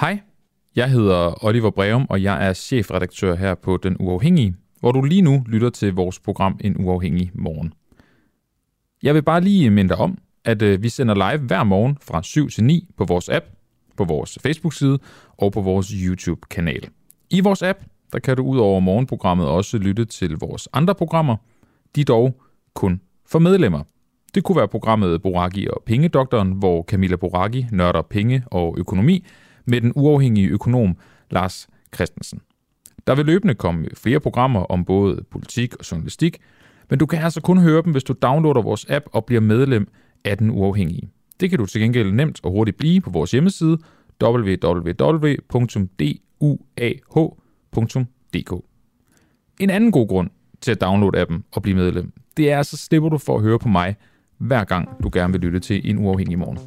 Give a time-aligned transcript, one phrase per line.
[0.00, 0.20] Hej,
[0.76, 5.22] jeg hedder Oliver Breum, og jeg er chefredaktør her på Den Uafhængige, hvor du lige
[5.22, 7.72] nu lytter til vores program En Uafhængig Morgen.
[9.02, 12.22] Jeg vil bare lige minde dig om, at øh, vi sender live hver morgen fra
[12.22, 13.46] 7 til 9 på vores app,
[13.96, 14.98] på vores Facebook-side
[15.36, 16.88] og på vores YouTube-kanal.
[17.30, 17.78] I vores app,
[18.12, 21.36] der kan du ud over morgenprogrammet også lytte til vores andre programmer.
[21.96, 22.40] De dog
[22.74, 23.82] kun for medlemmer.
[24.34, 29.24] Det kunne være programmet Boraki og Pengedoktoren, hvor Camilla Boraki nørder penge og økonomi
[29.66, 30.96] med den uafhængige økonom
[31.30, 32.40] Lars Christensen.
[33.06, 36.38] Der vil løbende komme flere programmer om både politik og journalistik,
[36.90, 39.88] men du kan altså kun høre dem, hvis du downloader vores app og bliver medlem
[40.24, 41.10] af den uafhængige.
[41.40, 43.78] Det kan du til gengæld nemt og hurtigt blive på vores hjemmeside
[44.22, 44.92] www.duah.dk.
[49.60, 50.30] En anden god grund
[50.60, 53.58] til at downloade appen og blive medlem, det er, så slipper du for at høre
[53.58, 53.96] på mig,
[54.38, 56.58] hver gang du gerne vil lytte til en uafhængig morgen.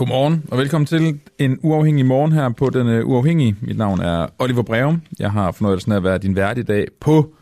[0.00, 3.56] Godmorgen og velkommen til en uafhængig morgen her på den øh, uafhængige.
[3.60, 5.02] Mit navn er Oliver Breum.
[5.18, 7.34] Jeg har fornøjelsen af at være din vært i dag på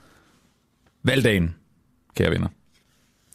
[1.03, 1.55] valgdagen,
[2.17, 2.49] kære venner.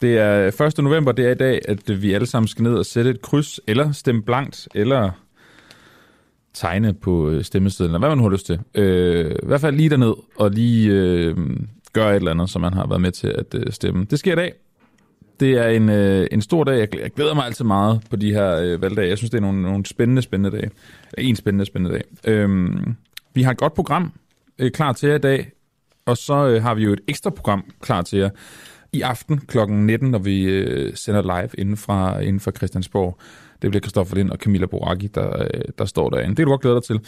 [0.02, 0.78] Det er 1.
[0.78, 3.60] november, det er i dag, at vi alle sammen skal ned og sætte et kryds,
[3.66, 5.10] eller stemme blankt, eller
[6.54, 8.60] tegne på øh, stemmesedlen, eller hvad man har lyst til.
[8.74, 11.36] Øh, I hvert fald lige derned og lige øh,
[11.92, 14.04] gøre et eller andet, som man har været med til at øh, stemme.
[14.04, 14.52] Det sker i dag.
[15.40, 16.78] Det er en, øh, en stor dag.
[16.78, 19.08] Jeg glæder mig altid meget på de her øh, valgdage.
[19.08, 20.70] Jeg synes, det er nogle, nogle spændende, spændende dage.
[21.18, 22.32] En spændende, spændende dag.
[22.32, 22.96] Øhm,
[23.34, 24.12] vi har et godt program
[24.58, 25.50] øh, klar til jer i dag,
[26.06, 28.30] og så øh, har vi jo et ekstra program klar til jer
[28.92, 29.58] i aften kl.
[29.68, 33.18] 19, når vi øh, sender live inden fra, inden fra Christiansborg.
[33.62, 36.28] Det bliver Kristoffer Lind og Camilla Boraki, der, øh, der står derinde.
[36.28, 37.00] Det kan du godt glæde dig til.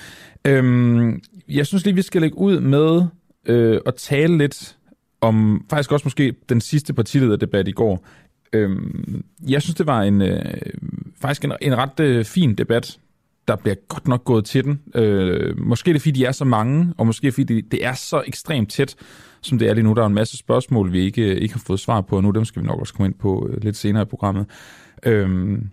[0.45, 3.03] Øhm, jeg synes lige, vi skal lægge ud med
[3.47, 4.76] øh, at tale lidt
[5.27, 8.07] om faktisk også måske den sidste partilederdebat i går.
[8.53, 10.45] Øhm, jeg synes, det var en øh,
[11.21, 12.99] faktisk en, en ret øh, fin debat.
[13.49, 14.81] Der bliver godt nok gået til den.
[14.95, 17.95] Øh, måske er det, fordi de er så mange, og måske fordi det, det er
[17.95, 18.95] så ekstremt tæt,
[19.41, 19.93] som det er lige nu.
[19.95, 22.31] Der er en masse spørgsmål, vi ikke, øh, ikke har fået svar på nu.
[22.31, 24.47] Dem skal vi nok også komme ind på øh, lidt senere i programmet.
[25.03, 25.71] Øhm,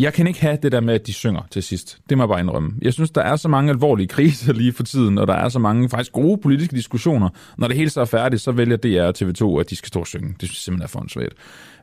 [0.00, 1.98] jeg kan ikke have det der med, at de synger til sidst.
[2.08, 2.72] Det må jeg bare indrømme.
[2.82, 5.58] Jeg synes, der er så mange alvorlige kriser lige for tiden, og der er så
[5.58, 7.28] mange faktisk gode politiske diskussioner.
[7.58, 10.00] Når det hele så er færdigt, så vælger DR og TV2, at de skal stå
[10.00, 10.28] og synge.
[10.28, 11.32] Det synes jeg simpelthen er for en svært.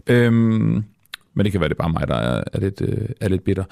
[0.08, 0.84] Øhm,
[1.34, 3.44] men det kan være, det er bare mig, der er, er, lidt, øh, er lidt
[3.44, 3.64] bitter.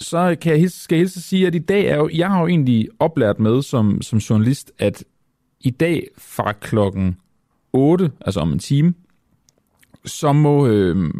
[0.00, 2.40] Så kan jeg hilse, skal jeg hilse sige, at i dag er jo, jeg har
[2.40, 5.04] jo egentlig oplært med som, som journalist, at
[5.60, 7.16] i dag fra klokken
[7.72, 8.94] 8, altså om en time,
[10.04, 11.10] så må, øh,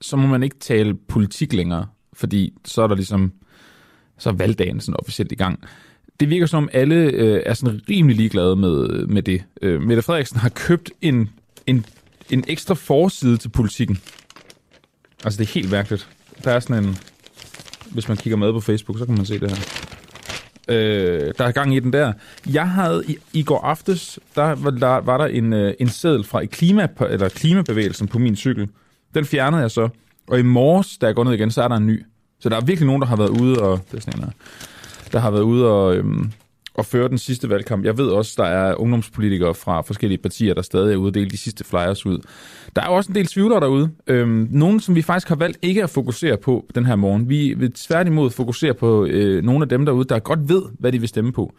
[0.00, 3.32] så må man ikke tale politik længere, fordi så er der ligesom,
[4.18, 5.60] så er valgdagen sådan officielt i gang.
[6.20, 9.44] Det virker som, alle øh, er sådan rimelig ligeglade med, med det.
[9.62, 11.30] Øh, Mette Frederiksen har købt en,
[11.66, 11.86] en,
[12.30, 13.98] en ekstra forside til politikken.
[15.24, 16.08] Altså, det er helt værkeligt.
[16.44, 16.96] Der er sådan en...
[17.90, 19.88] Hvis man kigger med på Facebook, så kan man se det her.
[20.68, 22.12] Øh, der er gang i den der.
[22.52, 26.24] Jeg havde i, i går aftes, der var der, var der en, øh, en seddel
[26.24, 28.68] fra et klima, eller klimabevægelsen på min cykel.
[29.14, 29.88] Den fjernede jeg så.
[30.28, 32.04] Og i morges, da jeg går ned igen, så er der en ny.
[32.40, 33.80] Så der er virkelig nogen, der har været ude og...
[33.90, 34.32] Det er sådan en,
[35.12, 36.32] der har været ude og, øhm,
[36.74, 37.84] og føre den sidste valgkamp.
[37.84, 41.30] Jeg ved også, der er ungdomspolitikere fra forskellige partier, der stadig er ude og dele
[41.30, 42.18] de sidste flyers ud.
[42.76, 43.90] Der er også en del tvivlere derude.
[44.06, 47.28] Øhm, nogle, som vi faktisk har valgt ikke at fokusere på den her morgen.
[47.28, 50.98] Vi vil tværtimod fokusere på øh, nogle af dem derude, der godt ved, hvad de
[50.98, 51.54] vil stemme på.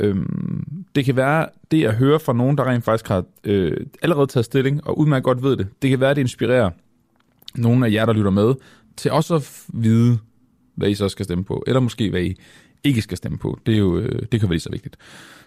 [0.00, 4.26] Øhm, det kan være det at høre fra nogen, der rent faktisk har øh, allerede
[4.26, 5.66] taget stilling, og udmærket godt ved det.
[5.82, 6.70] Det kan være, det inspirerer
[7.56, 8.54] nogle af jer, der lytter med,
[8.96, 10.18] til også at vide,
[10.74, 12.36] hvad I så skal stemme på, eller måske hvad I
[12.84, 13.58] ikke skal stemme på.
[13.66, 14.96] Det, er jo, øh, det kan være lige så vigtigt.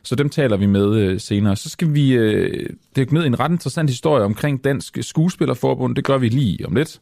[0.03, 1.55] Så dem taler vi med øh, senere.
[1.55, 5.95] Så skal vi øh, dykke ned i en ret interessant historie omkring Dansk Skuespillerforbund.
[5.95, 6.99] Det gør vi lige om lidt.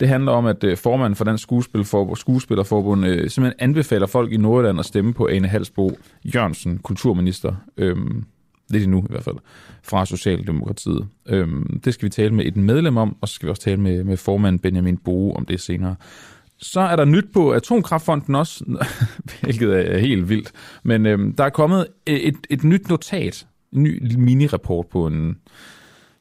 [0.00, 4.36] Det handler om, at øh, formanden for Dansk Skuespillerforbund, Skuespillerforbund øh, simpelthen anbefaler folk i
[4.36, 5.98] Nordjylland at stemme på Ane Halsbo
[6.34, 7.54] Jørgensen, kulturminister.
[7.76, 7.96] Øh,
[8.68, 9.36] lidt endnu i hvert fald,
[9.82, 11.08] fra Socialdemokratiet.
[11.26, 13.80] Øhm, det skal vi tale med et medlem om, og så skal vi også tale
[13.80, 15.96] med, med formand Benjamin Boe om det senere.
[16.58, 18.64] Så er der nyt på Atomkraftfonden også,
[19.40, 20.52] hvilket er helt vildt.
[20.82, 25.36] Men øhm, der er kommet et, et nyt notat, en ny mini-rapport på en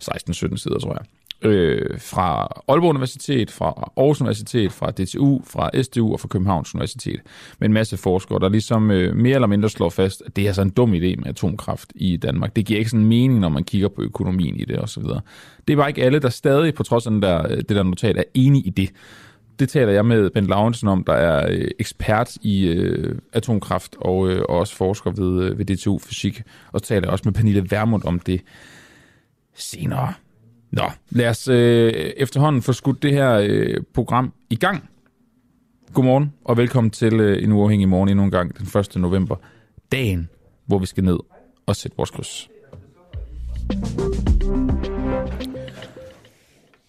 [0.03, 1.05] 16-17 sider, tror jeg
[1.45, 7.19] øh, fra Aalborg Universitet, fra Aarhus Universitet, fra DTU, fra SDU og fra Københavns Universitet.
[7.59, 10.47] Med en masse forskere, der ligesom øh, mere eller mindre slår fast, at det er
[10.47, 12.55] altså en dum idé med atomkraft i Danmark.
[12.55, 15.03] Det giver ikke sådan mening, når man kigger på økonomien i det osv.
[15.67, 17.83] Det er bare ikke alle, der stadig, på trods af den der, øh, det der
[17.83, 18.89] notat, er enige i det.
[19.59, 24.29] det taler jeg med Ben Laurensen om, der er øh, ekspert i øh, atomkraft og,
[24.29, 26.41] øh, og også forsker ved, øh, ved DTU Fysik.
[26.71, 28.41] Og så taler jeg også med Pernille Vermund om det
[29.55, 30.13] senere.
[30.71, 34.89] Nå, lad os øh, efterhånden få skudt det her øh, program i gang.
[35.93, 38.95] Godmorgen og velkommen til øh, en uafhængig morgen endnu en gang den 1.
[38.95, 39.35] november.
[39.91, 40.29] Dagen,
[40.65, 41.17] hvor vi skal ned
[41.65, 42.49] og sætte vores kryds.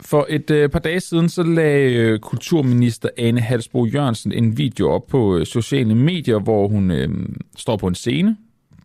[0.00, 4.90] For et øh, par dage siden, så lagde øh, kulturminister Ane Halsbro Jørgensen en video
[4.90, 7.08] op på øh, sociale medier, hvor hun øh,
[7.56, 8.36] står på en scene.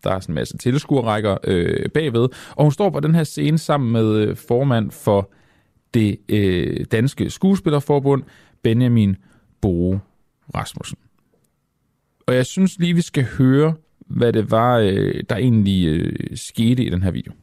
[0.03, 2.27] Der er sådan en masse tilskuerrækker øh, bagved.
[2.55, 5.31] Og hun står på den her scene sammen med øh, formand for
[5.93, 8.23] det øh, danske skuespillerforbund,
[8.63, 9.15] Benjamin
[9.61, 9.97] Bo
[10.55, 10.97] Rasmussen.
[12.27, 16.83] Og jeg synes lige, vi skal høre, hvad det var, øh, der egentlig øh, skete
[16.83, 17.33] i den her video.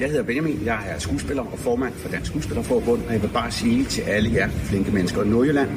[0.00, 3.50] Jeg hedder Benjamin, jeg er skuespiller og formand for Dansk Skuespillerforbund, og jeg vil bare
[3.50, 5.70] sige til alle jer flinke mennesker i Nordjylland,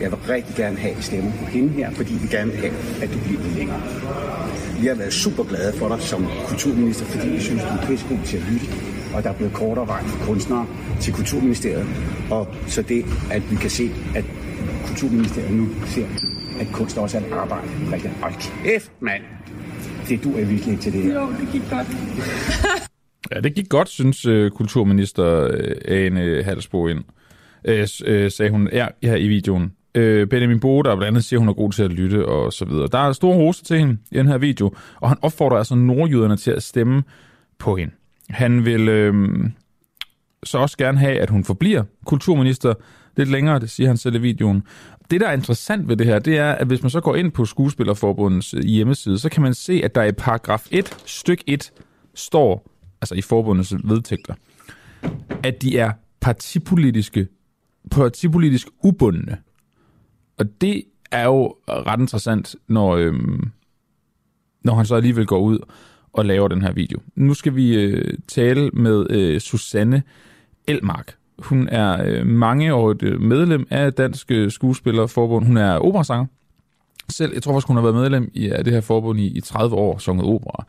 [0.00, 2.72] jeg vil rigtig gerne have, stemme I på hende her, fordi vi gerne vil have,
[3.02, 3.80] at du bliver længere.
[4.80, 8.18] Vi har været super glade for dig som kulturminister, fordi vi synes, du er pissegod
[8.24, 8.66] til at lytte,
[9.14, 10.66] og der er blevet kortere vej for kunstnere
[11.00, 11.86] til Kulturministeriet,
[12.30, 14.24] og så det, at vi kan se, at
[14.86, 16.06] Kulturministeriet nu ser,
[16.60, 17.68] at kunst også er et arbejde.
[17.92, 18.34] Rigtig, hold
[18.64, 19.22] kæft, mand!
[20.08, 21.14] Det du er virkelig ikke til det her.
[21.20, 21.86] Jo, det gik godt.
[23.34, 27.04] Ja, det gik godt, synes øh, kulturminister øh, Ane Halsbo ind,
[27.64, 29.72] øh, øh, sagde hun ja, her i videoen.
[29.98, 32.52] Øh, Benjamin Bode, der blandt andet siger, at hun er god til at lytte og
[32.52, 32.88] så videre.
[32.92, 36.36] Der er store roser til hende i den her video, og han opfordrer altså nordjyderne
[36.36, 37.02] til at stemme
[37.58, 37.94] på hende.
[38.30, 39.14] Han vil øh,
[40.44, 42.74] så også gerne have, at hun forbliver kulturminister
[43.16, 44.62] lidt længere, det siger han selv i videoen.
[45.10, 47.32] Det, der er interessant ved det her, det er, at hvis man så går ind
[47.32, 51.72] på Skuespillerforbundets øh, hjemmeside, så kan man se, at der i paragraf 1, styk 1,
[52.14, 54.34] står, altså i forbundets vedtægter,
[55.42, 57.26] at de er partipolitiske,
[57.90, 59.36] partipolitisk ubundne.
[60.38, 63.50] Og det er jo ret interessant, når, øhm,
[64.62, 65.58] når han så alligevel går ud
[66.12, 66.98] og laver den her video.
[67.14, 70.02] Nu skal vi øh, tale med øh, Susanne
[70.66, 71.14] Elmark.
[71.38, 75.46] Hun er øh, mangeårigt øh, medlem af Dansk øh, Skuespillerforbund.
[75.46, 76.26] Hun er operasanger.
[77.08, 79.40] Selv, jeg tror faktisk, hun har været medlem i af det her forbund i, i
[79.40, 80.64] 30 år, sunget opera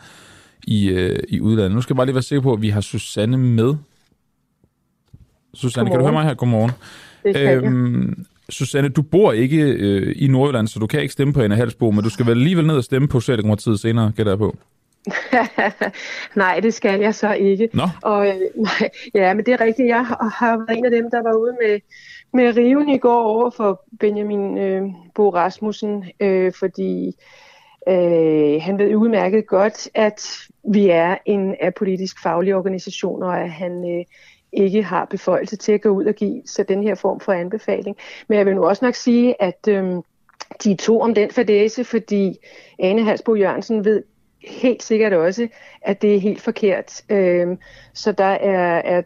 [0.67, 1.75] i, øh, i udlandet.
[1.75, 3.75] Nu skal jeg bare lige være sikker på, at vi har Susanne med.
[5.53, 5.91] Susanne, Godmorgen.
[5.91, 6.33] kan du høre mig her?
[6.33, 6.71] Godmorgen.
[7.23, 11.41] Det øhm, Susanne, du bor ikke øh, i Nordjylland, så du kan ikke stemme på
[11.41, 14.31] en af Halsbo, men du skal vel alligevel ned og stemme på Socialdemokratiet senere, gætter
[14.31, 14.55] jeg på.
[16.35, 17.69] nej, det skal jeg så ikke.
[17.73, 17.83] Nå.
[18.03, 19.87] Og, øh, nej, ja, men det er rigtigt.
[19.87, 21.79] Jeg har, været en af dem, der var ude med,
[22.33, 24.81] med riven i går over for Benjamin øh,
[25.15, 27.15] Bo Rasmussen, øh, fordi
[27.87, 30.21] øh, han ved udmærket godt, at
[30.73, 34.05] vi er en er politisk faglig organisation, og at han øh,
[34.53, 37.97] ikke har beføjelse til at gå ud og give så den her form for anbefaling.
[38.27, 39.93] Men jeg vil nu også nok sige, at øh,
[40.63, 42.37] de to om den fadese, fordi
[42.79, 44.03] Ane Halsbo Jørgensen ved
[44.47, 45.47] helt sikkert også,
[45.81, 47.01] at det er helt forkert.
[47.09, 47.57] Øh,
[47.93, 49.01] så der er, er,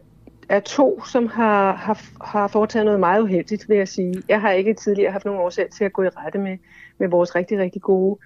[0.48, 4.22] er to, som har, har, har foretaget noget meget uheldigt, vil jeg sige.
[4.28, 6.58] Jeg har ikke tidligere haft nogen årsag til at gå i rette med,
[6.98, 8.18] med vores rigtig, rigtig gode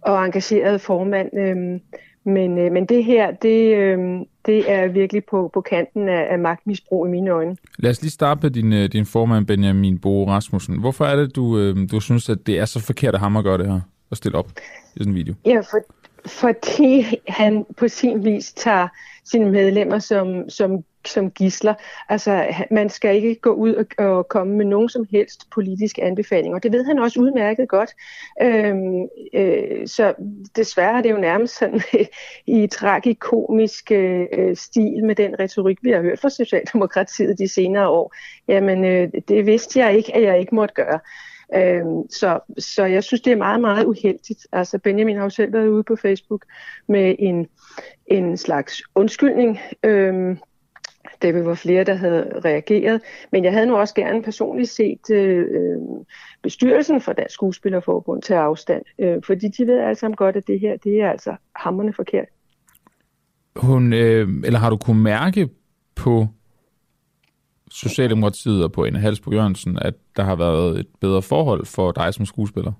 [0.00, 1.38] og engagerede formand.
[1.38, 1.80] øh,
[2.28, 3.98] men, øh, men det her, det, øh,
[4.46, 7.56] det er virkelig på, på kanten af, af magtmisbrug i mine øjne.
[7.78, 10.80] Lad os lige starte med din, din formand, Benjamin Bo Rasmussen.
[10.80, 13.44] Hvorfor er det, du, øh, du synes, at det er så forkert af ham at
[13.44, 13.80] gøre det her?
[14.10, 14.50] Og stille op
[14.94, 15.34] i sådan en video?
[15.46, 15.78] Ja, for,
[16.26, 18.88] fordi han på sin vis tager
[19.24, 21.74] sine medlemmer som, som, som gisler.
[22.08, 26.58] Altså, man skal ikke gå ud og, og komme med nogen som helst politiske anbefalinger.
[26.58, 27.90] Det ved han også udmærket godt.
[28.42, 30.14] Øhm, øh, så
[30.56, 31.80] desværre er det jo nærmest sådan
[32.46, 38.14] i tragikomisk øh, stil med den retorik, vi har hørt fra Socialdemokratiet de senere år.
[38.48, 40.98] Jamen, øh, det vidste jeg ikke, at jeg ikke måtte gøre.
[41.54, 44.46] Øhm, så, så jeg synes, det er meget, meget uheldigt.
[44.52, 46.44] Altså Benjamin har jo selv været ude på Facebook
[46.88, 47.46] med en,
[48.06, 49.58] en slags undskyldning.
[49.84, 50.38] Øhm,
[51.22, 53.00] det var flere, der havde reageret.
[53.32, 55.76] Men jeg havde nu også gerne personligt set øh,
[56.42, 58.82] bestyrelsen for Dansk Skuespillerforbund til afstand.
[58.98, 62.26] Øh, fordi de ved alle sammen godt, at det her det er altså hammerne forkert.
[63.56, 65.48] Hun, øh, eller har du kunnet mærke
[65.94, 66.26] på
[67.70, 72.14] Socialdemokratiet og på en Halsbo Jørgensen, at der har været et bedre forhold for dig
[72.14, 72.72] som skuespiller?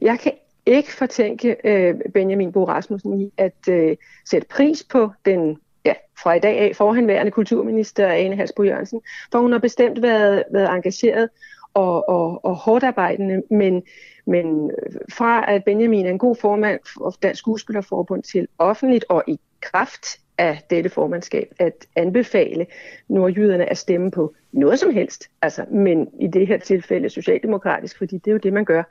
[0.00, 0.32] Jeg kan
[0.66, 3.96] ikke fortænke øh, Benjamin Bo Rasmussen i at øh,
[4.30, 9.00] sætte pris på den ja, fra i dag af forhenværende kulturminister Ane Halsbo Jørgensen,
[9.32, 11.28] for hun har bestemt været, været engageret
[11.74, 13.82] og, og, og hårdt arbejdende, men,
[14.26, 14.70] men
[15.12, 20.06] fra at Benjamin er en god formand for Dansk Skuespillerforbund til offentligt og i kraft
[20.38, 22.66] af dette formandskab at anbefale
[23.08, 28.18] nordjyderne at stemme på noget som helst, altså, men i det her tilfælde socialdemokratisk, fordi
[28.18, 28.82] det er jo det, man gør,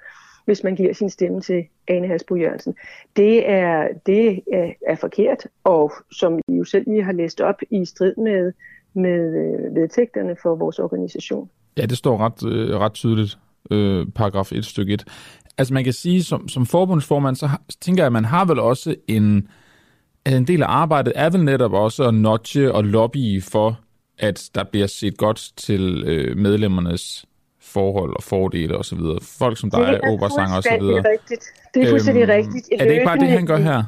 [0.47, 2.75] hvis man giver sin stemme til Ane Hasbro Jørgensen.
[3.15, 7.61] Det er, det er, er forkert, og som I jo selv lige har læst op
[7.71, 8.51] i strid med,
[8.93, 11.49] med øh, vedtægterne for vores organisation.
[11.77, 13.37] Ja, det står ret, øh, ret tydeligt,
[13.71, 15.03] øh, paragraf 1 stykke 1.
[15.57, 18.59] Altså man kan sige, som, som forbundsformand, så har, tænker jeg, at man har vel
[18.59, 19.47] også en,
[20.25, 23.79] en del af arbejdet er vel netop også at notche og lobby for,
[24.17, 27.26] at der bliver set godt til øh, medlemmernes
[27.73, 28.99] forhold og fordele osv.
[29.21, 30.71] Folk som dig, operasanger osv.
[30.71, 31.53] Det er rigtigt.
[31.73, 32.67] Det er fuldstændig øhm, rigtigt.
[32.71, 33.83] Er det ikke bare det, han gør her?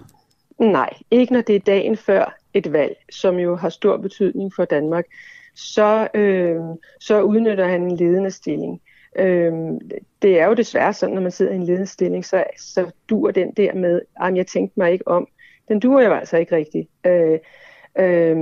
[0.60, 4.66] Nej, ikke når det er dagen før et valg, som jo har stor betydning for
[4.66, 5.06] Danmark.
[5.56, 6.56] Så, øh,
[7.00, 8.82] så udnytter han en ledende stilling.
[9.16, 9.54] Øh,
[10.22, 13.32] det er jo desværre sådan, når man sidder i en ledende stilling, så, så dur
[13.32, 15.28] den der med, at jeg tænkte mig ikke om.
[15.68, 16.90] Den duer jo altså ikke rigtigt.
[17.06, 17.40] Øh,
[18.00, 18.38] øh,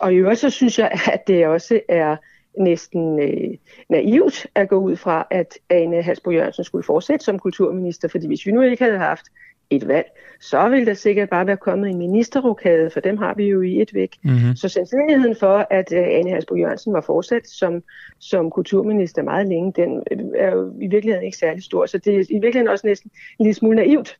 [0.00, 2.16] og i øvrigt så synes jeg, at det også er
[2.58, 3.56] næsten øh,
[3.88, 8.46] naivt at gå ud fra, at Ane Halsbo Jørgensen skulle fortsætte som kulturminister, fordi hvis
[8.46, 9.26] vi nu ikke havde haft
[9.70, 10.06] et valg,
[10.40, 13.82] så ville der sikkert bare være kommet en ministerrokade, for dem har vi jo i
[13.82, 14.16] et væk.
[14.22, 14.56] Mm-hmm.
[14.56, 17.82] Så sandsynligheden for, at uh, Anne Halsbo Jørgensen var fortsat som,
[18.18, 21.86] som kulturminister meget længe, den øh, er jo i virkeligheden ikke særlig stor.
[21.86, 24.18] Så det er i virkeligheden også næsten en lille smule naivt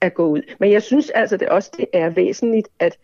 [0.00, 0.42] at gå ud.
[0.58, 2.98] Men jeg synes altså det også, det er væsentligt, at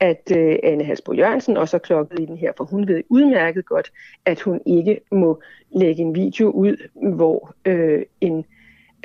[0.00, 3.66] at uh, Anne Halsbo Jørgensen også har klokket i den her, for hun ved udmærket
[3.66, 3.92] godt,
[4.24, 8.44] at hun ikke må lægge en video ud, hvor uh, en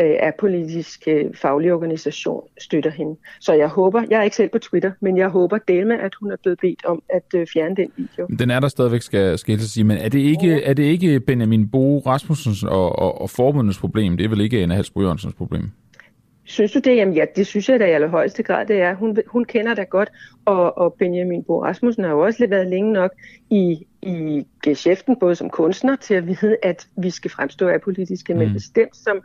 [0.02, 3.16] øh, af politisk øh, faglig organisation støtter hende.
[3.40, 6.32] Så jeg håber, jeg er ikke selv på Twitter, men jeg håber delme, at hun
[6.32, 8.28] er blevet bedt om at øh, fjerne den video.
[8.40, 10.60] Den er der stadigvæk, skal, skal jeg sige, men er det ikke, ja.
[10.64, 14.18] er det ikke Benjamin Bo Rasmussens og, og, og forbundets problem?
[14.18, 15.72] Det er vel ikke Anna Halsbro Jørgensens problem?
[16.50, 16.96] Synes du det?
[16.96, 18.96] Jamen ja, det synes jeg da i allerhøjeste grad, det er.
[18.96, 20.12] Hun, hun kender da godt,
[20.46, 23.12] og, og Benjamin Bo Rasmussen har jo også været længe nok
[23.50, 28.34] i, i geschæften, både som kunstner, til at vide, at vi skal fremstå af politiske,
[28.34, 28.40] mm.
[28.40, 29.22] men bestemt som,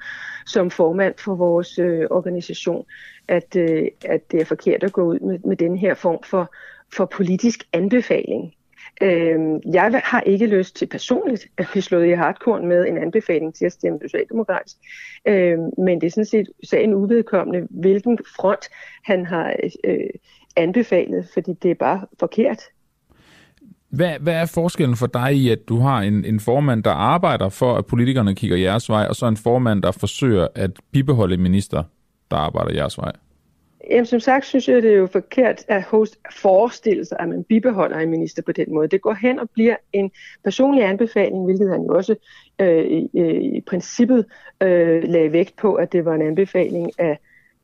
[0.47, 2.85] som formand for vores øh, organisation,
[3.29, 6.55] at, øh, at det er forkert at gå ud med, med den her form for,
[6.97, 8.55] for politisk anbefaling.
[9.03, 9.39] Øh,
[9.73, 13.65] jeg har ikke lyst til personligt at blive slået i hardcore med en anbefaling til
[13.65, 14.77] at stemme socialdemokratisk,
[15.29, 18.69] øh, men det er sådan set sagen uvedkommende, hvilken front
[19.05, 19.97] han har øh,
[20.57, 22.63] anbefalet, fordi det er bare forkert.
[23.89, 27.49] Hvad, hvad er forskellen for dig i, at du har en, en formand, der arbejder
[27.49, 31.83] for, at politikerne kigger jeres vej, og så en formand, der forsøger at bibeholde minister,
[32.31, 33.13] der arbejder jeres vej?
[33.91, 37.45] Jamen, som sagt synes jeg, det er jo forkert at host forestille sig, at man
[37.45, 38.89] bibeholder en minister på den måde.
[38.89, 40.11] Det går hen og bliver en
[40.45, 42.15] personlig anbefaling, hvilket han jo også
[42.59, 43.09] øh, i,
[43.57, 44.25] i princippet
[44.63, 47.19] øh, lagde vægt på, at det var en anbefaling af,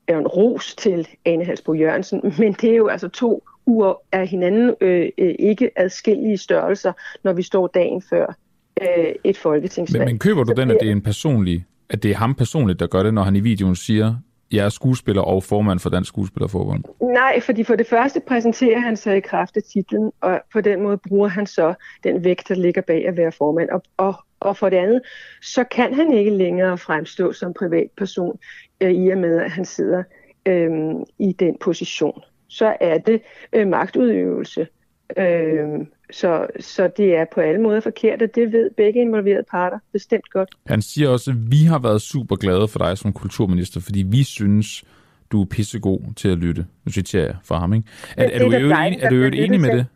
[0.08, 2.20] af en ros til Ane Halsbo Jørgensen.
[2.38, 6.92] Men det er jo altså to uger af hinanden øh, øh, ikke adskillige størrelser,
[7.24, 8.34] når vi står dagen før
[8.82, 10.04] øh, et folketingsvalg.
[10.04, 12.80] Men, men køber du den, at det er en personlig, at det er ham personligt,
[12.80, 14.16] der gør det, når han i videoen siger,
[14.52, 16.84] jeg er skuespiller og formand for Dansk Skuespillerforbund?
[17.02, 20.82] Nej, fordi for det første præsenterer han sig i kraft af titlen, og på den
[20.82, 23.68] måde bruger han så den vægt, der ligger bag at være formand.
[23.70, 25.02] Og, og, og for det andet,
[25.42, 28.38] så kan han ikke længere fremstå som privatperson,
[28.80, 30.02] øh, i og med at han sidder
[30.46, 30.70] øh,
[31.18, 32.22] i den position.
[32.48, 34.66] Så er det øh, magtudøvelse.
[35.16, 35.68] Øh,
[36.12, 40.30] så, så det er på alle måder forkert, og det ved begge involverede parter bestemt
[40.30, 40.48] godt.
[40.66, 44.22] Han siger også, at vi har været super glade for dig som kulturminister, fordi vi
[44.24, 44.84] synes,
[45.32, 46.66] du er pissegod til at lytte.
[46.84, 47.88] Nu citerer jeg fra ham, ikke?
[48.16, 49.86] Er, er, er, du, øvrigt enig, er du øvrigt enig med det?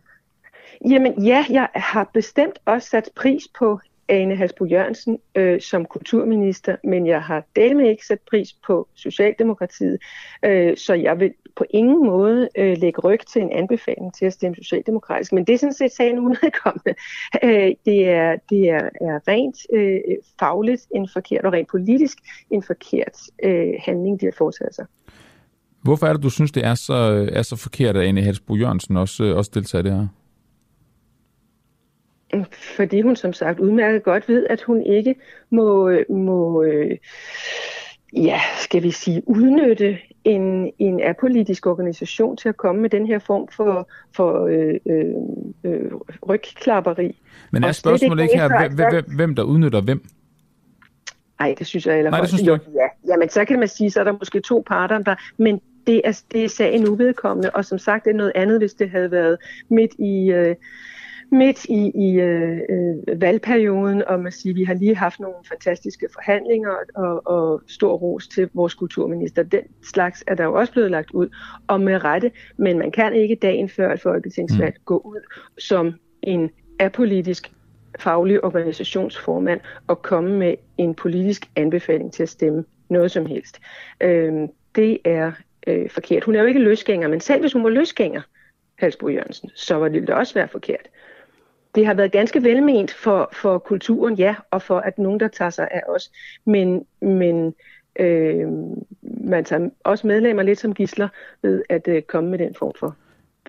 [0.91, 6.77] Jamen ja, jeg har bestemt også sat pris på Ane Halsbo Jørgensen øh, som kulturminister,
[6.85, 9.99] men jeg har delme ikke sat pris på Socialdemokratiet,
[10.45, 14.33] øh, så jeg vil på ingen måde øh, lægge ryg til en anbefaling til at
[14.33, 15.33] stemme socialdemokratisk.
[15.33, 16.95] Men det er sådan set sagen unedkommende.
[17.45, 20.01] Øh, det er, det er, er rent øh,
[20.39, 22.19] fagligt en forkert, og rent politisk
[22.51, 24.87] en forkert øh, handling, de har foretaget sig.
[25.83, 28.97] Hvorfor er det, du synes, det er så, er så forkert, at Ane Halsbo Jørgensen
[28.97, 30.07] også, øh, også deltager i det her?
[32.77, 35.15] Fordi hun som sagt udmærket godt ved, at hun ikke
[35.51, 36.99] må, må øh,
[38.17, 43.19] ja, skal vi sige, udnytte en, en apolitisk organisation til at komme med den her
[43.19, 45.05] form for, for øh, øh,
[45.65, 45.93] øh
[46.29, 47.21] rygklapperi.
[47.51, 50.05] Men er spørgsmålet ikke her, hvem, hvem der udnytter hvem?
[51.41, 52.65] Nej, det synes jeg eller Nej, det synes du ikke?
[52.75, 56.01] Ja, jamen så kan man sige, så er der måske to parter, der, men det
[56.05, 59.11] er, det er sagen uvedkommende, og som sagt det er noget andet, hvis det havde
[59.11, 59.37] været
[59.69, 60.31] midt i...
[60.31, 60.57] Øh,
[61.35, 66.09] midt i, i øh, øh, valgperioden, og man siger, vi har lige haft nogle fantastiske
[66.13, 69.43] forhandlinger, og, og stor ros til vores kulturminister.
[69.43, 71.29] Den slags er der jo også blevet lagt ud,
[71.67, 74.83] og med rette, men man kan ikke dagen før et folketingsvalg mm.
[74.85, 75.21] gå ud
[75.59, 77.53] som en apolitisk
[77.99, 83.61] faglig organisationsformand og komme med en politisk anbefaling til at stemme noget som helst.
[84.01, 84.33] Øh,
[84.75, 85.33] det er
[85.67, 86.25] øh, forkert.
[86.25, 88.23] Hun er jo ikke løsgænger, men selv hvis hun var løsgænger,
[88.79, 90.89] Halsbo Jørgensen, så var det også være forkert.
[91.75, 95.51] Det har været ganske velment for, for kulturen, ja, og for at nogen, der tager
[95.51, 96.11] sig af os.
[96.45, 97.55] Men, men
[98.01, 98.49] øh,
[99.03, 101.09] man tager også medlemmer lidt som gisler
[101.43, 102.97] ved at øh, komme med den form for,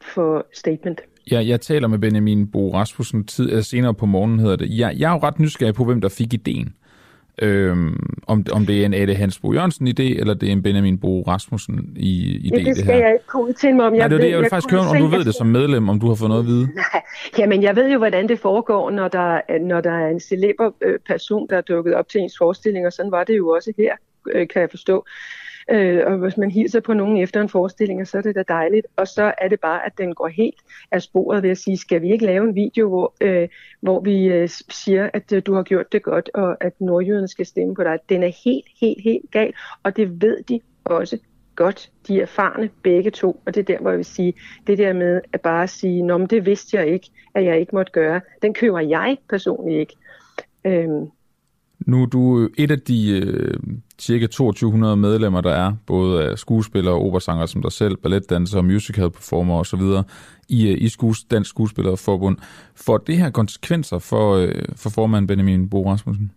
[0.01, 1.01] for statement.
[1.31, 4.77] Ja, jeg taler med Benjamin Bo Rasmussen tid, øh, senere på morgenen, hedder det.
[4.77, 6.75] Jeg, jeg er jo ret nysgerrig på, hvem der fik ideen.
[7.41, 10.63] Øhm, om, om det er en Ade Hans Bo Jørgensen idé, eller det er en
[10.63, 13.05] Benjamin Bo Rasmussen i idé, ja, det skal det her.
[13.05, 13.93] jeg ikke kunne udtale mig om.
[13.93, 15.47] Jeg Nej, det er det, jeg vil jeg faktisk høre, om du ved det som
[15.47, 16.69] medlem, om du har fået noget at vide.
[16.93, 17.01] Nej,
[17.37, 20.99] jamen jeg ved jo, hvordan det foregår, når der, når der er en celeber øh,
[21.07, 23.93] person, der er dukket op til ens forestilling, og sådan var det jo også her,
[24.33, 25.05] øh, kan jeg forstå.
[25.71, 28.87] Øh, og hvis man hilser på nogen efter en forestilling, så er det da dejligt.
[28.95, 32.01] Og så er det bare, at den går helt af sporet ved at sige, skal
[32.01, 33.47] vi ikke lave en video, hvor, øh,
[33.81, 37.45] hvor vi øh, siger, at øh, du har gjort det godt, og at nordjyderne skal
[37.45, 37.99] stemme på dig.
[38.09, 39.53] Den er helt, helt, helt gal,
[39.83, 41.17] og det ved de også
[41.55, 41.91] godt.
[42.07, 44.33] De er erfarne begge to, og det er der, hvor jeg vil sige,
[44.67, 47.75] det der med at bare sige, Nå, men det vidste jeg ikke, at jeg ikke
[47.75, 49.95] måtte gøre, den køber jeg personligt ikke.
[50.65, 51.09] Øhm,
[51.79, 53.53] nu er du øh, et af de øh,
[53.99, 59.11] cirka 2200 medlemmer, der er, både af skuespillere og operasanger som dig selv, balletdansere, musical
[59.11, 59.81] performer osv.
[60.49, 62.37] i, øh, i skues, Dansk Skuespillerforbund.
[62.75, 66.31] Får det her konsekvenser for, øh, for formanden Benjamin Bo Rasmussen?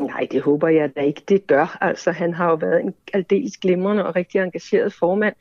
[0.00, 1.78] Nej, det håber jeg da ikke, det gør.
[1.80, 5.34] Altså, han har jo været en aldeles glimrende og rigtig engageret formand.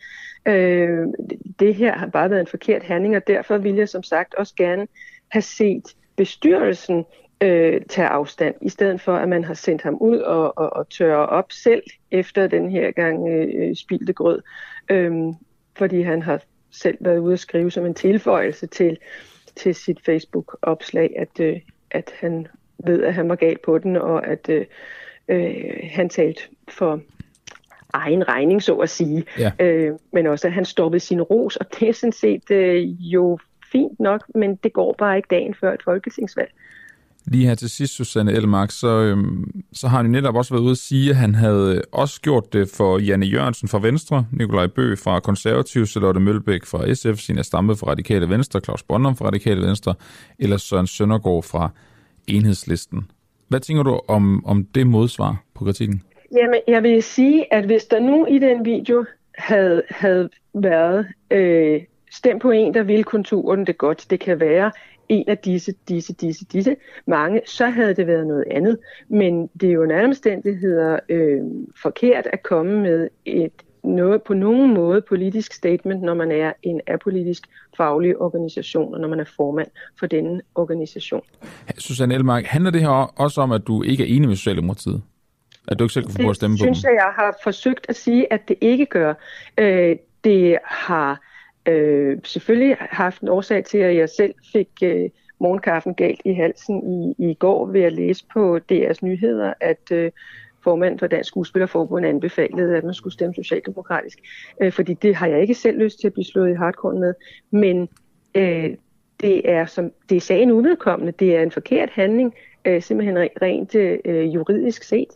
[0.45, 1.07] Øh,
[1.59, 4.53] det her har bare været en forkert handling, og derfor vil jeg som sagt også
[4.57, 4.87] gerne
[5.29, 5.83] have set
[6.15, 7.05] bestyrelsen
[7.41, 10.89] øh, tage afstand, i stedet for at man har sendt ham ud og, og, og
[10.89, 14.41] tørre op selv efter den her gang øh, spildte grød,
[14.89, 15.13] øh,
[15.77, 18.97] fordi han har selv været ude at skrive som en tilføjelse til,
[19.55, 21.59] til sit Facebook-opslag, at, øh,
[21.91, 22.47] at han
[22.85, 24.65] ved, at han var galt på den, og at øh,
[25.27, 27.01] øh, han talte for
[27.93, 29.25] egen regning, så at sige.
[29.39, 29.51] Ja.
[29.59, 32.83] Øh, men også, at han stoppede sin ros, og det er sådan set øh,
[33.13, 33.39] jo
[33.71, 36.51] fint nok, men det går bare ikke dagen før et folketingsvalg.
[37.25, 40.63] Lige her til sidst, Susanne Elmark, så, øhm, så har han jo netop også været
[40.63, 44.25] ude at sige, at han havde øh, også gjort det for Janne Jørgensen fra Venstre,
[44.31, 49.15] Nikolaj Bø fra Konservativ, Charlotte Mølbæk fra SF, Sina Stampe fra Radikale Venstre, Claus Bondum
[49.15, 49.93] fra Radikale Venstre,
[50.39, 51.69] eller Søren Søndergaard fra
[52.27, 53.11] Enhedslisten.
[53.47, 56.03] Hvad tænker du om, om det modsvar på kritikken?
[56.37, 59.05] Jamen, jeg vil sige, at hvis der nu i den video
[59.37, 61.81] havde, havde været øh,
[62.11, 64.71] stem på en, der ville konturen det godt, det kan være,
[65.11, 66.75] en af disse, disse, disse, disse
[67.07, 68.77] mange, så havde det været noget andet.
[69.09, 71.41] Men det er jo en anden omstændigheder øh,
[71.81, 73.51] forkert at komme med et
[73.83, 77.43] noget, på nogen måde politisk statement, når man er en apolitisk
[77.77, 79.67] faglig organisation, og når man er formand
[79.99, 81.21] for denne organisation.
[81.77, 85.01] Susanne Elmark, handler det her også om, at du ikke er enig med Socialdemokratiet?
[85.67, 86.67] At du ikke selv kan få at stemme på dem?
[86.67, 89.13] Det synes jeg, jeg har forsøgt at sige, at det ikke gør.
[89.57, 91.21] Øh, det har
[91.65, 96.93] øh, selvfølgelig haft en årsag til, at jeg selv fik øh, morgenkaffen galt i halsen
[96.93, 100.11] i, i går ved at læse på DR's nyheder, at øh,
[100.63, 104.19] formanden for Dansk Skuespillerforbund anbefalede, at man skulle stemme socialdemokratisk.
[104.61, 107.13] Øh, fordi det har jeg ikke selv lyst til at blive slået i hardcore med.
[107.51, 107.89] Men
[108.35, 108.75] øh,
[109.21, 111.13] det er som det er sagen uvedkommende.
[111.19, 112.33] Det er en forkert handling,
[112.65, 115.09] øh, simpelthen rent øh, juridisk set.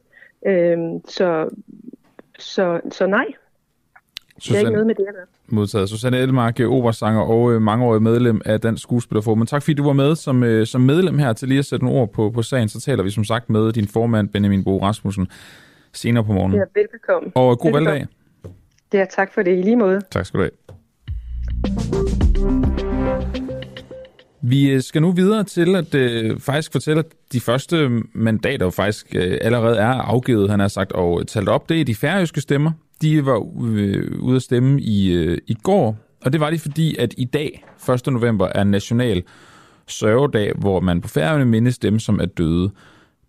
[0.47, 0.77] Øh,
[1.07, 1.49] så,
[2.39, 3.25] så, så nej,
[4.39, 5.89] Susanne, det er ikke noget med det at Modtaget.
[5.89, 9.47] Susanne Elmark, operasanger og øh, mangeårig medlem af Dansk Skuespillerforbund.
[9.47, 11.99] Tak fordi du var med som, øh, som medlem her til lige at sætte nogle
[12.01, 12.69] ord på, på sagen.
[12.69, 15.27] Så taler vi som sagt med din formand Benjamin Bo Rasmussen
[15.93, 16.59] senere på morgenen.
[16.59, 17.31] Ja, velbekomme.
[17.35, 17.89] Og god velbekomme.
[17.89, 18.07] valgdag.
[18.91, 20.01] Det er tak for det i lige måde.
[20.11, 20.51] Tak skal du have.
[24.41, 29.15] Vi øh, skal nu videre til at øh, faktisk fortælle, at de første mandater faktisk
[29.15, 31.69] øh, allerede er afgivet, han har sagt, og talt op.
[31.69, 32.71] Det er de færøske stemmer
[33.01, 36.95] de var øh, ude at stemme i, øh, i går, og det var de fordi,
[36.95, 38.13] at i dag, 1.
[38.13, 39.23] november, er national
[39.87, 42.71] sørgedag, hvor man på færgerne mindes dem, som er døde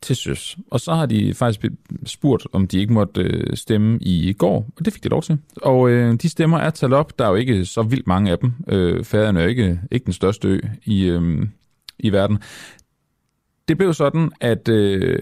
[0.01, 0.57] til søs.
[0.71, 1.65] Og så har de faktisk
[2.07, 5.39] spurgt, om de ikke måtte øh, stemme i går, og det fik de lov til.
[5.63, 7.19] Og øh, de stemmer er talt op.
[7.19, 8.53] Der er jo ikke så vildt mange af dem.
[8.69, 11.47] Øh, Færøerne er ikke, ikke den største ø i, øh,
[11.99, 12.39] i verden.
[13.69, 15.19] Det blev sådan, at øh,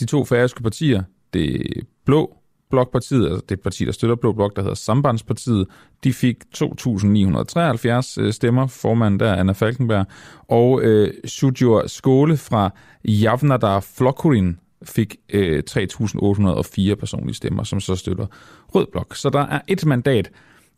[0.00, 1.02] de to færøske partier,
[1.34, 1.62] det
[2.04, 2.36] blå
[2.70, 5.66] Blokpartiet, altså det parti, der støtter Blå Blok, der hedder Sambandspartiet,
[6.04, 8.66] de fik 2.973 øh, stemmer.
[8.66, 10.06] Formanden der, Anna Falkenberg.
[10.48, 12.70] Og øh, Sujur Skåle fra
[13.04, 18.26] Javnadar Flokurin fik øh, 3.804 personlige stemmer, som så støtter
[18.74, 19.16] Rød Blok.
[19.16, 20.30] Så der er et mandat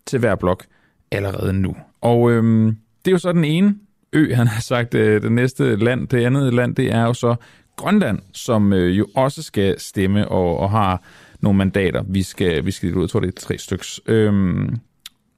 [0.06, 0.64] til hver blok
[1.10, 1.76] allerede nu.
[2.00, 2.66] Og øh,
[3.04, 3.74] det er jo så den ene
[4.12, 7.34] ø, han har sagt, øh, det næste land, det andet land, det er jo så
[7.76, 11.02] Grønland, som øh, jo også skal stemme og, og har
[11.40, 12.02] nogle mandater.
[12.08, 14.00] Vi skal, vi skal ud, jeg tror det er tre styks.
[14.06, 14.76] Øhm,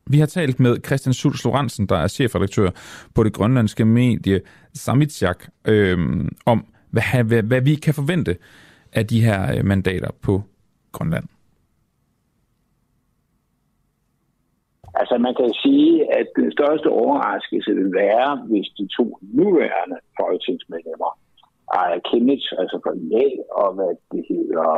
[0.06, 2.70] vi har talt med Christian Schulz Lorentzen, der er chefredaktør
[3.14, 4.40] på det grønlandske medie
[4.74, 8.36] Samitsjak, øhm, om hvad, hvad, hvad vi kan forvente
[8.92, 10.42] af de her øh, mandater på
[10.92, 11.24] Grønland.
[14.94, 21.18] Altså man kan sige, at den største overraskelse vil være, hvis de to nuværende folketingsmedlemmer
[21.78, 23.26] Aya Kimmich, altså fra IA,
[23.60, 24.68] og hvad det hedder,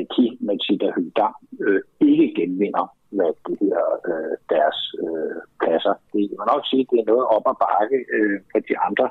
[0.00, 1.34] Aki Matida Hyldam,
[1.64, 5.94] øh, ikke genvinder, hvad det hedder, øh, deres øh, pladser.
[6.12, 9.06] Det man nok sige, at det er noget op ad bakke øh, for de andre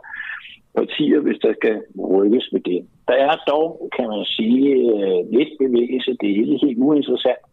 [0.77, 1.75] partier, hvis der skal
[2.15, 2.79] rykkes med det.
[3.07, 6.11] Der er dog, kan man sige, øh, lidt bevægelse.
[6.21, 7.43] Det er ikke helt uinteressant.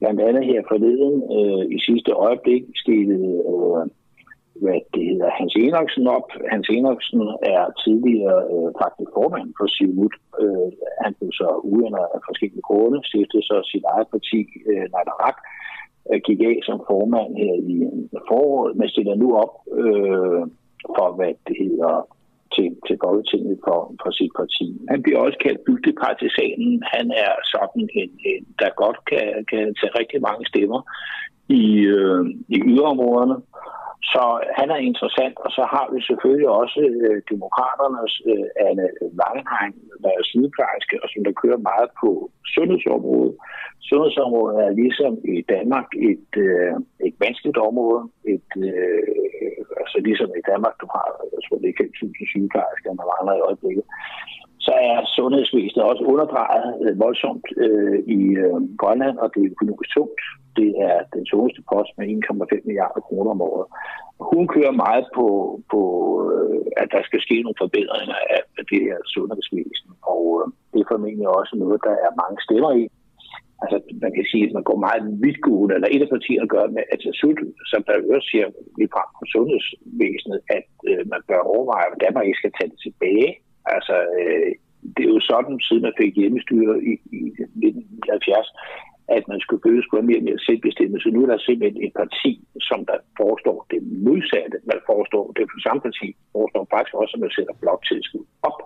[0.00, 3.14] Blandt andet her forleden øh, i sidste øjeblik skete
[3.52, 3.82] øh,
[4.62, 6.28] hvad det hedder, Hans Enoksen op.
[6.52, 7.20] Hans Enoksen
[7.54, 10.14] er tidligere øh, faktisk formand for Sivut.
[10.42, 10.70] Øh,
[11.04, 14.40] han blev så uændret af forskellige grunde, stiftede så sit eget parti,
[14.70, 15.38] øh, Nadarak,
[16.10, 17.74] øh, gik af som formand her i
[18.28, 20.42] foråret, men stiller nu op øh,
[20.96, 21.94] for, hvad det hedder,
[22.54, 24.66] til, til Folketinget for, for sit parti.
[24.92, 26.72] Han bliver også kaldt bygdepartisanen.
[26.94, 30.80] Han er sådan en, en der godt kan, kan tage rigtig mange stemmer
[31.48, 31.64] i,
[31.96, 33.36] øh, i yderområderne.
[34.12, 34.24] Så
[34.58, 38.88] han er interessant, og så har vi selvfølgelig også øh, demokraternes øh, Anne
[39.20, 42.10] Langenheim, der er sygeplejerske, og som der kører meget på
[42.54, 43.34] sundhedsområdet.
[43.90, 46.74] Sundhedsområdet er ligesom i Danmark et, øh,
[47.08, 48.02] et vanskeligt område.
[48.34, 49.02] Et, øh,
[49.82, 53.46] altså ligesom i Danmark, du har, jeg tror, det er 5.000 sygeplejersker, man mangler i
[53.48, 53.84] øjeblikket
[54.66, 59.90] så er sundhedsvæsenet også underdrejet øh, voldsomt øh, i øh, Grønland, og det er økonomisk
[59.96, 60.20] tungt.
[60.58, 63.66] Det er den tungeste post med 1,5 milliarder kroner om året.
[64.32, 65.26] Hun kører meget på,
[65.72, 65.80] på
[66.26, 70.90] øh, at der skal ske nogle forbedringer af det her sundhedsvæsen, og øh, det er
[70.92, 72.84] formentlig også noget, der er mange stemmer i.
[73.62, 76.84] Altså, man kan sige, at man går meget vidtgående, eller et af partierne gør med
[76.94, 77.36] Atasud,
[77.70, 78.46] som der også siger
[78.78, 82.80] lige frem på sundhedsvæsenet, at øh, man bør overveje, hvordan man ikke skal tage det
[82.86, 83.30] tilbage
[83.66, 84.50] Altså, øh,
[84.96, 88.48] det er jo sådan, siden man fik hjemmestyre i, i 1970,
[89.16, 91.10] at man skulle bøde skulle mere og mere selvbestemmelse.
[91.10, 92.32] Nu er der simpelthen et parti,
[92.68, 94.56] som der forestår det modsatte.
[94.72, 98.58] Man forestår det for samme parti, forestår faktisk også, at man sætter bloktilskud op.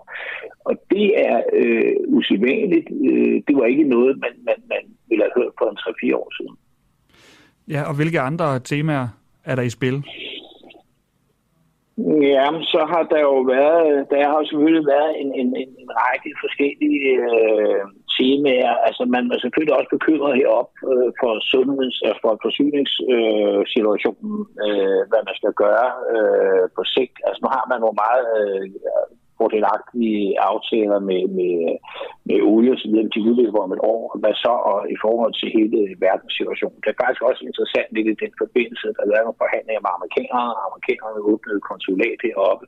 [0.67, 2.87] Og det er øh, usædvanligt.
[3.09, 5.77] Øh, det var ikke noget, man, man, man ville have hørt for en
[6.13, 6.55] 3-4 år siden.
[7.73, 9.07] Ja, og hvilke andre temaer
[9.45, 10.03] er der i spil?
[12.07, 16.31] Ja, så har der jo været, der har selvfølgelig været en, en, en, en række
[16.43, 17.81] forskellige øh,
[18.17, 18.73] temaer.
[18.87, 25.21] Altså man er selvfølgelig også bekymret herop øh, for sundheds- og for forsyningssituationen, øh, hvad
[25.27, 27.17] man skal gøre øh, på sigt.
[27.27, 28.65] Altså nu har man jo meget øh,
[29.39, 31.55] fordelagtige aftaler med, med,
[32.27, 34.03] med olie osv., de udløber om et år.
[34.21, 36.81] Hvad så og i forhold til hele verdenssituationen?
[36.83, 40.51] Det er faktisk også interessant lidt i den forbindelse, der er nogle forhandlinger med amerikanere.
[40.69, 42.65] Amerikanerne åbnede konsulat heroppe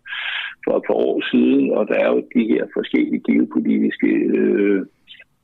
[0.63, 4.81] for et par år siden, og der er jo de her forskellige geopolitiske øh,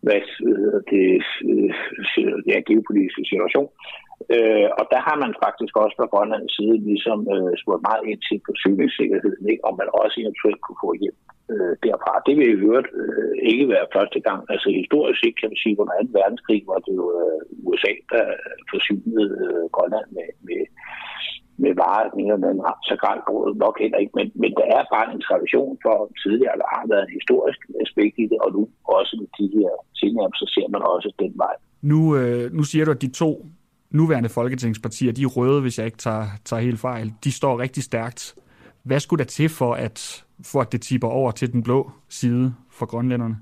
[0.05, 1.11] hvad hedder det,
[1.51, 1.71] øh,
[2.49, 3.69] ja, geopolitiske situation.
[4.35, 8.21] Øh, og der har man faktisk også fra Grønlands side ligesom øh, spurgt meget ind
[8.27, 9.65] til forsyningssikkerheden, ikke?
[9.69, 11.21] om man også eventuelt kunne få hjælp
[11.53, 12.13] øh, derfra.
[12.27, 14.39] Det vil i øvrigt øh, ikke være første gang.
[14.53, 16.19] Altså historisk set kan man sige, under 2.
[16.19, 18.25] verdenskrig var det jo øh, USA, der
[18.71, 20.61] forsynede øh, Grønland med, med,
[21.63, 22.95] med varer, den ene eller anden så
[23.27, 26.85] brød, nok heller ikke, men, men der er bare en tradition for tidligere, eller har
[26.91, 28.61] været en historisk aspekt i det, og nu
[28.97, 31.55] også med de her tilnærmelser så ser man også den vej.
[31.91, 33.31] Nu, øh, nu siger du, at de to
[33.97, 37.83] nuværende folketingspartier, de er røde, hvis jeg ikke tager, tager helt fejl, de står rigtig
[37.83, 38.35] stærkt.
[38.83, 42.53] Hvad skulle der til for, at, for at det tipper over til den blå side
[42.77, 43.37] for grønlænderne?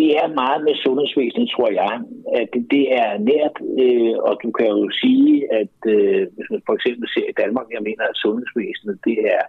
[0.00, 1.94] Det er meget med sundhedsvæsenet, tror jeg.
[2.40, 6.74] At det er nært, øh, og du kan jo sige, at øh, hvis man for
[6.78, 9.44] eksempel ser i Danmark, jeg mener, at sundhedsvæsenet, det er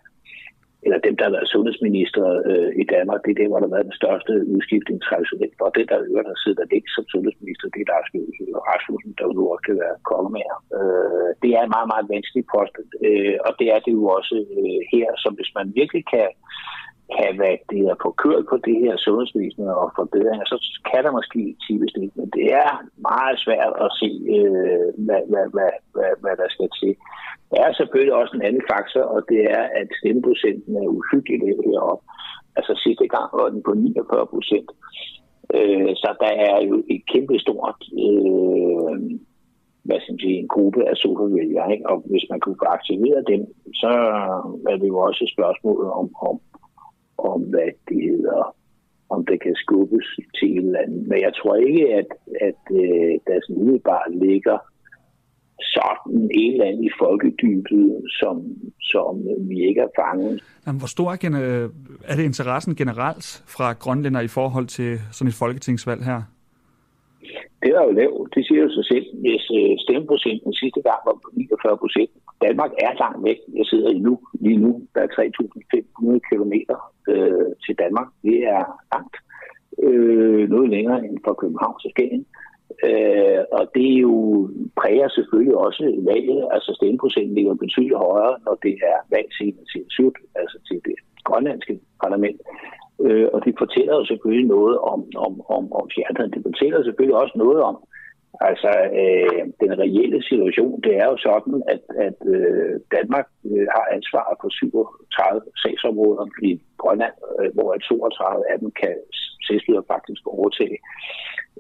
[0.86, 3.76] eller dem, der har været sundhedsminister øh, i Danmark, det er det, hvor der har
[3.76, 5.58] været den største udskiftning traditionelt.
[5.66, 8.10] Og det, der øvrigt har siddet der ikke som sundhedsminister, det er Lars
[8.70, 10.58] Rasmussen, der nu også kan være kongemager.
[10.78, 12.76] Øh, det er en meget, meget vanskelig post,
[13.08, 16.28] øh, og det er det jo også øh, her, som hvis man virkelig kan
[17.18, 20.58] kan hvad det er, få kørt på det her sundhedsvæsen og forbedringer, så
[20.90, 22.10] kan der måske tippes det.
[22.18, 22.70] Men det er
[23.12, 26.94] meget svært at se, øh, hvad, hvad, hvad, hvad, hvad der skal til.
[27.52, 32.06] Der er selvfølgelig også en anden faktor, og det er, at stemmeprocenten er uhyggelig heroppe.
[32.58, 34.70] Altså sidste gang var den på 49 procent.
[35.56, 38.96] Øh, så der er jo et kæmpe stort øh,
[39.84, 41.72] hvad skal man sige, en gruppe af supervælgere.
[41.74, 41.90] Ikke?
[41.90, 43.42] Og hvis man kunne få aktiveret dem,
[43.82, 43.92] så
[44.72, 46.36] er det jo også et spørgsmål om, om,
[47.34, 48.56] om hvad det hedder,
[49.10, 50.08] om det kan skubbes
[50.38, 51.08] til et eller andet.
[51.08, 52.10] Men jeg tror ikke, at,
[52.48, 54.58] at øh, der sådan umiddelbart ligger
[55.76, 58.36] sådan en eller anden i folkedybet, som,
[58.80, 59.14] som
[59.50, 60.44] vi ikke har fanget.
[60.66, 61.70] Jamen, hvor stor er,
[62.10, 66.22] er det interessen generelt fra grønlænder i forhold til sådan et folketingsvalg her?
[67.64, 68.36] Det er jo lavt.
[68.36, 69.06] Det siger jo sig selv.
[69.24, 72.12] Hvis øh, stemmeprocenten sidste gang var på 49 procent.
[72.46, 73.40] Danmark er langt væk.
[73.58, 74.82] Jeg sidder i nu, lige nu.
[74.96, 76.54] Der er 3.500 km
[77.14, 78.08] øh, til Danmark.
[78.24, 79.16] Det er langt.
[79.88, 82.26] Øh, noget længere end fra København til Skagen.
[82.88, 84.16] Øh, og det er jo
[84.80, 86.48] præger selvfølgelig også valget.
[86.52, 91.80] Altså stemmeprocenten ligger betydeligt højere, når det er valg til syd, altså til det grønlandske
[92.04, 92.42] parlament.
[93.06, 96.34] Øh, og det fortæller jo selvfølgelig noget om, om, om, om fjernet.
[96.36, 97.76] Det fortæller selvfølgelig også noget om,
[98.50, 100.82] altså øh, den reelle situation.
[100.86, 106.52] Det er jo sådan, at, at øh, Danmark øh, har ansvar for 37 sagsområder i
[106.82, 108.96] Grønland, øh, hvor 32 af dem kan
[109.48, 110.78] selvstyret faktisk overtage.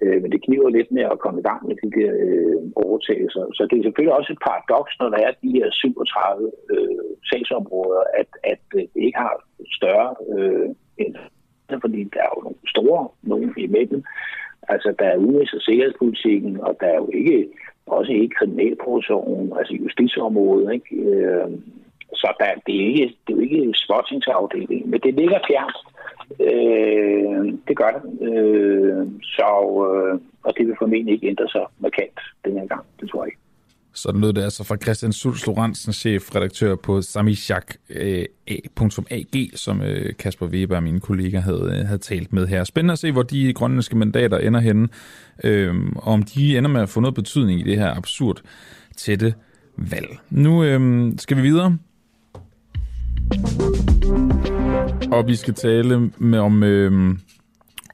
[0.01, 3.43] Øh, men det kniver lidt med at komme i gang med de der øh, overtagelser.
[3.57, 8.03] Så det er selvfølgelig også et paradoks, når der er de her 37 øh, sagsområder,
[8.21, 9.35] at, at øh, det ikke har
[9.77, 11.15] større øh, end
[11.85, 14.03] fordi der er jo nogle store nogle imellem.
[14.67, 17.47] Altså, der er udenrigs- og sikkerhedspolitikken, og der er jo ikke,
[17.85, 20.95] også ikke kriminalproduktionen, altså justitsområdet, ikke?
[20.95, 21.51] Øh,
[22.13, 25.77] så der, det, er ikke, det er jo ikke sportingsafdelingen, men det ligger fjernt.
[26.39, 28.03] Øh, det gør det.
[28.27, 29.49] Øh, så,
[29.89, 33.27] øh, og det vil formentlig ikke ændre sig markant den her gang, det tror jeg
[33.27, 33.40] ikke.
[33.93, 40.45] Sådan lød det altså fra Christian Sulz Lorentzen, chefredaktør på samishak.ag, øh, som øh, Kasper
[40.45, 42.63] Weber og mine kolleger havde, øh, havde talt med her.
[42.63, 44.87] Spændende at se, hvor de grønlandske mandater ender henne,
[45.43, 48.41] øh, om de ender med at få noget betydning i det her absurd
[48.97, 49.33] tætte
[49.77, 50.19] valg.
[50.29, 51.77] Nu øhm, skal vi videre.
[55.11, 57.19] Og vi skal tale med om, øhm,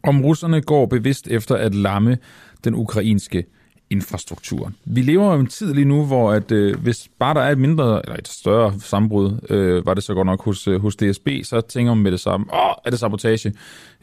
[0.04, 2.18] om russerne går bevidst efter at lamme
[2.64, 3.46] den ukrainske
[3.90, 4.72] infrastruktur.
[4.86, 7.58] Vi lever jo en tid lige nu, hvor at, øh, hvis bare der er et
[7.58, 11.28] mindre, eller et større sammenbrud, øh, var det så godt nok hos, øh, hos DSB,
[11.44, 13.54] så tænker man med det samme, åh, er det sabotage?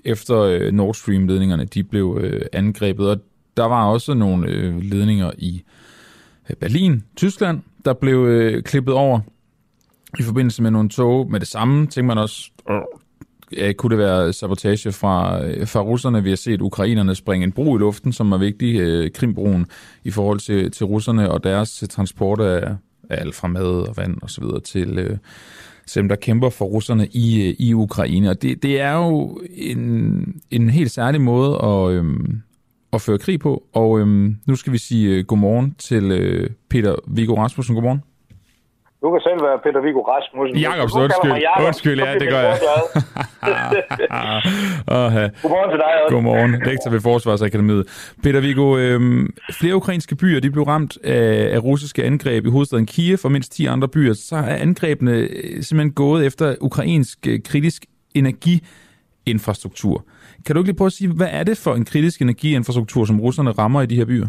[0.05, 3.21] Efter øh, Nord Stream-ledningerne, de blev øh, angrebet, og
[3.57, 5.63] der var også nogle øh, ledninger i
[6.51, 9.21] øh, Berlin, Tyskland, der blev øh, klippet over
[10.19, 12.81] i forbindelse med nogle tog med det samme, tænker man også, åh,
[13.53, 16.23] Øh, kunne det være sabotage fra, øh, fra russerne?
[16.23, 19.67] Vi har set ukrainerne springe en bro i luften, som er vigtig, øh, Krimbroen,
[20.05, 22.75] i forhold til, til russerne og deres transport af,
[23.11, 25.17] af alt fra mad og vand og så videre til, øh,
[25.87, 28.31] til dem, der kæmper for russerne i, øh, i Ukraine.
[28.31, 32.05] Og det, det er jo en, en helt særlig måde at, øh,
[32.93, 33.65] at føre krig på.
[33.73, 37.75] Og øh, nu skal vi sige øh, godmorgen til øh, Peter Viggo Rasmussen.
[37.75, 38.03] Godmorgen.
[39.05, 40.59] Du kan selv være Peter Viggo Rasmussen.
[40.59, 41.33] Jakob, undskyld.
[41.33, 42.59] Jacob, undskyld, ja, det gør jeg.
[43.53, 43.65] ja.
[45.43, 46.15] Godmorgen til dig også.
[46.15, 48.13] Godmorgen, lektor ved Forsvarsakademiet.
[48.23, 49.01] Peter Viggo, øh,
[49.61, 53.53] flere ukrainske byer de blev ramt af, af russiske angreb i hovedstaden Kiev og mindst
[53.53, 54.13] 10 andre byer.
[54.13, 60.05] Så er angrebene øh, simpelthen gået efter ukrainsk øh, kritisk energiinfrastruktur.
[60.47, 63.21] Kan du ikke lige prøve at sige, hvad er det for en kritisk energiinfrastruktur, som
[63.21, 64.29] russerne rammer i de her byer?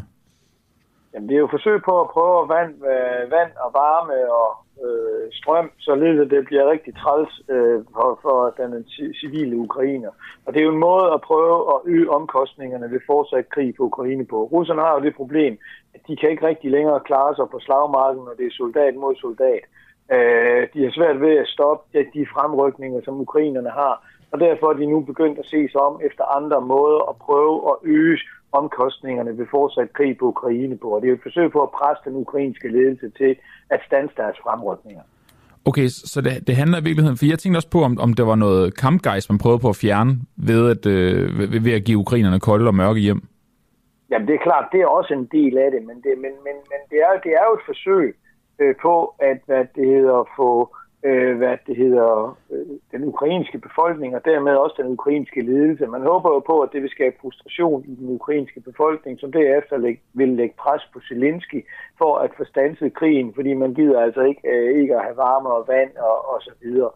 [1.13, 4.64] Jamen, det er jo forsøg på at prøve at vand, øh, vand og varme og
[4.83, 8.85] øh, strøm, således at det bliver rigtig træls øh, for, for den
[9.21, 10.11] civile ukrainer.
[10.45, 13.83] Og det er jo en måde at prøve at øge omkostningerne ved fortsat krig på
[13.83, 14.43] Ukraine på.
[14.43, 15.57] Russerne har jo det problem,
[15.93, 19.15] at de kan ikke rigtig længere klare sig på slagmarken, når det er soldat mod
[19.15, 19.63] soldat.
[20.13, 23.95] Øh, de har svært ved at stoppe de fremrykninger, som ukrainerne har.
[24.31, 27.55] Og derfor er de nu begyndt at se sig om efter andre måder at prøve
[27.71, 28.19] at øge
[28.61, 30.87] omkostningerne ved fortsat krig på Ukraine på.
[30.87, 33.31] Og det er et forsøg på at presse den ukrainske ledelse til
[33.69, 35.05] at stanse deres fremrykninger.
[35.69, 38.25] Okay, så det, det handler i virkeligheden, for jeg tænkte også på, om, om der
[38.25, 40.11] var noget kampgejs, man prøvede på at fjerne
[40.49, 43.21] ved at, øh, ved, ved at give ukrainerne kolde og mørke hjem.
[44.09, 46.55] Jamen det er klart, det er også en del af det, men det, men, men,
[46.71, 48.07] men det, er, det er jo et forsøg
[48.61, 50.75] øh, på at hvad det hedder, få
[51.07, 55.87] øh, hvad det hedder, øh, den ukrainske befolkning, og dermed også den ukrainske ledelse.
[55.87, 59.77] Man håber jo på, at det vil skabe frustration i den ukrainske befolkning, som derefter
[59.77, 61.65] læg, vil lægge pres på Zelensky
[61.97, 65.49] for at få stanset krigen, fordi man gider altså ikke, øh, ikke at have varme
[65.49, 66.91] og vand og, og så videre.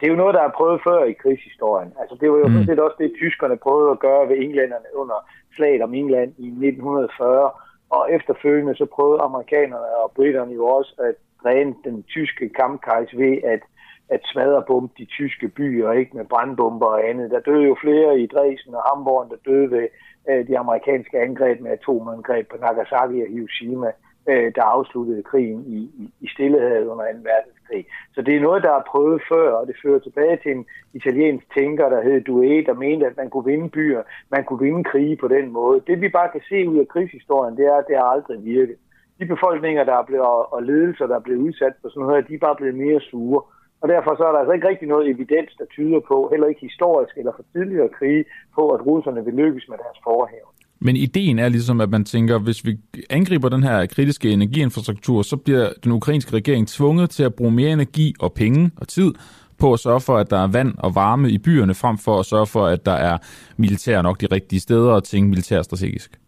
[0.00, 1.92] Det er jo noget, der er prøvet før i krigshistorien.
[2.00, 2.84] Altså, det var jo mm.
[2.86, 5.18] også det, tyskerne prøvede at gøre ved englænderne under
[5.56, 7.50] slaget om England i 1940.
[7.90, 13.42] Og efterfølgende så prøvede amerikanerne og britterne jo også at dræne den tyske kampkejs ved
[13.44, 13.62] at,
[14.08, 17.30] at smadrebombe de tyske byer, ikke med brandbomber og andet.
[17.30, 19.88] Der døde jo flere i Dresden og Hamburg, der døde ved
[20.30, 23.90] øh, de amerikanske angreb med atomangreb på Nagasaki og Hiroshima
[24.28, 27.18] øh, der afsluttede krigen i, i, i Stillehavet under 2.
[27.30, 27.86] verdenskrig.
[28.14, 31.46] Så det er noget, der er prøvet før, og det fører tilbage til en italiensk
[31.54, 35.16] tænker, der hed Due, der mente, at man kunne vinde byer, man kunne vinde krige
[35.16, 35.80] på den måde.
[35.86, 38.76] Det vi bare kan se ud af krigshistorien, det er, at det har aldrig virket.
[39.18, 42.34] De befolkninger, der er blevet, og ledelser, der er blevet udsat for sådan noget, de
[42.34, 43.42] er bare blevet mere sure.
[43.82, 46.60] Og derfor så er der altså ikke rigtig noget evidens, der tyder på, heller ikke
[46.60, 48.24] historisk eller for tidligere krige,
[48.56, 50.48] på at russerne vil lykkes med deres forhæve.
[50.86, 52.72] Men ideen er ligesom, at man tænker, hvis vi
[53.10, 57.70] angriber den her kritiske energiinfrastruktur, så bliver den ukrainske regering tvunget til at bruge mere
[57.70, 59.14] energi og penge og tid
[59.58, 62.26] på at sørge for, at der er vand og varme i byerne, frem for at
[62.26, 63.18] sørge for, at der er
[63.56, 66.20] militær nok de rigtige steder og tænke militærstrategisk.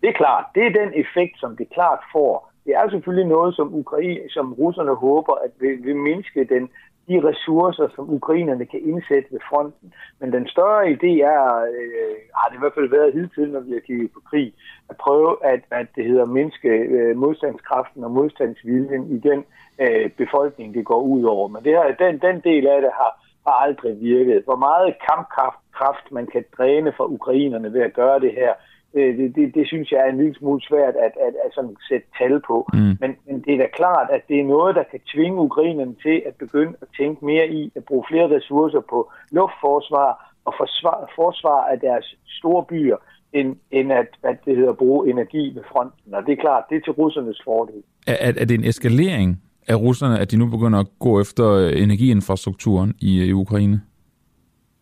[0.00, 0.44] Det er klart.
[0.54, 2.52] Det er den effekt, som det klart får.
[2.66, 6.70] Det er selvfølgelig noget, som, Ukraine, som russerne håber at vil, vil mindske den
[7.08, 9.94] de ressourcer, som ukrainerne kan indsætte ved fronten.
[10.20, 11.44] Men den større idé er,
[11.76, 14.54] øh, har det i hvert fald været hidtil, når vi har kigget på krig,
[14.90, 19.44] at prøve at, at det hedder mindske øh, modstandskraften og modstandsviljen i den
[19.80, 21.48] øh, befolkning, det går ud over.
[21.48, 23.12] Men det her, den, den del af det har,
[23.46, 24.44] har aldrig virket.
[24.44, 28.52] Hvor meget kampkraft kraft, man kan dræne fra ukrainerne ved at gøre det her,
[28.94, 31.76] Øh, det, det, det synes jeg er en lille smule svært at, at, at sådan
[31.88, 32.68] sætte tal på.
[32.72, 32.96] Mm.
[33.02, 36.22] Men, men det er da klart, at det er noget, der kan tvinge ukrainerne til
[36.26, 40.10] at begynde at tænke mere i at bruge flere ressourcer på luftforsvar
[40.44, 42.96] og forsvar, forsvar af deres store byer,
[43.32, 46.14] end, end at, at det hedder bruge energi ved fronten.
[46.14, 47.82] Og det er klart, det er til russernes fordel.
[48.06, 51.68] Er, er, er det en eskalering af russerne, at de nu begynder at gå efter
[51.68, 53.80] energiinfrastrukturen i, i Ukraine?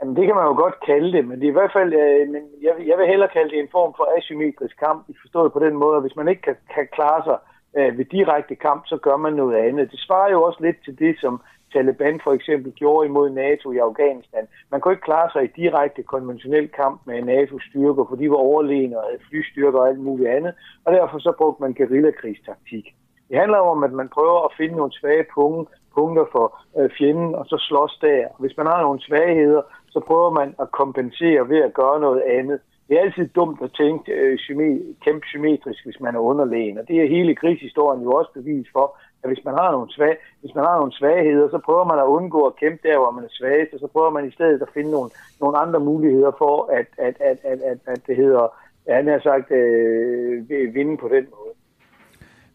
[0.00, 2.28] Jamen, det kan man jo godt kalde det, men det er i hvert fald, øh,
[2.28, 5.76] men jeg, jeg vil hellere kalde det en form for asymmetrisk kamp, forstået på den
[5.76, 7.38] måde, at hvis man ikke kan, kan klare sig
[7.78, 9.90] øh, ved direkte kamp, så gør man noget andet.
[9.90, 11.40] Det svarer jo også lidt til det, som
[11.72, 14.44] Taliban for eksempel gjorde imod NATO i Afghanistan.
[14.70, 18.98] Man kunne ikke klare sig i direkte konventionel kamp med NATO-styrker, for de var overlegne
[18.98, 20.54] og havde flystyrker og alt muligt andet,
[20.84, 22.86] og derfor så brugte man guerillakrigstaktik.
[23.28, 26.46] Det handler om, at man prøver at finde nogle svage punkter, punkter for
[26.78, 28.28] øh, fjenden, og så slås der.
[28.38, 29.62] Hvis man har nogle svagheder,
[29.96, 32.58] så prøver man at kompensere ved at gøre noget andet.
[32.88, 34.38] Det er altid dumt at tænke øh,
[35.04, 36.78] kæmpe symmetrisk, hvis man er underlegen.
[36.78, 38.86] Og det er hele krigshistorien jo også bevis for,
[39.22, 42.12] at hvis man har nogle, svag, hvis man har nogle svagheder, så prøver man at
[42.16, 44.74] undgå at kæmpe der, hvor man er svagest, og så prøver man i stedet at
[44.74, 48.44] finde nogle, nogle andre muligheder for, at, at, at, at, at, at det hedder,
[48.88, 51.52] han har sagt, øh, vinde på den måde.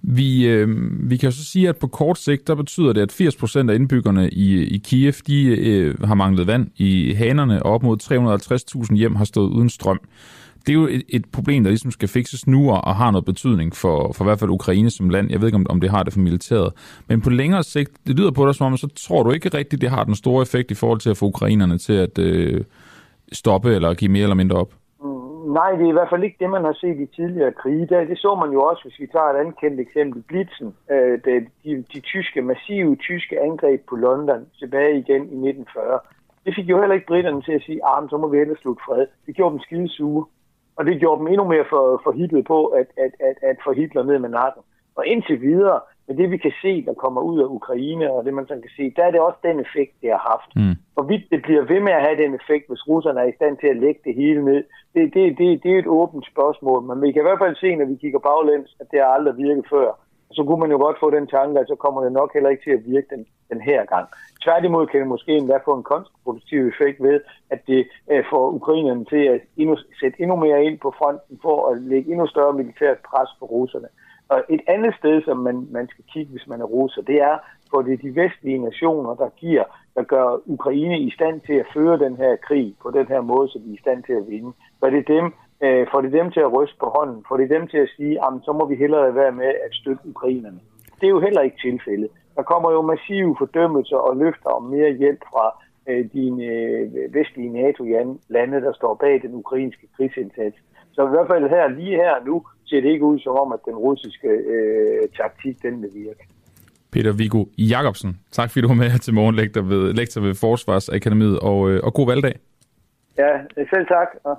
[0.04, 0.70] Vi, øh,
[1.10, 3.76] vi kan jo så sige, at på kort sigt, der betyder det, at 80% af
[3.76, 8.96] indbyggerne i, i Kiev, de øh, har manglet vand i hanerne, og op mod 350.000
[8.96, 10.00] hjem har stået uden strøm.
[10.68, 13.76] Det er jo et, et problem, der ligesom skal fikses nu, og har noget betydning
[13.76, 15.32] for, for i hvert fald Ukraine som land.
[15.32, 16.74] Jeg ved ikke, om, om det har det for militæret.
[17.08, 19.82] Men på længere sigt, det lyder på dig som om, så tror du ikke rigtigt,
[19.82, 22.62] det har den store effekt i forhold til at få ukrainerne til at øh,
[23.32, 24.74] stoppe eller give mere eller mindre op?
[25.46, 27.86] Nej, det er i hvert fald ikke det, man har set i tidligere krige.
[27.86, 30.76] Det, det så man jo også, hvis vi tager et andet kendt eksempel, Blitzen.
[30.92, 36.00] Øh, det, de, de tyske, massive tyske angreb på London tilbage igen i 1940.
[36.46, 38.60] Det fik jo heller ikke britterne til at sige, at ah, så må vi ellers
[38.60, 39.08] slutte fred.
[39.26, 40.26] Det gjorde dem skidesure.
[40.76, 43.72] Og det gjorde dem endnu mere for, for Hitler på at, at, at, at få
[43.72, 44.64] Hitler ned med nakken.
[44.96, 48.34] Og indtil videre, men det vi kan se, der kommer ud af Ukraine, og det
[48.34, 50.52] man sådan kan se, der er det også den effekt, det har haft.
[50.56, 50.76] Mm.
[50.94, 53.68] Hvorvidt det bliver ved med at have den effekt, hvis russerne er i stand til
[53.68, 56.80] at lægge det hele ned, det, det, det, det er et åbent spørgsmål.
[56.88, 59.38] Men vi kan i hvert fald se, når vi kigger baglæns, at det har aldrig
[59.38, 59.90] virket før.
[60.30, 62.50] Og så kunne man jo godt få den tanke, at så kommer det nok heller
[62.50, 64.08] ikke til at virke den, den her gang.
[64.44, 69.06] Tværtimod kan det måske endda få en kontraproduktiv effekt ved, at det øh, får ukrainerne
[69.06, 72.98] til at endnu, sætte endnu mere ind på fronten for at lægge endnu større militært
[73.10, 73.88] pres på russerne.
[74.34, 77.38] Og et andet sted, som man, man skal kigge, hvis man er russer, det er,
[77.70, 79.64] for det er de vestlige nationer, der giver,
[79.96, 83.50] der gør Ukraine i stand til at føre den her krig på den her måde,
[83.50, 84.52] så de er i stand til at vinde.
[84.80, 85.26] For det er dem,
[85.64, 88.14] øh, får det dem til at ryste på hånden, får det dem til at sige,
[88.26, 90.60] at så må vi hellere være med at støtte ukrainerne.
[91.00, 92.10] Det er jo heller ikke tilfældet.
[92.36, 95.46] Der kommer jo massive fordømmelser og løfter om mere hjælp fra
[95.90, 100.58] øh, de øh, vestlige NATO-lande, der står bag den ukrainske krigsindsats.
[100.94, 103.60] Så i hvert fald her, lige her nu, ser det ikke ud som om, at
[103.66, 106.24] den russiske øh, taktik, den vil virke.
[106.92, 110.36] Peter Viggo Jacobsen, tak fordi du var med her til morgen, lektor ved, lektor ved
[110.36, 112.36] Forsvarsakademiet, og, øh, og god valgdag.
[113.18, 113.32] Ja,
[113.74, 114.08] selv tak.
[114.26, 114.34] Ja.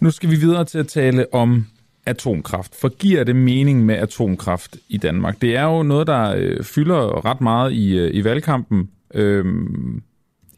[0.00, 1.66] Nu skal vi videre til at tale om
[2.06, 2.80] atomkraft.
[2.80, 5.40] For giver det mening med atomkraft i Danmark?
[5.42, 9.44] Det er jo noget, der øh, fylder ret meget i, øh, i valgkampen, øh,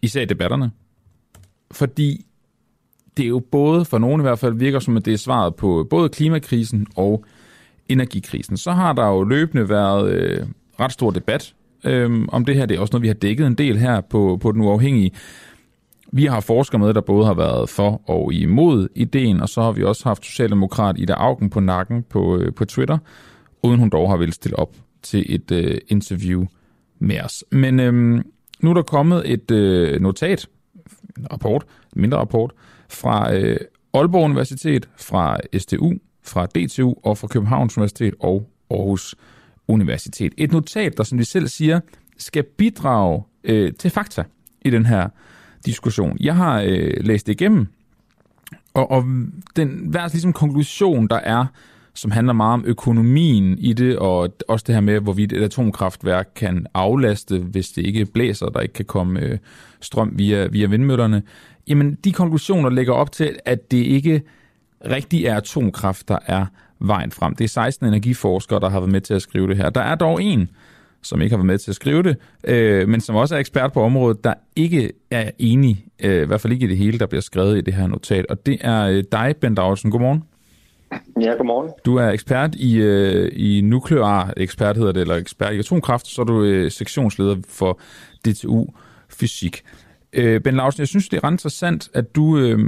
[0.03, 0.71] især i debatterne.
[1.71, 2.27] Fordi
[3.17, 5.55] det er jo både, for nogen i hvert fald, virker som, at det er svaret
[5.55, 7.25] på både klimakrisen og
[7.89, 8.57] energikrisen.
[8.57, 10.47] Så har der jo løbende været øh,
[10.81, 11.55] ret stor debat
[11.85, 12.67] øh, om det her.
[12.67, 15.11] Det er også noget, vi har dækket en del her på, på den uafhængige.
[16.13, 19.73] Vi har forskere med, der både har været for og imod ideen, og så har
[19.73, 22.99] vi også haft Socialdemokrat Ida Augen på nakken på, øh, på Twitter,
[23.63, 26.45] uden hun dog har vel stille op til et øh, interview
[26.99, 27.45] med os.
[27.51, 28.25] Men øh,
[28.61, 30.47] nu er der kommet et øh, notat,
[31.19, 31.65] en rapport,
[31.97, 32.53] en mindre rapport,
[32.95, 33.57] fra øh,
[33.95, 35.93] Aalborg Universitet, fra STU,
[36.23, 39.15] fra DTU og fra Københavns Universitet og Aarhus
[39.69, 40.33] Universitet.
[40.37, 41.81] Et notat, der som de selv siger,
[42.19, 44.25] skal bidrage øh, til fakta
[44.65, 45.09] i den her
[45.67, 46.17] diskussion.
[46.21, 47.67] Jeg har øh, læst det igennem,
[48.75, 49.05] og, og
[49.57, 51.47] den hver ligesom konklusion, der er,
[51.95, 56.29] som handler meget om økonomien i det, og også det her med, hvorvidt et atomkraftværk
[56.37, 59.39] kan aflaste, hvis det ikke blæser, der ikke kan komme øh,
[59.81, 61.23] strøm via, via vindmøllerne.
[61.69, 64.23] Jamen, de konklusioner lægger op til, at det ikke
[64.91, 66.47] rigtig er atomkraft, der er
[66.79, 67.35] vejen frem.
[67.35, 69.71] Det er 16 energiforskere, der har været med til at skrive det her.
[69.71, 70.49] Der er dog en,
[71.03, 73.73] som ikke har været med til at skrive det, øh, men som også er ekspert
[73.73, 77.07] på området, der ikke er enig, øh, i hvert fald ikke i det hele, der
[77.07, 78.27] bliver skrevet i det her notat.
[78.27, 79.91] Og det er øh, dig, Bent Aarhusen.
[79.91, 80.23] Godmorgen.
[81.21, 81.71] Ja, godmorgen.
[81.85, 86.23] Du er ekspert i, øh, i nuklear ekspert, hedder det, eller ekspert i atomkraft, så
[86.23, 87.81] er du øh, sektionsleder for
[88.27, 88.67] DTU
[89.09, 89.63] Fysik.
[90.17, 92.59] Øh, ben Larsen, jeg synes, det er ret interessant, at du, øh,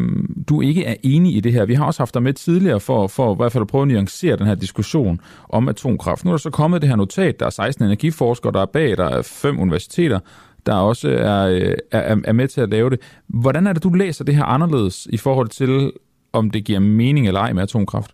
[0.49, 1.65] du ikke er enig i det her.
[1.65, 3.89] Vi har også haft dig med tidligere for, for i hvert fald at prøve at
[3.89, 6.25] nuancere den her diskussion om atomkraft.
[6.25, 7.41] Nu er der så kommet det her notat.
[7.41, 10.21] Der er 16 energiforskere, der er bag, der er fem universiteter,
[10.67, 13.01] der også er, øh, er, er med til at lave det.
[13.27, 15.93] Hvordan er det, du læser det her anderledes i forhold til,
[16.33, 18.11] om det giver mening eller ej med atomkraft?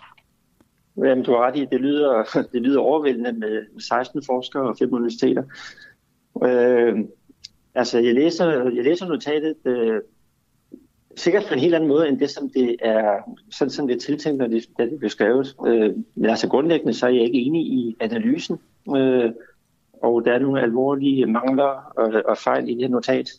[0.97, 2.23] Jamen, du har ret i, det lyder,
[2.53, 5.43] det lyder overvældende med 16 forskere og fem universiteter.
[6.45, 6.99] Øh,
[7.75, 10.01] Altså, jeg læser, jeg læser notatet øh,
[11.17, 13.19] sikkert på en helt anden måde, end det, som det er,
[13.51, 15.57] sådan som det er tiltænkt, når det, da det blev skrevet.
[15.67, 18.59] Øh, men altså grundlæggende, så er jeg ikke enig i analysen,
[18.97, 19.31] øh,
[20.03, 23.31] og der er nogle alvorlige mangler og, og fejl i det her notat.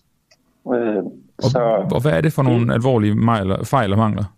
[0.73, 1.03] Øh,
[1.37, 4.35] og, så, og hvad er det for nogle det, alvorlige fejl, fejl og mangler?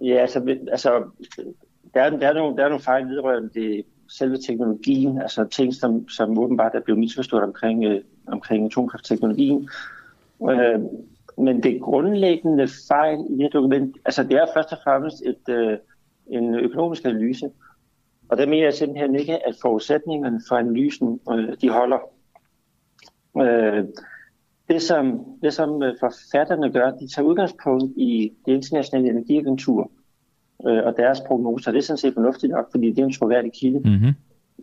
[0.00, 1.04] Ja, altså, altså
[1.94, 5.74] der, er, der, er nogle, der er nogle fejl vedrørende det, selve teknologien, altså ting,
[5.74, 8.00] som, som åbenbart er blevet misforstået omkring, øh,
[8.32, 9.68] omkring atomkraftteknologien.
[10.50, 10.80] Øh,
[11.38, 15.54] men det grundlæggende fejl i det her dokument, altså det er først og fremmest et,
[15.54, 15.78] øh,
[16.26, 17.50] en økonomisk analyse.
[18.28, 21.98] Og der mener jeg simpelthen ikke, at forudsætningerne for analysen, øh, de holder.
[23.38, 23.84] Øh,
[24.68, 29.90] det, som, det, som øh, forfatterne gør, de tager udgangspunkt i det internationale energiagentur
[30.66, 31.70] øh, og deres prognoser.
[31.70, 33.78] Det er sådan set fornuftigt nok, fordi det er en troværdig kilde.
[33.78, 34.14] Mm-hmm.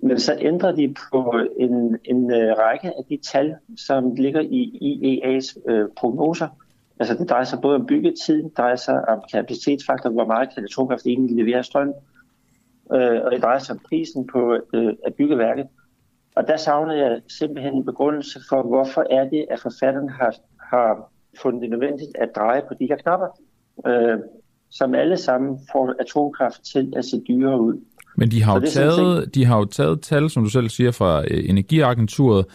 [0.01, 4.61] Men så ændrer de på en, en øh, række af de tal, som ligger i
[4.81, 6.47] IEA's øh, prognoser.
[6.99, 10.63] Altså det drejer sig både om byggetiden, det drejer sig om kapacitetsfaktor, hvor meget kan
[10.63, 11.93] atomkraft egentlig levere strøm,
[12.93, 15.67] øh, og det drejer sig om prisen på øh, at bygge værket.
[16.35, 21.11] Og der savner jeg simpelthen en begrundelse for, hvorfor er det, at forfatteren har, har
[21.41, 23.27] fundet det nødvendigt at dreje på de her knapper,
[23.87, 24.19] øh,
[24.69, 27.81] som alle sammen får atomkraft til at se dyrere ud.
[28.19, 31.23] Men de har, jo taget, de har jo taget tal, som du selv siger, fra
[31.31, 32.45] øh, Energiagenturet.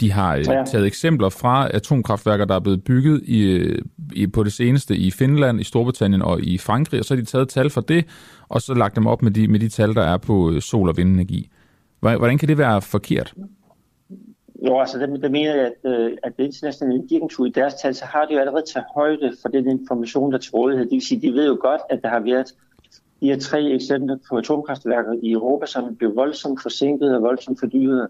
[0.00, 0.64] De har øh, ja.
[0.66, 3.78] taget eksempler fra atomkraftværker, der er blevet bygget i, øh,
[4.12, 7.26] i, på det seneste i Finland, i Storbritannien og i Frankrig, og så har de
[7.26, 8.04] taget tal fra det,
[8.48, 10.96] og så lagt dem op med de, med de tal, der er på sol- og
[10.96, 11.50] vindenergi.
[12.00, 13.34] Hvordan kan det være forkert?
[14.66, 18.04] Jo, altså det, det mener jeg, at, at det internationale energiagentur i deres tal, så
[18.04, 20.84] har de jo allerede taget højde for den information, der er til rådighed.
[20.84, 22.54] Det vil sige, de ved jo godt, at der har været
[23.22, 28.08] de her tre eksempler på atomkraftværker i Europa, som blev voldsomt forsinket og voldsomt fordyret.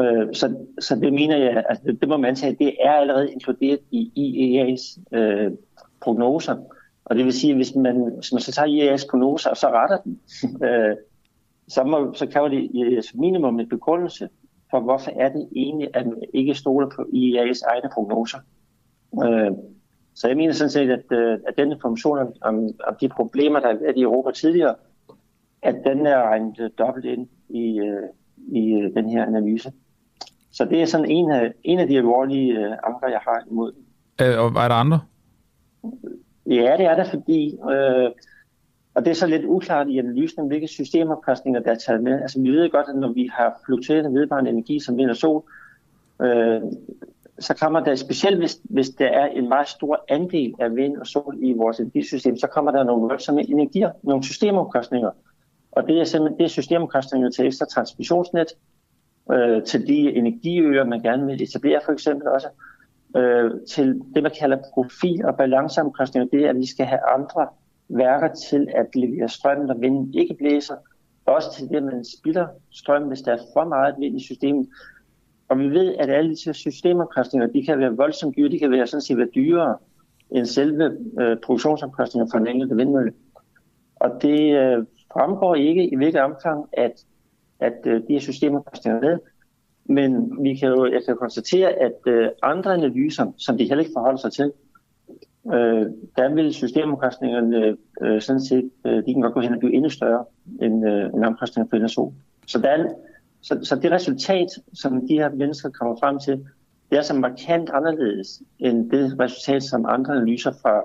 [0.00, 3.32] Øh, så, så det mener jeg, altså det, det må man sige, det er allerede
[3.32, 5.52] inkluderet i IEA's øh,
[6.00, 6.56] prognoser.
[7.04, 9.68] Og det vil sige, at hvis man, hvis man så tager IEA's prognoser, og så
[9.68, 10.20] retter den,
[10.66, 10.96] øh,
[11.68, 14.28] så, må, så kræver det øh, som minimum en begrundelse
[14.70, 18.38] for, hvorfor er det egentlig, at man ikke stoler på IEA's egne prognoser.
[19.24, 19.52] Øh,
[20.14, 22.68] så jeg mener sådan set, at, øh, at den information om, om,
[23.00, 24.74] de problemer, der er været i Europa tidligere,
[25.62, 28.08] at den er regnet øh, dobbelt ind i, øh,
[28.48, 29.72] i den her analyse.
[30.52, 33.72] Så det er sådan en af, en af de alvorlige anker, jeg har imod.
[34.20, 35.00] Øh, og er der andre?
[36.46, 38.10] Ja, det er der, fordi, øh,
[38.94, 42.12] og det er så lidt uklart i analysen, hvilke systemopkostninger, der er taget med.
[42.12, 45.42] Altså vi ved godt, at når vi har fluktuerende vedvarende energi som vind og sol,
[46.22, 46.62] øh,
[47.40, 51.06] så kommer der, specielt hvis, hvis der er en meget stor andel af vind og
[51.06, 55.10] sol i vores energisystem, så kommer der nogle voldsomme energier, nogle systemomkostninger.
[55.72, 58.46] Og det er simpelthen det er systemomkostninger til ekstra transmissionsnet,
[59.32, 62.48] øh, til de energiøer, man gerne vil etablere for eksempel også,
[63.16, 67.48] øh, til det, man kalder profil- og balanceomkostninger, det er, at vi skal have andre
[67.88, 70.74] værker til at levere strøm, når vinden ikke blæser,
[71.26, 74.68] også til det, at man spilder strøm, hvis der er for meget vind i systemet.
[75.50, 78.86] Og vi ved, at alle disse systemomkostninger, de kan være voldsomt dyre, de kan være
[78.86, 79.76] sådan set være dyrere
[80.30, 83.12] end selve øh, produktionsomkostninger for den enkelte vindmølle.
[83.96, 87.04] Og det øh, fremgår ikke i hvilket omfang, at,
[87.60, 89.18] at øh, de her systemomkostninger er med.
[89.84, 93.96] Men vi kan jo, jeg kan konstatere, at øh, andre analyser, som de heller ikke
[93.96, 94.52] forholder sig til,
[95.46, 95.86] øh,
[96.16, 99.90] der vil systemomkostningerne øh, sådan set, øh, de kan godt gå hen og blive endnu
[99.90, 100.24] større
[100.62, 102.12] end, øh, end omkostningerne på NSO.
[102.46, 102.88] Så, der er,
[103.42, 106.44] så, så det resultat, som de her mennesker kommer frem til,
[106.90, 110.80] det er så markant anderledes end det resultat, som andre analyser fra,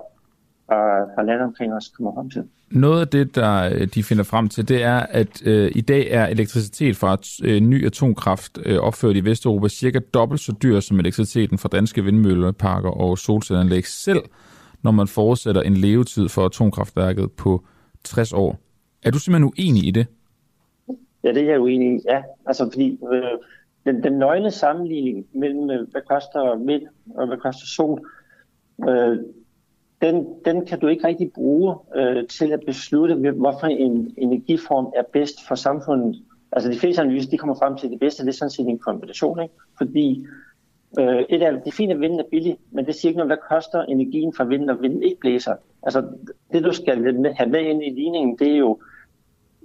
[0.66, 2.44] fra, fra landet omkring os kommer frem til.
[2.70, 6.08] Noget af det, der øh, de finder frem til, det er, at øh, i dag
[6.10, 11.00] er elektricitet fra øh, ny atomkraft øh, opført i Vesteuropa cirka dobbelt så dyr som
[11.00, 14.22] elektriciteten fra danske vindmølleparker og solcelleanlæg selv,
[14.82, 17.64] når man forudsætter en levetid for atomkraftværket på
[18.04, 18.58] 60 år.
[19.02, 20.06] Er du simpelthen uenig i det?
[21.26, 22.22] Ja, det er jeg uenig i, ja.
[22.46, 23.22] Altså, fordi øh,
[23.86, 26.82] den, den nøgne sammenligning mellem, øh, hvad koster vind
[27.14, 28.00] og hvad koster sol,
[28.88, 29.18] øh,
[30.02, 35.02] den, den kan du ikke rigtig bruge øh, til at beslutte, hvorfor en energiform er
[35.12, 36.22] bedst for samfundet.
[36.52, 38.68] Altså de fleste analyser, de kommer frem til, at det bedste det er sådan set
[38.68, 39.54] en kombination, ikke?
[39.78, 40.26] fordi
[40.98, 43.48] øh, et af det fine, at vinden er billig, men det siger ikke noget, hvad
[43.50, 45.54] koster energien fra vinden, når vinden ikke blæser.
[45.82, 46.02] Altså
[46.52, 48.95] det, du skal have med ind i ligningen, det er jo, øh,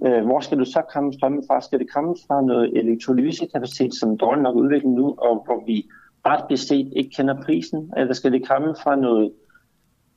[0.06, 1.60] Øh, hvor skal du så komme strømmen fra?
[1.60, 5.88] Skal det komme fra noget elektrolysekapacitet, som dårligt nok udviklet nu, og hvor vi
[6.26, 7.92] ret beset ikke kender prisen?
[7.96, 9.32] Eller skal det komme fra noget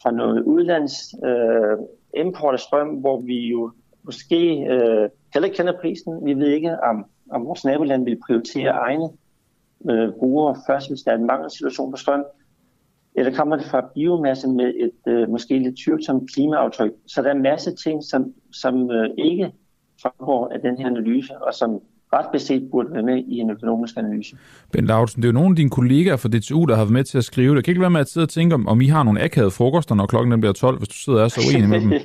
[0.04, 0.94] fra noget udlands
[1.26, 1.78] øh,
[2.18, 3.72] import af strøm, hvor vi jo
[4.04, 6.26] måske øh, heller ikke kender prisen.
[6.26, 9.10] Vi ved ikke, om, om vores naboland vil prioritere egne
[9.90, 12.24] øh, brugere først, hvis der er en mangelsituation på strøm.
[13.16, 16.92] Eller kommer det fra biomasse med et øh, måske lidt tvivlsomt klimaaftryk.
[17.08, 19.52] Så der er en masse ting, som, som øh, ikke
[20.06, 21.82] fremgår af den her analyse, og som
[22.14, 24.38] ret beset burde være med i en økonomisk analyse.
[24.72, 27.04] Ben Lautsen, det er jo nogle af dine kollegaer fra DTU, der har været med
[27.04, 27.64] til at skrive det.
[27.64, 29.96] Kan ikke være med at sidde og tænke, om, om I har nogle akavede frokoster,
[29.96, 31.92] når klokken bliver 12, hvis du sidder og er så uenig med dem?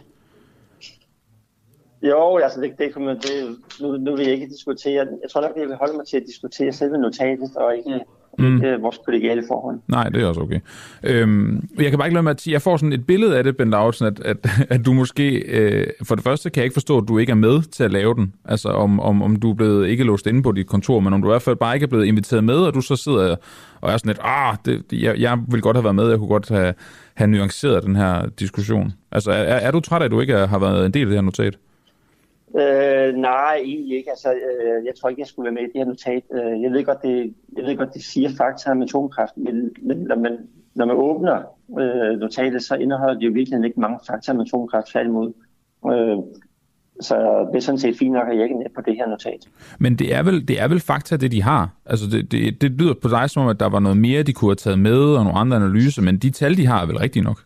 [2.03, 5.07] Jo, altså det, det, det nu, nu vil jeg ikke diskutere.
[5.23, 8.01] Jeg tror nok, jeg vil holde mig til at diskutere selve notatet, og ikke
[8.43, 8.57] mm.
[8.57, 9.79] ikke vores kollegiale forhold.
[9.89, 10.61] Nej, det er også okay.
[11.05, 13.57] Øhm, jeg kan bare ikke lade med at jeg får sådan et billede af det,
[13.57, 14.37] Ben Lautsen, at, at,
[14.75, 17.37] at du måske, øh, for det første kan jeg ikke forstå, at du ikke er
[17.37, 18.33] med til at lave den.
[18.45, 21.23] Altså om, om, om du er blevet ikke låst inde på dit kontor, men om
[21.23, 23.37] du i hvert fald bare ikke er blevet inviteret med, og du så sidder
[23.81, 26.29] og er sådan lidt, ah, det, jeg, jeg vil godt have været med, jeg kunne
[26.29, 26.75] godt have,
[27.15, 28.93] have nuanceret den her diskussion.
[29.13, 31.15] Altså er, er du træt af, at du ikke har været en del af det
[31.15, 31.57] her notat?
[32.59, 34.11] Øh, nej, egentlig ikke.
[34.11, 36.23] Altså, øh, jeg tror ikke, jeg skulle være med i det her notat.
[36.33, 39.97] Øh, jeg ved godt, det, jeg ved godt, det siger fakta om atomkraft, men, men
[39.99, 40.39] når, man,
[40.75, 41.37] når man åbner
[41.81, 45.33] øh, notatet, så indeholder det jo virkelig ikke mange fakta om atomkraft, tværtimod.
[45.87, 46.17] Øh,
[47.01, 47.15] så
[47.53, 49.49] det er sådan set fint nok, at jeg ikke er med på det her notat.
[49.79, 51.69] Men det er vel, det er vel fakta, det de har?
[51.87, 54.33] Altså det, det, det lyder på dig som om, at der var noget mere, de
[54.33, 56.99] kunne have taget med, og nogle andre analyser, men de tal, de har, er vel
[56.99, 57.39] rigtigt nok?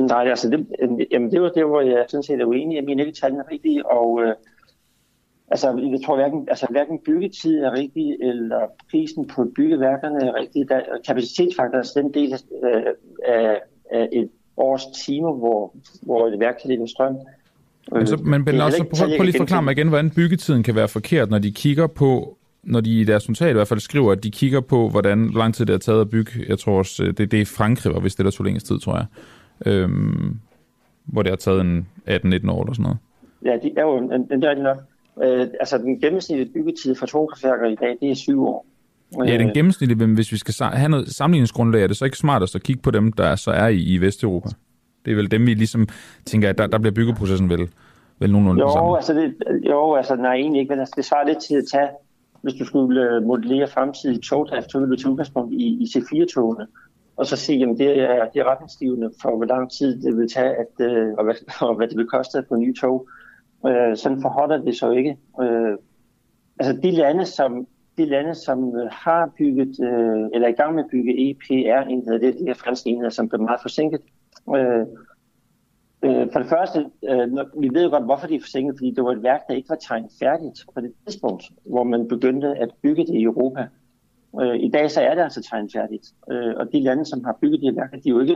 [0.00, 0.66] Nej, altså det,
[1.10, 2.76] jamen det var det, hvor jeg sådan set er uenig.
[2.76, 4.34] Jeg mener ikke, tallene er rigtige, og øh,
[5.50, 8.60] altså, jeg tror hverken, altså, hverken byggetid er rigtig, eller
[8.90, 10.68] prisen på byggeværkerne er rigtig.
[10.68, 12.32] Der, kapacitetsfaktor er den del
[12.64, 12.82] øh,
[13.26, 13.60] af,
[13.90, 17.16] af et års timer, hvor, hvor et værk kan lide strøm.
[17.92, 20.74] Men, så, men Ben, også, prøv, prøv lige at forklare mig igen, hvordan byggetiden kan
[20.74, 24.12] være forkert, når de kigger på, når de i deres notat i hvert fald skriver,
[24.12, 26.30] at de kigger på, hvordan lang tid det har taget at bygge.
[26.48, 29.06] Jeg tror også, det, det er Frankrig, hvis det der tog længst tid, tror jeg.
[29.66, 30.38] Øhm,
[31.04, 32.12] hvor det har taget en 18-19
[32.50, 32.98] år eller sådan noget.
[33.44, 34.78] Ja, det er jo en, det er nok.
[35.22, 38.66] Øh, altså den gennemsnitlige byggetid for atomkraftværker i dag, det er syv år.
[39.26, 42.16] Ja, den øh, gennemsnitlige, men hvis vi skal have noget sammenligningsgrundlag, er det så ikke
[42.16, 44.48] smartest at kigge på dem, der så er i, i Vesteuropa?
[45.04, 45.88] Det er vel dem, vi ligesom
[46.26, 47.68] tænker, at der, der bliver byggeprocessen vel,
[48.18, 49.34] vel nogenlunde jo, altså det,
[49.70, 51.88] jo, altså nej, egentlig ikke, men altså, det svarer lidt til at tage
[52.42, 56.66] hvis du skulle øh, modellere fremtidig togdrift, så ville du tage udgangspunkt i, i C4-togene,
[57.16, 60.28] og så se, jamen det er, det er retningsgivende for, hvor lang tid det vil
[60.28, 61.34] tage, at, øh, og, hvad,
[61.68, 63.08] og hvad det vil koste at få nye tog.
[63.66, 65.16] Øh, sådan forholder det så ikke.
[65.40, 65.78] Øh,
[66.58, 67.66] altså de lande, som,
[67.96, 72.18] de lande, som øh, har bygget, øh, eller er i gang med at bygge EPR-enheder,
[72.18, 74.00] det er de her franske enheder, som bliver meget forsinket.
[74.56, 74.86] Øh,
[76.04, 77.28] Øh, for det første, øh,
[77.60, 79.68] vi ved jo godt, hvorfor de er forsinket, fordi det var et værk, der ikke
[79.68, 83.66] var tegnet færdigt på det tidspunkt, hvor man begyndte at bygge det i Europa.
[84.40, 86.12] Øh, I dag så er det altså tegnfærdigt.
[86.30, 88.34] Øh, og de lande, som har bygget de her værker, de er jo ikke,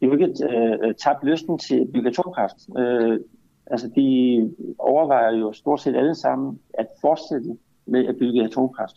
[0.00, 2.56] de er jo ikke øh, tabt lysten til at bygge atomkraft.
[2.78, 3.20] Øh,
[3.66, 8.96] altså de overvejer jo stort set alle sammen at fortsætte med at bygge atomkraft.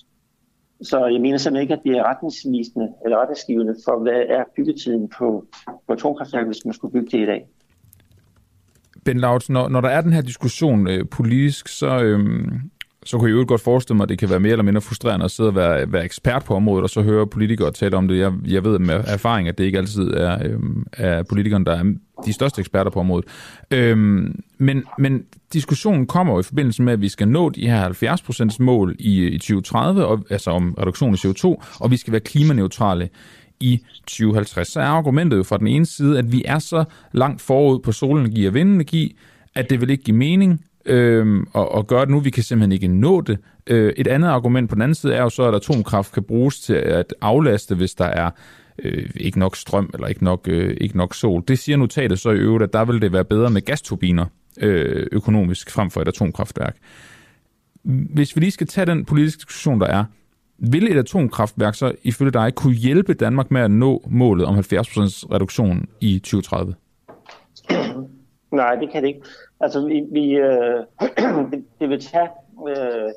[0.82, 5.10] Så jeg mener simpelthen ikke, at det er retningsvisende eller retningsgivende for, hvad er byggetiden
[5.18, 5.46] på,
[5.88, 7.48] på atomkraftværket, hvis man skulle bygge det i dag.
[9.06, 12.52] Ben Lautz, når, når der er den her diskussion øh, politisk, så, øh,
[13.06, 15.26] så kunne jeg jo godt forestille mig, at det kan være mere eller mindre frustrerende
[15.26, 18.18] at sidde og være, være ekspert på området, og så høre politikere tale om det.
[18.18, 20.60] Jeg, jeg ved med erfaring, at det ikke altid er, øh,
[20.94, 21.94] er politikerne, der er
[22.26, 23.26] de største eksperter på området.
[23.72, 23.98] Øh,
[24.58, 25.24] men, men
[25.54, 27.90] diskussionen kommer jo i forbindelse med, at vi skal nå de her
[28.54, 32.22] 70% mål i, i 2030, og, altså om reduktion af CO2, og vi skal være
[32.22, 33.10] klimaneutrale
[33.60, 34.68] i 2050.
[34.68, 37.92] Så er argumentet jo fra den ene side, at vi er så langt forud på
[37.92, 39.18] solenergi og vindenergi,
[39.56, 42.20] at det vil ikke give mening øh, at, at gøre det nu.
[42.20, 43.38] Vi kan simpelthen ikke nå det.
[43.68, 46.60] Øh, et andet argument på den anden side er jo så, at atomkraft kan bruges
[46.60, 48.30] til at aflaste, hvis der er
[48.84, 51.44] øh, ikke nok strøm eller ikke nok, øh, ikke nok sol.
[51.48, 54.26] Det siger notatet så i øvrigt, at der vil det være bedre med gasturbiner
[54.62, 56.76] øh, økonomisk frem for et atomkraftværk.
[57.84, 60.04] Hvis vi lige skal tage den politiske diskussion, der er,
[60.60, 64.60] vil et atomkraftværk så ifølge dig kunne hjælpe Danmark med at nå målet om 70%
[65.32, 66.76] reduktion i 2030?
[68.52, 69.22] Nej, det kan det ikke.
[69.60, 70.84] Altså, vi, vi øh,
[71.52, 72.30] det, det vil tage...
[72.68, 73.12] Øh,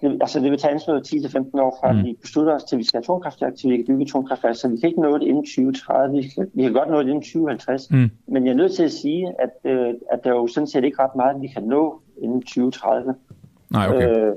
[0.00, 1.98] det, altså, det vil tage anslået 10-15 år fra, mm.
[1.98, 4.56] at vi beslutter os til, at vi skal have atomkraftværk, til vi kan bygge atomkraftværk.
[4.56, 6.16] Så vi kan ikke nå det inden 2030.
[6.16, 7.90] Vi kan, vi kan godt nå det inden 2050.
[7.90, 8.10] Mm.
[8.26, 10.84] Men jeg er nødt til at sige, at, øh, at der er jo sådan set
[10.84, 13.14] ikke ret meget, vi kan nå inden 2030.
[13.70, 14.08] Nej, okay.
[14.08, 14.32] Øh,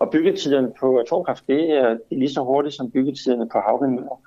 [0.00, 4.20] og byggetiderne på atomkraft, det er, det er lige så hurtigt som byggetiderne på havvindmøller.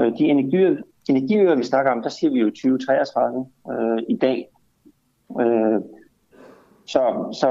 [0.00, 0.76] Øh, de energiøer,
[1.08, 4.48] energiøer, vi snakker om, der siger vi jo 2033 øh, i dag.
[5.40, 5.80] Øh,
[6.86, 7.02] så,
[7.40, 7.50] så,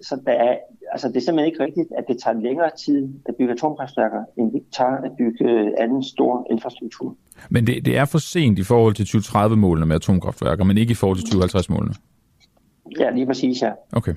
[0.00, 0.56] så der er,
[0.92, 4.52] altså det er simpelthen ikke rigtigt, at det tager længere tid at bygge atomkraftværker, end
[4.52, 7.16] det tager at bygge anden stor infrastruktur.
[7.50, 10.94] Men det, det er for sent i forhold til 2030-målene med atomkraftværker, men ikke i
[10.94, 11.94] forhold til 2050-målene?
[13.00, 13.70] Ja, lige præcis, ja.
[13.92, 14.14] Okay.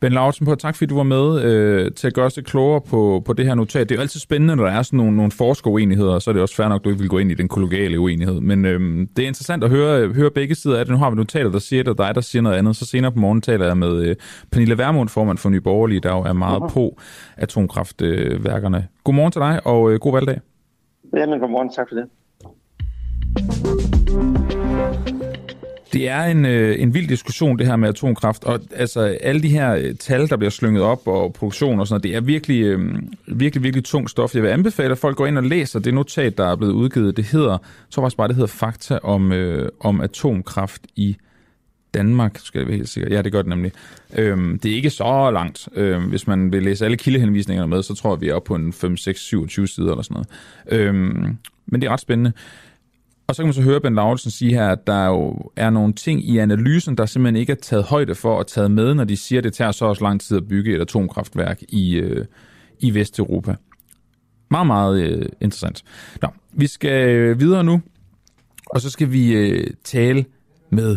[0.00, 2.80] Ben Lauritsen, på tak fordi du var med øh, til at gøre os lidt klogere
[2.80, 3.88] på, på det her notat.
[3.88, 6.42] Det er jo altid spændende, når der er sådan nogle, nogle forskeruenigheder, så er det
[6.42, 8.40] også fair nok, at du ikke vil gå ind i den kollegiale uenighed.
[8.40, 10.92] Men øh, det er interessant at høre, høre begge sider af det.
[10.92, 12.76] Nu har vi notater, der siger det, og dig, der siger noget andet.
[12.76, 14.16] Så senere på morgen taler jeg med øh,
[14.52, 16.72] Pernille Vermund, formand for Nye Borgerlige, der jo er meget uh-huh.
[16.72, 17.00] på
[17.36, 18.76] atomkraftværkerne.
[18.76, 20.40] Øh, godmorgen til dig, og øh, god valgdag.
[21.16, 21.70] Jamen, godmorgen.
[21.70, 22.06] Tak for det.
[25.92, 29.48] Det er en, øh, en vild diskussion, det her med atomkraft, og altså alle de
[29.48, 32.62] her øh, tal, der bliver slynget op, og produktion og sådan noget, det er virkelig,
[32.62, 32.94] øh,
[33.26, 34.34] virkelig, virkelig tung stof.
[34.34, 37.16] Jeg vil anbefale, at folk går ind og læser det notat, der er blevet udgivet.
[37.16, 37.58] Det hedder, jeg
[37.90, 41.16] tror faktisk bare, det hedder Fakta om, øh, om atomkraft i
[41.94, 43.14] Danmark, skal jeg være helt sikker.
[43.14, 43.72] Ja, det gør det nemlig.
[44.16, 45.68] Øhm, det er ikke så langt.
[45.74, 48.54] Øhm, hvis man vil læse alle kildehenvisningerne med, så tror jeg, vi er oppe på
[48.54, 50.28] en 5, 6, 27 sider eller sådan noget.
[50.80, 52.32] Øhm, men det er ret spændende.
[53.28, 55.92] Og så kan man så høre Ben Lauritsen sige her, at der jo er nogle
[55.92, 59.16] ting i analysen, der simpelthen ikke er taget højde for og taget med, når de
[59.16, 62.24] siger, at det tager så også lang tid at bygge et atomkraftværk i, øh,
[62.78, 63.54] i Vesteuropa.
[64.50, 65.84] Meget, meget øh, interessant.
[66.22, 67.80] Nå, vi skal øh, videre nu,
[68.66, 70.24] og så skal vi øh, tale
[70.70, 70.96] med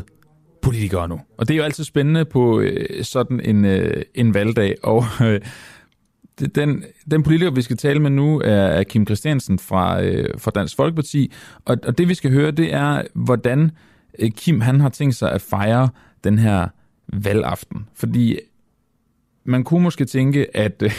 [0.61, 1.19] politikere nu.
[1.37, 5.41] Og det er jo altid spændende på øh, sådan en, øh, en valgdag, og øh,
[6.39, 10.51] den, den politiker, vi skal tale med nu, er, er Kim Christiansen fra, øh, fra
[10.51, 11.31] Dansk Folkeparti.
[11.65, 13.71] Og, og det, vi skal høre, det er, hvordan
[14.19, 15.89] øh, Kim han har tænkt sig at fejre
[16.23, 16.67] den her
[17.13, 17.85] valgaften.
[17.93, 18.39] Fordi
[19.43, 20.91] man kunne måske tænke, at, øh,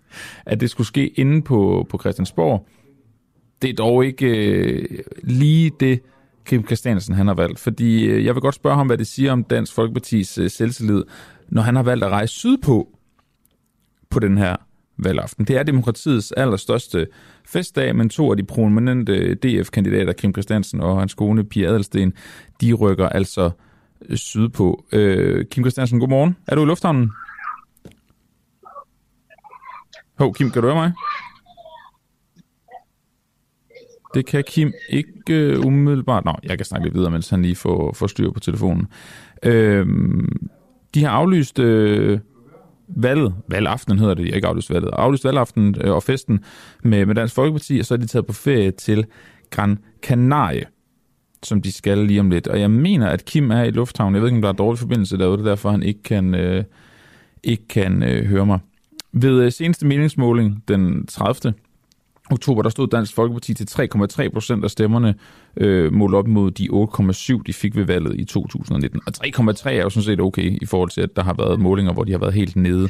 [0.46, 2.66] at det skulle ske inde på, på Christiansborg.
[3.62, 6.00] Det er dog ikke øh, lige det,
[6.44, 7.58] Kim Christiansen han har valgt.
[7.58, 11.04] Fordi øh, jeg vil godt spørge ham, hvad det siger om Dansk Folkepartis øh, selvtillid,
[11.48, 12.88] når han har valgt at rejse sydpå
[14.10, 14.56] på den her
[15.04, 15.44] valgaften.
[15.44, 17.06] Det er demokratiets allerstørste
[17.44, 22.12] festdag, men to af de prominente DF-kandidater, Kim Christiansen og hans kone Pia Adelsten,
[22.60, 23.50] de rykker altså
[24.14, 24.84] sydpå.
[24.92, 26.36] Øh, Kim Christiansen, godmorgen.
[26.46, 27.12] Er du i lufthavnen?
[30.18, 30.92] Hov, Kim, kan du høre mig?
[34.14, 36.24] Det kan Kim ikke øh, umiddelbart.
[36.24, 38.86] Nå, jeg kan snakke lidt videre, mens han lige får, får styr på telefonen.
[39.42, 39.86] Øh,
[40.94, 42.18] de har aflyst øh,
[42.96, 46.44] valget, valgaften hedder det, ikke aflyst valget, aflyst valgaften øh, og festen
[46.82, 49.06] med, med Dansk Folkeparti, og så er de taget på ferie til
[49.50, 50.64] Gran Canaria,
[51.42, 52.48] som de skal lige om lidt.
[52.48, 54.14] Og jeg mener, at Kim er i lufthavnen.
[54.14, 56.34] Jeg ved ikke, om der er dårlig forbindelse derude, det er derfor, han ikke kan,
[56.34, 56.64] øh,
[57.42, 58.58] ikke kan øh, høre mig.
[59.12, 61.54] Ved øh, seneste meningsmåling den 30
[62.32, 65.14] oktober, der stod Dansk Folkeparti til 3,3 procent af stemmerne,
[65.56, 69.00] øh, målt op mod de 8,7, de fik ved valget i 2019.
[69.06, 71.92] Og 3,3 er jo sådan set okay i forhold til, at der har været målinger,
[71.92, 72.88] hvor de har været helt nede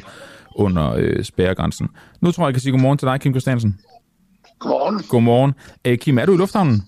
[0.55, 1.87] under øh, spærregrænsen.
[2.21, 3.79] Nu tror jeg, jeg kan sige godmorgen til dig, Kim Christiansen.
[4.59, 4.99] Godmorgen.
[5.09, 5.53] Godmorgen.
[5.85, 6.83] Æh, Kim, er du i lufthavnen?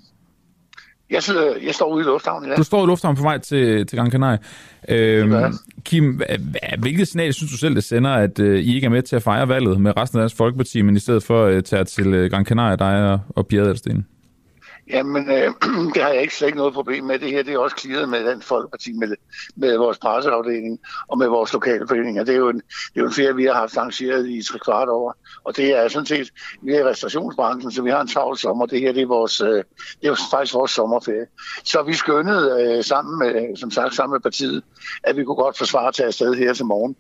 [1.14, 2.55] Jeg, sidder, jeg står ude i lufthavnen, ja.
[2.55, 4.38] Du står i lufthavnen på vej til, til Gran Canaria.
[4.89, 5.53] Øhm,
[5.84, 6.22] Kim,
[6.80, 9.24] hvilket signal synes du selv, det sender, at øh, I ikke er med til at
[9.24, 12.14] fejre valget med resten af Dansk Folkeparti, men i stedet for at øh, tage til
[12.14, 14.05] øh, Gran Canaria, dig og, og Pia Adelsten?
[14.89, 15.53] Jamen, øh,
[15.93, 17.19] det har jeg ikke slet ikke noget problem med.
[17.19, 19.15] Det her det er også klaret med den Folkeparti, med,
[19.55, 22.23] med vores presseafdeling og med vores lokale foreninger.
[22.23, 24.59] Det er jo en, det er jo en ferie, vi har haft arrangeret i tre
[24.59, 25.15] kvart år.
[25.43, 26.29] Og det er sådan set,
[26.61, 28.65] vi er i restaurationsbranchen, så vi har en travl sommer.
[28.65, 29.63] Det her det er, vores, øh, det
[30.03, 31.27] er jo faktisk vores sommerferie.
[31.63, 34.63] Så vi skyndede øh, sammen med, som sagt, sammen med partiet,
[35.03, 36.95] at vi kunne godt forsvare at tage afsted her til morgen.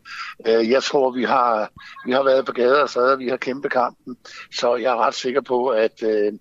[0.47, 1.69] Øh, jeg tror, vi har,
[2.05, 4.17] vi har været på gader og steder, vi har kæmpet kampen.
[4.53, 6.33] Så jeg er ret sikker på, at øh,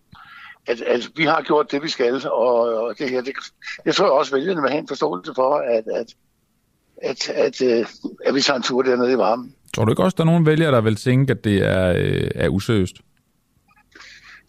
[0.66, 3.32] at, at vi har gjort det, vi skal, og, og det her, det,
[3.84, 6.14] jeg tror også, vælgerne vil have en forståelse for, at, at,
[7.02, 7.88] at, at, at,
[8.26, 9.54] at vi tager en tur dernede i varmen.
[9.74, 12.30] Tror du ikke også, der er nogle vælgere, der vil tænke, at det er, øh,
[12.34, 12.96] er useriøst?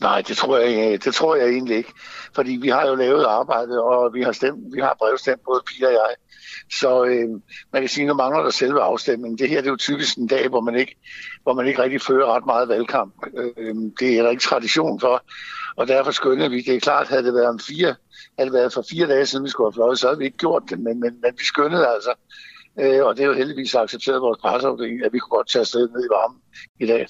[0.01, 1.93] Nej, det tror, jeg, det tror jeg egentlig ikke.
[2.35, 5.87] Fordi vi har jo lavet arbejdet, og vi har, stemt, vi har brevstemt, både Pia
[5.87, 6.15] og jeg.
[6.71, 7.29] Så øh,
[7.73, 9.37] man kan sige, at nu mangler der selve afstemningen.
[9.37, 10.95] Det her det er jo typisk en dag, hvor man ikke,
[11.43, 13.13] hvor man ikke rigtig fører ret meget valgkamp.
[13.37, 15.23] Øh, det er der ikke tradition for.
[15.75, 16.61] Og derfor skynder vi.
[16.61, 17.95] Det er klart, havde det været om fire,
[18.37, 20.37] havde det været for fire dage siden, vi skulle have fløjet, så havde vi ikke
[20.37, 20.79] gjort det.
[20.79, 22.13] Men, men, men vi skyndede altså.
[22.79, 25.89] Øh, og det er jo heldigvis accepteret vores presseafdeling, at vi kunne godt tage afsted
[25.89, 26.39] ned i varmen
[26.79, 27.07] i dag.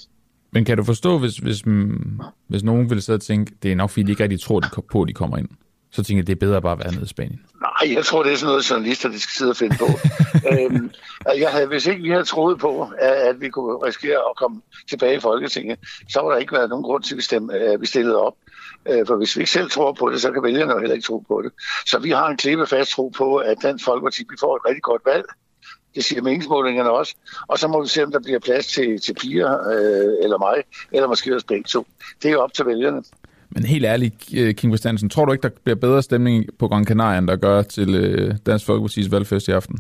[0.52, 1.64] Men kan du forstå, hvis, hvis,
[2.48, 4.70] hvis nogen ville sidde og tænke, det er nok fordi, de ikke rigtig tror de
[4.92, 5.50] på, at de kommer ind?
[5.94, 7.42] Så tænker jeg, det er bedre bare at være nede i Spanien.
[7.62, 9.88] Nej, jeg tror, det er sådan noget, journalister de skal sidde og finde på.
[10.52, 10.92] øhm,
[11.38, 14.62] jeg havde, hvis ikke vi havde troet på, at, at vi kunne risikere at komme
[14.90, 15.80] tilbage i Folketinget,
[16.10, 18.34] så var der ikke været nogen grund til, at vi, stemme, at vi stillede op.
[18.90, 21.06] Øh, for hvis vi ikke selv tror på det, så kan vælgerne jo heller ikke
[21.06, 21.52] tro på det.
[21.86, 25.02] Så vi har en klippefast tro på, at Dansk Folkeparti vi får et rigtig godt
[25.06, 25.26] valg.
[25.96, 27.16] Det siger meningsmålingerne også.
[27.48, 30.64] Og så må vi se, om der bliver plads til, til piger øh, eller mig,
[30.92, 31.88] eller måske også begge to.
[32.22, 33.04] Det er jo op til vælgerne.
[33.56, 36.86] Men helt ærligt, øh, Kim Christiansen, tror du ikke, der bliver bedre stemning på Gran
[36.86, 39.80] Canaria, end der gør til øh, Dansk Folkeparti's valgfest i aften?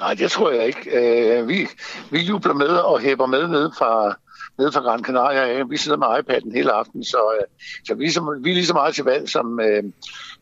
[0.00, 0.90] Nej, det tror jeg ikke.
[0.98, 1.66] Øh, vi,
[2.10, 4.16] vi jubler med og hæber med ned fra,
[4.58, 5.64] ned fra Gran Canaria.
[5.64, 7.44] Vi sidder med iPad'en hele aften, så,
[7.86, 9.60] så vi, er så, vi er lige så meget til valg, som,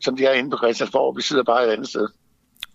[0.00, 1.16] som de er inde på Christiansborg.
[1.16, 2.08] Vi sidder bare et andet sted.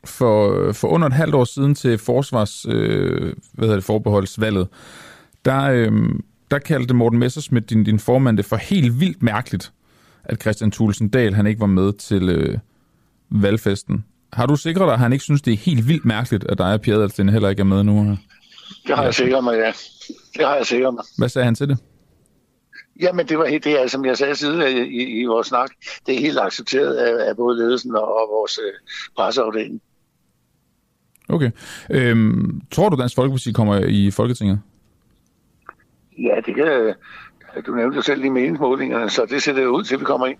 [0.05, 4.67] For, for under et halvt år siden til forsvars, øh, hvad hedder det, forbeholdsvalget,
[5.45, 5.91] der, øh,
[6.51, 9.73] der kaldte Morten Messersmith, din, din formand, det for helt vildt mærkeligt,
[10.23, 12.57] at Christian Thulesen Dahl han ikke var med til øh,
[13.29, 14.05] valgfesten.
[14.33, 16.73] Har du sikret dig, at han ikke synes, det er helt vildt mærkeligt, at dig
[16.73, 18.17] og Pia Adalsten heller ikke er med nu?
[18.87, 19.71] Det har jeg sikret mig, ja.
[20.37, 21.03] Det har jeg sikret mig.
[21.17, 21.77] Hvad sagde han til det?
[23.01, 25.69] Jamen, det var helt det, altså, som jeg sagde siden i, i, i vores snak.
[26.05, 28.73] Det er helt accepteret af, af både ledelsen og, og vores øh,
[29.17, 29.81] presseafdeling.
[31.29, 31.51] Okay.
[31.89, 34.59] Øhm, tror du, Dansk Folkeparti kommer i Folketinget?
[36.23, 36.93] Ja, det kan...
[37.65, 40.27] Du nævnte jo selv i meningsmålingerne, så det ser det ud til, at vi kommer
[40.27, 40.37] ind.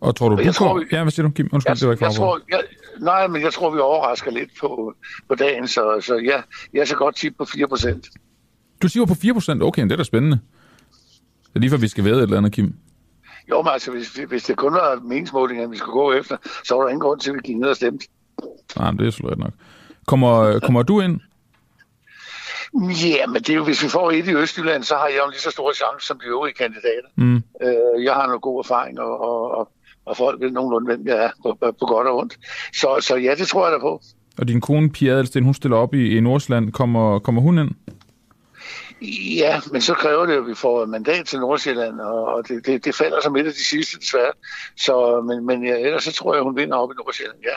[0.00, 0.84] Og tror du, og du tror, vi...
[0.92, 1.48] Ja, hvad siger du, Kim?
[1.52, 2.62] Undskyld, jeg, det var ikke jeg tror, jeg,
[3.00, 4.94] Nej, men jeg tror, vi overrasker lidt på,
[5.28, 6.40] på dagen, så, så ja,
[6.72, 8.78] jeg er så godt tip på 4%.
[8.82, 9.62] Du siger på 4%?
[9.62, 10.40] Okay, det er da spændende.
[11.42, 12.74] Det er lige for, vi skal være et eller andet, Kim.
[13.50, 16.82] Jo, men altså, hvis, hvis det kun var meningsmålingerne, vi skulle gå efter, så var
[16.82, 18.06] der ingen grund til, at vi gik ned og stemte.
[18.76, 19.52] Nej, men det er slet nok.
[20.06, 21.20] Kommer, kommer du ind?
[22.74, 25.24] Ja, men det er jo, hvis vi får et i Østjylland, så har jeg jo
[25.24, 27.08] en lige så stor chance som de øvrige kandidater.
[27.16, 27.36] Mm.
[27.36, 29.72] Øh, jeg har noget god erfaring, og, og, og,
[30.04, 32.38] og folk ved nogenlunde, hvem jeg er, på, på godt og ondt.
[32.72, 34.02] Så, så ja, det tror jeg da på.
[34.38, 36.72] Og din kone, Pia Adelsten, hun stiller op i, i Nordsjælland.
[36.72, 37.70] Kommer, kommer hun ind?
[39.36, 42.84] Ja, men så kræver det, at vi får et mandat til Nordsjælland, og det, det,
[42.84, 44.32] det falder som et af de sidste, desværre.
[44.76, 47.56] Så, men, men ja, ellers så tror jeg, hun vinder op i Nordsjælland, ja.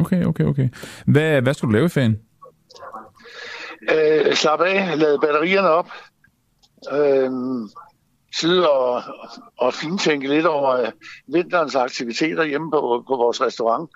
[0.00, 0.68] Okay, okay, okay.
[1.06, 2.18] Hvad, hvad skal du lave i ferien?
[3.90, 5.88] Øh, slap af, lade batterierne op,
[6.92, 7.30] øh,
[8.40, 9.02] sidde og,
[9.58, 10.88] og fintænke lidt over øh,
[11.26, 13.90] vinterens aktiviteter hjemme på, på vores restaurant.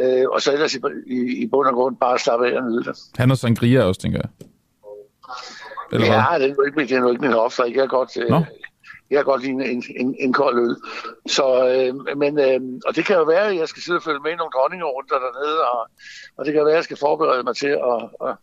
[0.00, 2.84] Øh, og så ellers i, i, i bund og grund bare slappe af og nyde
[2.84, 2.96] det.
[3.16, 4.48] Han og sangria også, tænker jeg.
[5.92, 6.40] Eller ja, hvad?
[6.40, 7.64] det er jo ikke, det er ikke min hofter.
[7.64, 8.30] Jeg kan godt, øh,
[9.10, 10.76] jeg kan godt lide en, en, en kold øl.
[11.26, 14.20] Så, øh, men, øh, og det kan jo være, at jeg skal sidde og følge
[14.20, 15.88] med i nogle dronninger rundt dernede, og,
[16.36, 18.36] og det kan være, at jeg skal forberede mig til at, at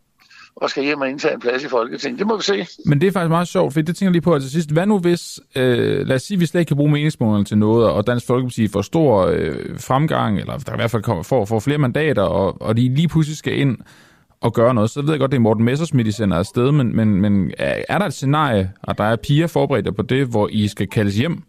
[0.56, 2.20] og skal hjem og indtage en plads i Folketinget.
[2.20, 2.68] Det må vi se.
[2.86, 4.72] Men det er faktisk meget sjovt, for det tænker jeg lige på til sidst.
[4.72, 7.90] Hvad nu hvis, øh, lad os sige, vi slet ikke kan bruge meningsmålene til noget,
[7.90, 11.60] og Dansk Folkeparti får stor øh, fremgang, eller der i hvert fald kommer, får, får
[11.60, 13.78] flere mandater, og, og de lige pludselig skal ind
[14.46, 14.90] at gøre noget.
[14.90, 17.98] Så ved jeg godt, det er Morten Messersmith, I sender afsted, men, men, men er
[17.98, 21.44] der et scenarie, og der er piger forberedt på det, hvor I skal kaldes hjem?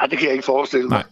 [0.00, 1.04] Nej, det kan jeg ikke forestille mig.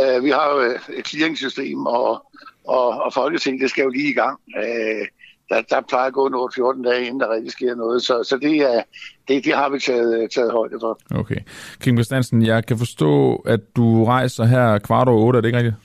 [0.00, 2.26] Uh, vi har jo et clearingssystem, og,
[2.66, 4.38] og, og Folketing, det skal jo lige i gang.
[4.56, 5.06] Uh,
[5.48, 8.02] der, der plejer at gå noget 14 dage, inden der rigtig sker noget.
[8.02, 8.82] Så, så det, er,
[9.28, 10.98] det, det har vi taget, taget højde for.
[11.14, 11.36] Okay.
[11.80, 15.58] Kim Christiansen, jeg kan forstå, at du rejser her kvart over otte, er det ikke
[15.58, 15.76] rigtigt?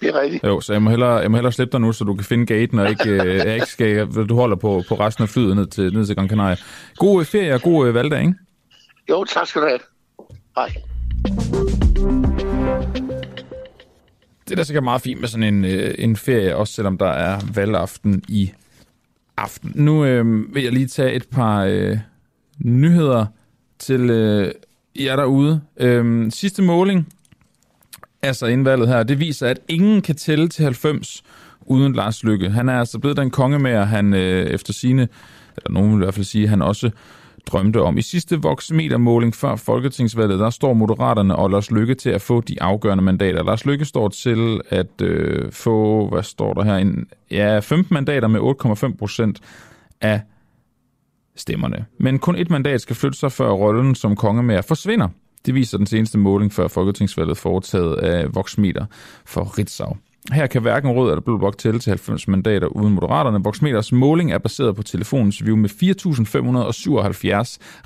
[0.00, 0.44] Det er rigtigt.
[0.44, 2.46] Jo, så jeg må hellere, jeg må hellere slippe dig nu, så du kan finde
[2.46, 5.92] gaten, og ikke, øh, ikke skal, du holder på, på resten af flyet ned til,
[5.92, 6.56] ned til Gran Canaria.
[6.96, 8.34] God ferie og god øh, valgdag, ikke?
[9.10, 9.80] Jo, tak skal du have.
[10.56, 10.74] Hej.
[14.44, 17.10] Det er da sikkert meget fint med sådan en, øh, en ferie, også selvom der
[17.10, 18.52] er valgaften i
[19.36, 19.72] aften.
[19.74, 21.98] Nu øh, vil jeg lige tage et par øh,
[22.58, 23.26] nyheder
[23.78, 24.52] til øh,
[24.96, 25.60] jer derude.
[25.76, 27.08] Øh, sidste måling,
[28.22, 31.22] altså indvalget her, det viser, at ingen kan tælle til 90
[31.60, 32.50] uden Lars Lykke.
[32.50, 35.08] Han er altså blevet den kongemager, han øh, efter sine,
[35.56, 36.90] eller nogen vil i hvert fald sige, han også
[37.46, 37.98] drømte om.
[37.98, 42.62] I sidste voksmetermåling før Folketingsvalget, der står Moderaterne og Lars Lykke til at få de
[42.62, 43.44] afgørende mandater.
[43.44, 48.28] Lars Lykke står til at øh, få, hvad står der her, en, ja, 15 mandater
[48.28, 48.40] med
[48.90, 49.40] 8,5 procent
[50.00, 50.20] af
[51.36, 51.84] stemmerne.
[51.98, 55.08] Men kun et mandat skal flytte sig, før rollen som kongemager forsvinder.
[55.46, 58.86] Det viser den seneste måling før Folketingsvalget foretaget af Voxmeter
[59.24, 59.96] for Ritzau.
[60.30, 63.44] Her kan hverken Rød eller Blå Blok tælle til 90 mandater uden Moderaterne.
[63.44, 65.76] Voxmeters måling er baseret på telefonens view med 4.577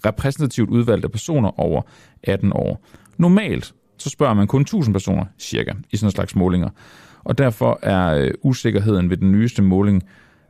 [0.06, 1.82] repræsentativt udvalgte personer over
[2.22, 2.84] 18 år.
[3.16, 6.68] Normalt så spørger man kun 1000 personer cirka i sådan en slags målinger.
[7.24, 10.02] Og derfor er øh, usikkerheden ved den nyeste måling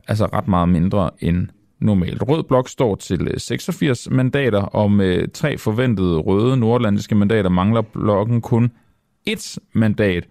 [0.07, 1.47] altså ret meget mindre end
[1.79, 2.23] normalt.
[2.27, 7.81] Rød blok står til øh, 86 mandater, og med tre forventede røde nordlandiske mandater mangler
[7.81, 8.71] blokken kun
[9.25, 10.27] et mandat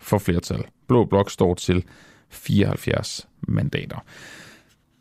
[0.00, 0.64] for flertal.
[0.92, 1.84] Blå blok står til
[2.30, 4.04] 74 mandater.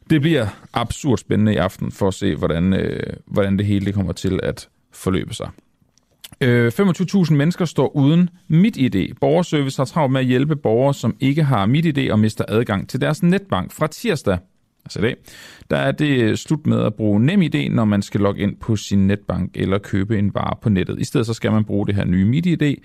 [0.10, 3.94] Det bliver absurd spændende i aften for at se, hvordan, øh, hvordan det hele det
[3.94, 5.50] kommer til at forløbe sig.
[6.42, 9.14] Øh, 25.000 mennesker står uden MitID.
[9.22, 13.02] Borgerservice har travlt med at hjælpe borgere, som ikke har MitID og mister adgang til
[13.02, 14.38] deres netbank fra tirsdag.
[14.86, 15.16] Altså i dag,
[15.70, 18.76] der er det øh, slut med at bruge NemID, når man skal logge ind på
[18.76, 21.00] sin netbank eller købe en vare på nettet.
[21.00, 22.76] I stedet så skal man bruge det her nye MitID,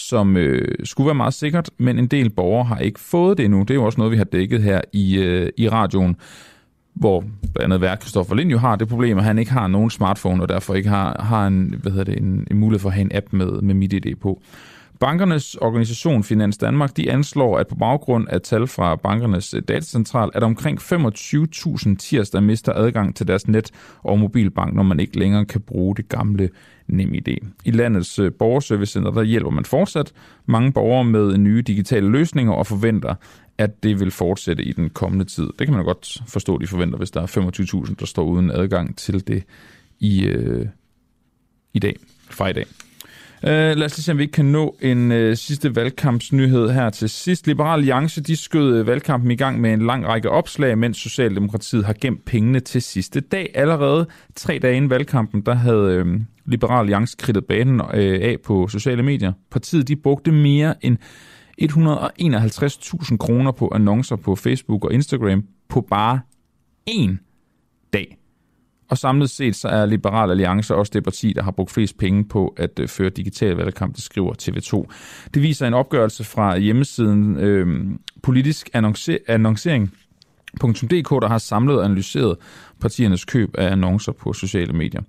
[0.00, 3.60] som øh, skulle være meget sikkert, men en del borgere har ikke fået det endnu.
[3.60, 6.16] Det er jo også noget, vi har dækket her i, øh, i radioen,
[6.94, 9.90] hvor blandt andet værk Christoffer Lind jo har det problem, at han ikke har nogen
[9.90, 12.94] smartphone, og derfor ikke har, har en, hvad hedder det, en, en mulighed for at
[12.94, 14.42] have en app med, med MitID på.
[15.00, 20.30] Bankernes organisation Finans Danmark, de anslår, at på baggrund af tal fra bankernes øh, datacentral,
[20.34, 23.70] at omkring 25.000 tirsdag mister adgang til deres net-
[24.02, 26.50] og mobilbank, når man ikke længere kan bruge det gamle
[26.86, 27.28] NemID.
[27.64, 30.12] I landets øh, borgerservicecenter, der hjælper man fortsat
[30.46, 33.14] mange borgere med øh, nye digitale løsninger og forventer,
[33.58, 35.48] at det vil fortsætte i den kommende tid.
[35.58, 37.26] Det kan man godt forstå, de forventer, hvis der er
[37.86, 39.44] 25.000, der står uden adgang til det
[40.00, 40.66] i, øh,
[41.74, 41.96] i dag,
[42.30, 42.66] fra i dag.
[43.44, 46.90] Øh, lad os lige se, om vi ikke kan nå en øh, sidste valgkampsnyhed her
[46.90, 47.46] til sidst.
[47.46, 51.84] Liberal Alliance de skød øh, valgkampen i gang med en lang række opslag, mens Socialdemokratiet
[51.84, 53.50] har gemt pengene til sidste dag.
[53.54, 58.68] Allerede tre dage inden valgkampen, der havde øh, Liberal Alliance kridtet banen øh, af på
[58.68, 59.32] sociale medier.
[59.50, 60.96] Partiet de brugte mere end
[61.62, 66.20] 151.000 kroner på annoncer på Facebook og Instagram på bare
[66.90, 67.16] én
[67.92, 68.19] dag.
[68.90, 72.24] Og samlet set så er Liberal Alliance også det parti, der har brugt flest penge
[72.24, 74.92] på at øh, føre digital valgkamp, det skriver TV2.
[75.34, 77.84] Det viser en opgørelse fra hjemmesiden øh,
[78.22, 78.70] politisk
[79.28, 79.92] annoncering
[80.62, 82.36] .dk, der har samlet og analyseret
[82.80, 85.00] partiernes køb af annoncer på sociale medier.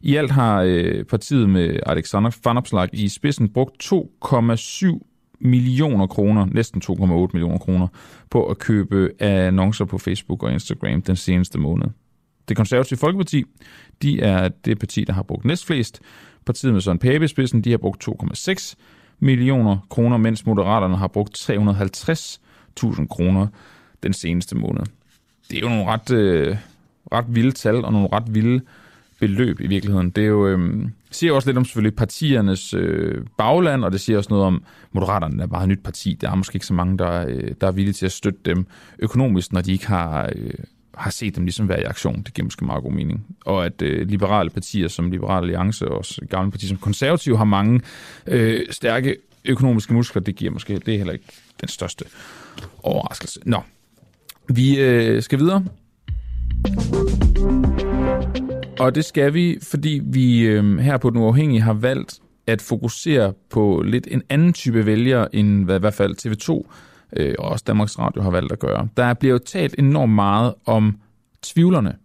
[0.00, 5.00] I alt har øh, partiet med Alexander Fanopslag i spidsen brugt 2,7
[5.40, 7.88] millioner kroner, næsten 2,8 millioner kroner,
[8.30, 11.86] på at købe annoncer på Facebook og Instagram den seneste måned.
[12.48, 13.44] Det konservative Folkeparti,
[14.02, 16.00] de er det parti, der har brugt næstflest.
[16.46, 18.74] Partiet med Søren Pape spidsen, de har brugt 2,6
[19.18, 23.46] millioner kroner, mens Moderaterne har brugt 350.000 kroner
[24.02, 24.82] den seneste måned.
[25.50, 26.56] Det er jo nogle ret, øh,
[27.12, 28.60] ret vilde tal og nogle ret vilde
[29.20, 30.10] beløb i virkeligheden.
[30.10, 34.18] Det er jo, øh, siger også lidt om selvfølgelig partiernes øh, bagland, og det siger
[34.18, 36.16] også noget om, Moderaterne er bare et nyt parti.
[36.20, 38.66] Der er måske ikke så mange, der, øh, der er villige til at støtte dem
[38.98, 40.54] økonomisk, når de ikke har øh,
[40.96, 42.22] har set dem ligesom være i aktion.
[42.22, 43.36] Det giver måske meget god mening.
[43.44, 47.44] Og at øh, liberale partier som Liberal Alliance og også gamle partier som konservative har
[47.44, 47.80] mange
[48.26, 51.24] øh, stærke økonomiske muskler, det giver måske, det er heller ikke
[51.60, 52.04] den største
[52.82, 53.40] overraskelse.
[53.44, 53.62] Nå,
[54.48, 55.64] vi øh, skal videre.
[58.78, 63.32] Og det skal vi, fordi vi øh, her på Den Uafhængige har valgt at fokusere
[63.50, 66.72] på lidt en anden type vælger, end hvad i hvert fald TV2
[67.16, 68.88] øh, og også Danmarks Radio har valgt at gøre.
[68.96, 70.98] Der bliver jo talt enormt meget om
[71.42, 71.96] tvivlerne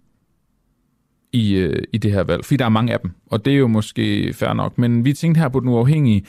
[1.32, 3.58] i, øh, i det her valg, fordi der er mange af dem, og det er
[3.58, 4.78] jo måske fair nok.
[4.78, 6.26] Men vi tænkte her på den uafhængige,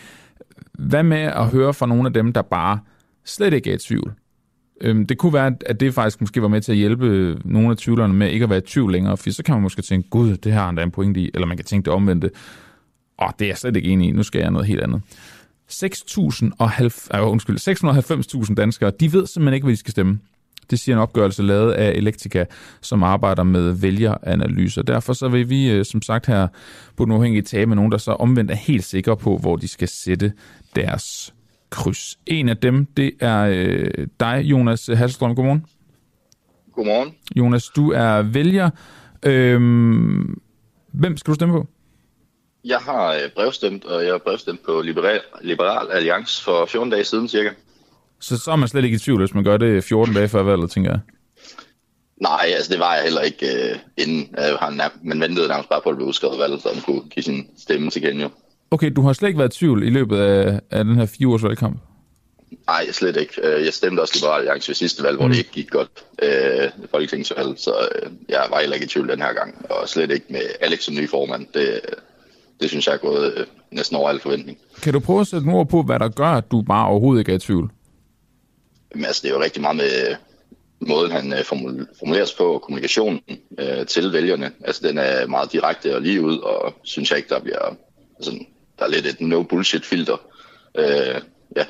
[0.73, 2.79] hvad med at høre fra nogle af dem, der bare
[3.25, 4.13] slet ikke er i tvivl?
[4.81, 7.77] Øhm, det kunne være, at det faktisk måske var med til at hjælpe nogle af
[7.77, 10.37] tvivlerne med ikke at være i tvivl længere, for så kan man måske tænke, gud,
[10.37, 12.31] det her er der en pointe i, eller man kan tænke det omvendte.
[13.23, 15.03] Åh, det er jeg slet ikke enig i, nu skal jeg noget helt andet.
[15.71, 20.19] 690.000 danskere, de ved simpelthen ikke, hvad de skal stemme.
[20.71, 22.45] Det siger en opgørelse lavet af Elektrika,
[22.81, 24.83] som arbejder med vælgeranalyser.
[24.83, 26.49] Derfor så vil vi, øh, som sagt her
[26.97, 29.69] på den uafhængige tage med nogen, der så omvendt er helt sikre på, hvor de
[29.69, 30.33] skal sætte
[30.77, 31.35] deres
[31.71, 32.19] kryds.
[32.27, 35.35] En af dem, det er øh, dig, Jonas Hasselstrøm.
[35.35, 35.67] Godmorgen.
[36.73, 37.15] Godmorgen.
[37.37, 38.71] Jonas, du er vælger.
[39.27, 40.41] Øhm,
[40.93, 41.67] hvem skal du stemme på?
[42.65, 47.05] Jeg har øh, brevstemt, og jeg har brevstemt på Liberal, Liberal Alliance for 14 dage
[47.05, 47.51] siden cirka.
[48.21, 50.43] Så så er man slet ikke i tvivl, hvis man gør det 14 dage før
[50.43, 51.01] valget, tænker jeg.
[52.21, 54.35] Nej, altså det var jeg heller ikke øh, inden.
[54.39, 57.03] Har nær- man ventede nærmest bare på, at det blev udskrevet valget, så man kunne
[57.11, 58.29] give sin stemme til genjo.
[58.71, 61.29] Okay, du har slet ikke været i tvivl i løbet af, af den her fire
[61.29, 61.79] års valgkamp?
[62.67, 63.33] Nej, slet ikke.
[63.43, 65.33] Øh, Jeg stemte også Liberal Alliance ved sidste valg, hvor Mm.
[65.33, 65.91] det ikke gik godt
[66.23, 69.67] øh, folketingsvalg, så øh, jeg var heller ikke i tvivl den her gang.
[69.71, 71.47] Og slet ikke med Alex som ny formand.
[71.55, 71.81] Det,
[72.61, 74.59] det synes jeg er gået øh, næsten over al forventning.
[74.83, 77.21] Kan du prøve at sætte nogle ord på, hvad der gør, at du bare overhovedet
[77.21, 77.71] ikke er i tvivl?
[78.95, 80.17] Men altså, det er jo rigtig meget med
[80.81, 83.21] måden, han øh, formul- formuleres på, og kommunikationen
[83.59, 84.53] øh, til vælgerne.
[84.65, 87.77] Altså, den er meget direkte og lige ud, og synes jeg ikke, der bliver...
[88.17, 88.45] Altså,
[88.79, 90.17] der er lidt et no-bullshit-filter.
[90.79, 91.21] Øh,
[91.57, 91.65] ja,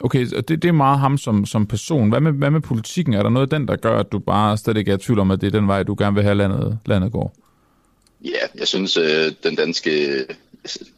[0.00, 2.08] Okay, så det, det er meget ham som, som person.
[2.08, 3.14] Hvad med, hvad med politikken?
[3.14, 5.18] Er der noget af den, der gør, at du bare slet ikke er i tvivl
[5.18, 7.36] om, at det er den vej, du gerne vil have landet, landet går?
[8.24, 10.24] Ja, jeg synes, øh, den danske øh,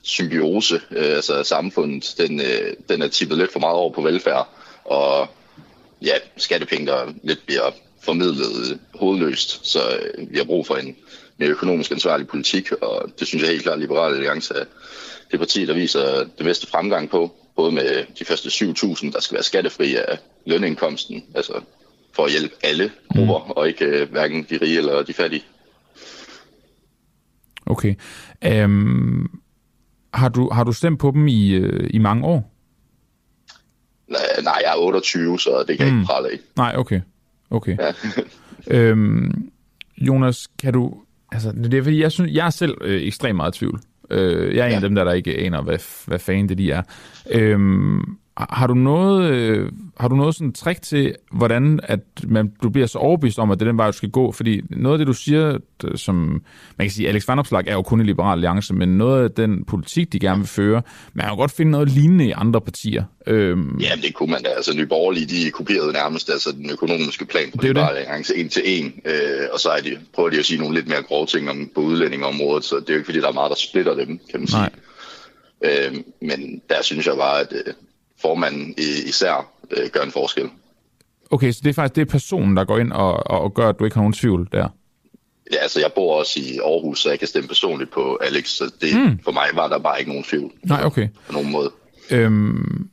[0.03, 4.49] symbiose, øh, altså samfundet, den, øh, den er tippet lidt for meget over på velfærd,
[4.85, 5.29] og
[6.03, 7.70] ja, skattepenge, der lidt bliver
[8.03, 10.97] formidlet hovedløst, så øh, vi har brug for en
[11.39, 14.64] mere økonomisk ansvarlig politik, og det synes jeg helt klart, at Liberale Alliance er
[15.31, 19.35] det parti, der viser det bedste fremgang på, både med de første 7.000, der skal
[19.35, 21.61] være skattefri af lønindkomsten, altså
[22.12, 23.51] for at hjælpe alle grupper, mm.
[23.51, 25.45] og ikke øh, hverken de rige eller de fattige.
[27.67, 27.95] Okay.
[28.45, 29.31] Øhm,
[30.14, 32.53] har, du, har du stemt på dem i, øh, i mange år?
[34.09, 36.01] Nej, nej, jeg er 28, så det kan jeg Mm.
[36.01, 36.39] ikke prale af.
[36.57, 37.01] Nej, okay.
[37.51, 37.77] Okay.
[37.79, 37.93] Ja.
[38.71, 39.51] Øhm,
[39.99, 40.95] Jonas, kan du...
[41.33, 43.81] Altså, det er fordi, jeg, synes, jeg er selv øh, ekstremt meget i tvivl.
[44.11, 46.71] Øh, jeg er en af dem, der, der ikke aner, hvad, hvad fanden det de
[46.71, 46.83] er.
[47.31, 48.01] Øhm,
[48.37, 52.87] har du noget, øh, har du noget sådan trick til, hvordan at man, du bliver
[52.87, 54.32] så overbevist om, at det er den vej, du skal gå?
[54.32, 55.59] Fordi noget af det, du siger,
[55.95, 56.16] som
[56.76, 59.30] man kan sige, Alex Van Opslark er jo kun i Liberal Alliance, men noget af
[59.30, 60.82] den politik, de gerne vil føre,
[61.14, 63.05] man kan jo godt finde noget lignende i andre partier.
[63.26, 64.49] Øhm, Jamen, det kunne man da.
[64.49, 67.68] Altså, Nye Borgerlige, de kopierede nærmest altså, den økonomiske plan på er det.
[67.68, 69.01] Liberale Alliance en til en.
[69.05, 71.70] Øh, og så er de, prøver de at sige nogle lidt mere grove ting om,
[71.74, 74.41] på udlændingeområdet, så det er jo ikke, fordi der er meget, der splitter dem, kan
[74.41, 74.61] man sige.
[74.61, 74.70] Nej.
[75.64, 77.74] Øh, men der synes jeg bare, at øh,
[78.23, 80.45] formanden i- især øh, gør en forskel.
[81.31, 83.69] Okay, så det er faktisk det er personen, der går ind og, og, og gør,
[83.69, 84.69] at du ikke har nogen tvivl der.
[85.53, 88.64] Ja, altså, jeg bor også i Aarhus, så jeg kan stemme personligt på Alex, så
[88.81, 89.01] det, Mm.
[89.03, 89.19] mm.
[89.25, 91.09] for mig var der bare ikke nogen tvivl Nej, okay.
[91.27, 91.71] på nogen måde.
[92.11, 92.89] Øhm,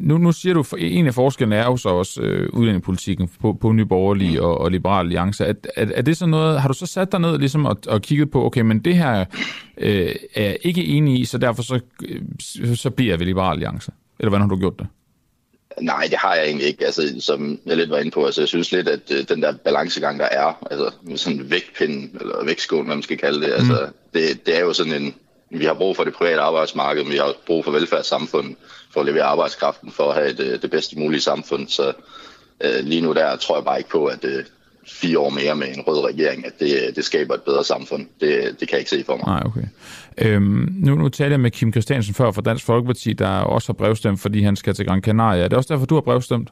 [0.00, 3.52] nu, nu siger du, for en af forskellene er jo så også øh, udlændingepolitikken på,
[3.60, 5.44] på Nye Borgerlige og, og Liberal Alliance.
[5.44, 8.02] Er, er, er det så noget, har du så sat dig ned ligesom og, og
[8.02, 9.24] kigget på, okay, men det her
[9.78, 11.80] øh, er jeg ikke enig i, så derfor så,
[12.60, 13.92] øh, så bliver jeg ved Liberal Alliance?
[14.18, 14.86] Eller hvordan har du gjort det?
[15.80, 16.84] Nej, det har jeg egentlig ikke.
[16.84, 19.52] Altså, som jeg lidt var inde på, altså, jeg synes lidt, at øh, den der
[19.52, 23.88] balancegang, der er, altså sådan en vægtpind, eller vægtskål, hvad man skal kalde det, altså,
[24.14, 25.14] det, det er jo sådan en,
[25.50, 28.56] vi har brug for det private arbejdsmarked, men vi har brug for velfærdssamfundet,
[28.92, 31.68] for at levere arbejdskraften, for at have det, det bedste mulige samfund.
[31.68, 31.92] Så
[32.60, 34.44] øh, lige nu der tror jeg bare ikke på, at øh,
[34.88, 38.06] fire år mere med en rød regering, at det, det skaber et bedre samfund.
[38.20, 39.26] Det, det kan jeg ikke se for mig.
[39.26, 39.64] Nej, okay.
[40.18, 43.74] Øhm, nu, nu talte jeg med Kim Christiansen før fra Dansk Folkeparti, der også har
[43.74, 45.44] brevstemt, fordi han skal til Gran Canaria.
[45.44, 46.48] Er det også derfor, du har brevstemt?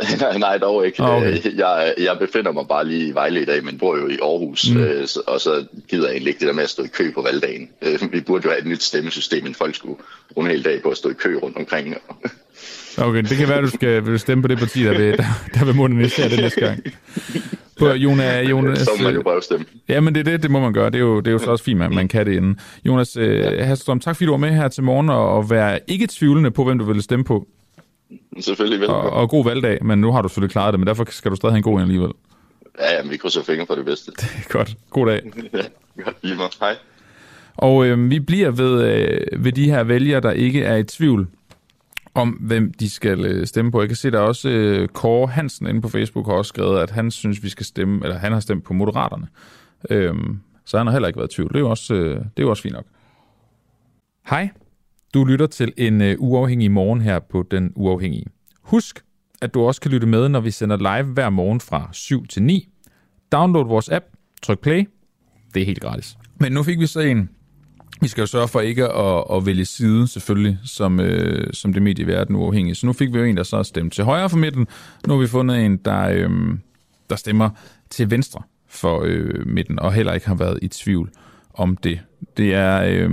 [0.20, 1.02] Nej, nej, dog ikke.
[1.02, 1.38] Ah, okay.
[1.46, 4.18] Øh, Jeg, jeg befinder mig bare lige i Vejle i dag, men bor jo i
[4.22, 4.80] Aarhus, Mm.
[4.80, 7.22] øh, og så gider jeg egentlig ikke det der med at stå i kø på
[7.22, 7.68] valgdagen.
[7.82, 9.96] Øh, Vi burde jo have et nyt stemmesystem, men folk skulle
[10.34, 11.94] bruge en hel dag på at stå i kø rundt omkring.
[12.98, 15.24] Okay, det kan være, at du skal vil stemme på det parti, der vil, der,
[15.54, 16.80] der vil modernisere det næste gang.
[17.78, 19.66] På, Jonas, Jonas, Så må man jo brevstemme.
[19.88, 20.86] Ja, men det er det, det må man gøre.
[20.86, 22.58] Det er jo, det er jo så også fint, at man kan det inden.
[22.84, 26.06] Jonas øh, Hasselstrøm, tak fordi du var med her til morgen og, og være ikke
[26.10, 27.46] tvivlende på, hvem du ville stemme på.
[28.40, 29.12] Selvfølgelig Og, velkommen.
[29.20, 31.52] og god valgdag, men nu har du selvfølgelig klaret det, men derfor skal du stadig
[31.52, 32.10] have en god en alligevel.
[32.80, 34.12] Ja, jamen, vi krydser fingre for det bedste.
[34.48, 34.74] Godt.
[34.90, 35.20] God dag.
[35.98, 36.36] Ja, Godt, lige.
[36.60, 36.74] Hej.
[37.56, 41.28] Og øh, vi bliver ved, øh, ved de her vælgere, der ikke er i tvivl
[42.16, 43.80] om, hvem de skal øh, stemme på.
[43.80, 46.78] Jeg kan se, der er også øh, Kåre Hansen inde på Facebook har også skrevet,
[46.78, 49.28] at han synes, vi skal stemme, eller han har stemt på Moderaterne.
[49.90, 51.48] Øhm, så han har heller ikke været i tvivl.
[51.48, 52.86] Det er jo også, øh, det er jo også fint nok.
[54.30, 54.50] Hej,
[55.14, 58.26] du lytter til en øh, uafhængig morgen her på Den Uafhængige.
[58.62, 59.04] Husk,
[59.42, 62.42] at du også kan lytte med, når vi sender live hver morgen fra 7 til
[62.42, 62.68] 9.
[63.32, 64.04] Download vores app,
[64.42, 64.88] tryk play.
[65.54, 66.16] Det er helt gratis.
[66.40, 67.30] Men nu fik vi så en,
[68.00, 71.82] vi skal jo sørge for ikke at, at vælge side, selvfølgelig, som, øh, som det
[71.82, 72.74] medie, vi er den.
[72.74, 74.66] Så nu fik vi jo en, der så stemte til højre for midten.
[75.06, 76.30] Nu har vi fundet en, der, øh,
[77.10, 77.50] der stemmer
[77.90, 81.10] til venstre for øh, midten, og heller ikke har været i tvivl
[81.54, 82.00] om det.
[82.36, 83.10] Det er øh,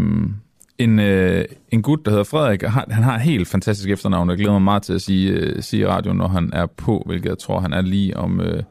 [0.78, 2.62] en, øh, en gut, der hedder Frederik.
[2.62, 5.88] Han har et helt fantastisk efternavn, jeg glæder mig meget til at sige, øh, sige
[5.88, 8.64] radioen, når han er på, hvilket jeg tror, han er lige om, øh,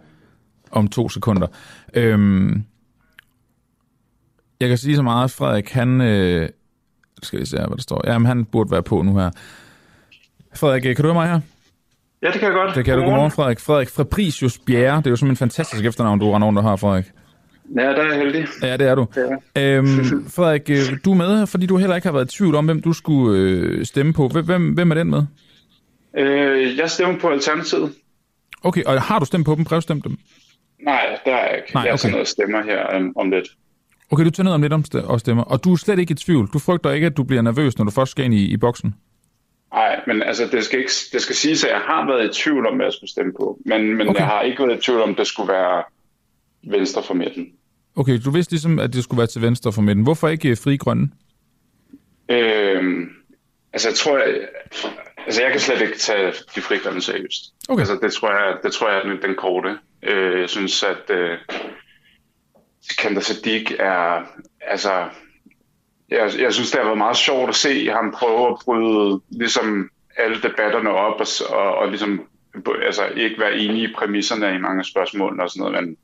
[0.70, 1.46] om to sekunder.
[1.94, 2.52] Øh,
[4.62, 6.00] jeg kan sige så meget, at Frederik, han...
[6.00, 6.48] Øh,
[7.22, 8.02] skal vi se hvad der står.
[8.06, 9.30] Jamen, han burde være på nu her.
[10.56, 11.40] Frederik, kan du høre mig her?
[12.22, 12.74] Ja, det kan jeg godt.
[12.74, 13.04] Det kan du.
[13.04, 13.60] Godmorgen, Frederik.
[13.60, 14.96] Frederik Fabricius Bjerre.
[14.96, 17.04] Det er jo simpelthen en fantastisk efternavn, du render der har, Frederik.
[17.76, 18.46] Ja, der er jeg heldig.
[18.62, 19.06] Ja, det er du.
[19.56, 19.76] Ja.
[19.76, 19.86] Øhm,
[20.36, 22.82] Frederik, øh, du er med fordi du heller ikke har været i tvivl om, hvem
[22.82, 24.28] du skulle øh, stemme på.
[24.28, 25.22] Hvem, hvem er den med?
[26.18, 27.92] Øh, jeg stemmer på Alternativet.
[28.64, 29.64] Okay, og har du stemt på dem?
[29.64, 30.18] Brevstemt dem?
[30.84, 31.74] Nej, der er ikke.
[31.74, 31.90] Nej, okay.
[31.90, 33.48] Jeg tager noget stemmer her um, om lidt.
[34.12, 35.42] Okay, du tager ned om lidt om og stemmer.
[35.42, 36.48] Og du er slet ikke i tvivl.
[36.52, 38.94] Du frygter ikke, at du bliver nervøs, når du først skal ind i, i boksen?
[39.72, 42.66] Nej, men altså, det skal, ikke, det skal siges, at jeg har været i tvivl
[42.66, 43.58] om, hvad jeg skulle stemme på.
[43.66, 44.18] Men, men okay.
[44.18, 45.82] jeg har ikke været i tvivl om, det skulle være
[46.62, 47.46] venstre for midten.
[47.96, 50.04] Okay, du vidste ligesom, at det skulle være til venstre for midten.
[50.04, 51.10] Hvorfor ikke fri grønne?
[52.28, 53.08] Øhm,
[53.72, 54.48] altså, jeg tror, jeg,
[55.26, 57.42] altså, jeg kan slet ikke tage de fri grønne seriøst.
[57.68, 57.80] Okay.
[57.80, 59.78] Altså, det tror jeg, det tror jeg er den, den korte.
[60.02, 61.38] Øh, jeg synes, at øh,
[62.82, 64.22] Sikander Sadiq er,
[64.60, 65.08] altså,
[66.08, 69.90] jeg, jeg synes, det har været meget sjovt at se ham prøve at bryde ligesom
[70.16, 72.26] alle debatterne op og, og, og ligesom,
[72.84, 75.96] altså, ikke være enige i præmisserne i mange spørgsmål og sådan noget, men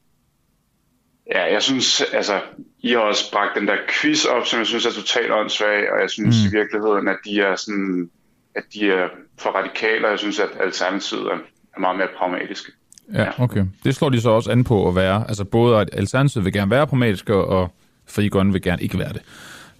[1.32, 2.42] Ja, jeg synes, altså,
[2.78, 6.00] I har også bragt den der quiz op, som jeg synes er totalt åndssvag, og
[6.00, 6.48] jeg synes mm.
[6.48, 8.10] i virkeligheden, at de er sådan,
[8.54, 9.08] at de er
[9.38, 11.32] for radikale, og jeg synes, at Alternativet
[11.76, 12.72] er meget mere pragmatiske.
[13.14, 13.64] Ja, okay.
[13.84, 15.24] Det slår de så også an på at være.
[15.28, 17.74] Altså både at Alternativet vil gerne være pragmatiske, og
[18.06, 19.22] Fri Grønne vil gerne ikke være det.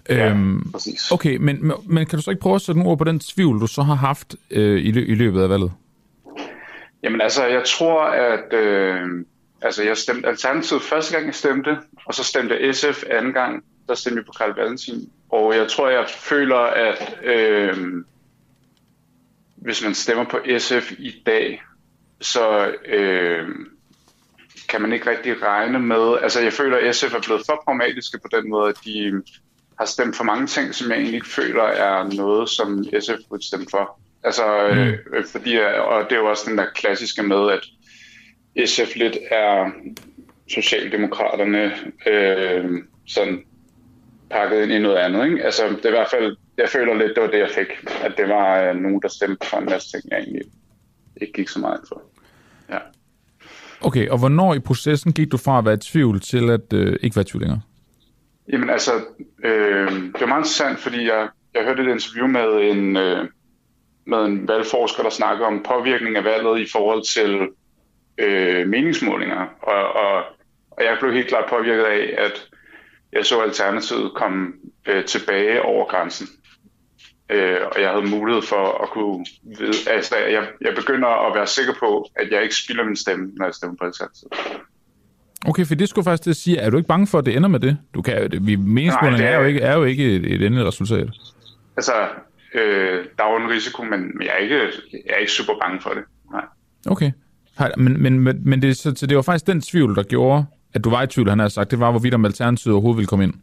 [0.09, 1.11] Ja, øhm, præcis.
[1.11, 3.61] Okay, men, men kan du så ikke prøve at sætte nogle ord på den tvivl,
[3.61, 5.71] du så har haft øh, i, lø- i løbet af valget?
[7.03, 9.25] Jamen altså, jeg tror, at øh,
[9.61, 13.95] altså, jeg stemte Alternativet første gang, jeg stemte, og så stemte SF anden gang, der
[13.95, 15.09] stemte jeg på Karl Valentin.
[15.31, 18.03] Og jeg tror, jeg føler, at øh,
[19.55, 21.61] hvis man stemmer på SF i dag,
[22.21, 23.47] så øh,
[24.69, 26.17] kan man ikke rigtig regne med...
[26.21, 29.21] Altså, jeg føler, at SF er blevet for pragmatiske på den måde, at de
[29.79, 33.47] har stemt for mange ting, som jeg egentlig ikke føler er noget, som SF burde
[33.47, 33.99] stemme for.
[34.23, 34.43] Altså,
[34.73, 35.15] mm.
[35.15, 37.63] øh, fordi, og det er jo også den der klassiske med, at
[38.69, 39.71] SF lidt er
[40.49, 41.71] Socialdemokraterne
[42.07, 43.43] øh, sådan
[44.29, 45.25] pakket ind i noget andet.
[45.25, 45.45] Ikke?
[45.45, 47.67] Altså, det er i hvert fald, jeg føler lidt, det var det, jeg fik.
[48.01, 50.41] At det var øh, nogen, der stemte for en masse ting, jeg egentlig
[51.21, 52.01] ikke gik så meget for.
[52.69, 52.77] Ja.
[53.81, 56.95] Okay, og hvornår i processen gik du fra at være i tvivl til at øh,
[57.01, 57.61] ikke være i tvivl længere?
[58.51, 58.91] Jamen altså,
[59.43, 63.27] øh, det var meget interessant, fordi jeg, jeg hørte et interview med en, øh,
[64.05, 67.47] med en valgforsker, der snakkede om påvirkning af valget i forhold til
[68.17, 69.47] øh, meningsmålinger.
[69.61, 70.23] Og, og,
[70.71, 72.49] og jeg blev helt klart påvirket af, at
[73.13, 74.47] jeg så Alternativet komme
[74.87, 76.27] øh, tilbage over grænsen.
[77.29, 81.47] Øh, og jeg havde mulighed for at kunne vide, altså jeg, jeg begynder at være
[81.47, 84.33] sikker på, at jeg ikke spilder min stemme, når jeg stemmer på Alternativet.
[85.47, 87.49] Okay, for det skulle faktisk at sige, er du ikke bange for, at det ender
[87.49, 87.77] med det?
[87.93, 91.07] Du kan, vi, meningsmåling er, er, jo ikke, er jo ikke et, et endeligt resultat.
[91.77, 91.93] Altså,
[92.53, 94.55] øh, der er jo en risiko, men jeg er, ikke,
[94.91, 96.03] jeg er ikke super bange for det.
[96.31, 96.45] Nej.
[96.87, 97.11] Okay.
[97.77, 100.83] Men, men, men, men det, så, så det var faktisk den tvivl, der gjorde, at
[100.83, 103.23] du var i tvivl, han har sagt, det var, hvorvidt om Alternativet overhovedet ville komme
[103.25, 103.33] ind.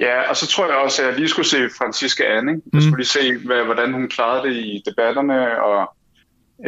[0.00, 2.50] Ja, og så tror jeg også, at jeg lige skulle se Franziska Anne.
[2.50, 2.80] Jeg mm.
[2.80, 5.96] skulle lige se, hvad, hvordan hun klarede det i debatterne, og,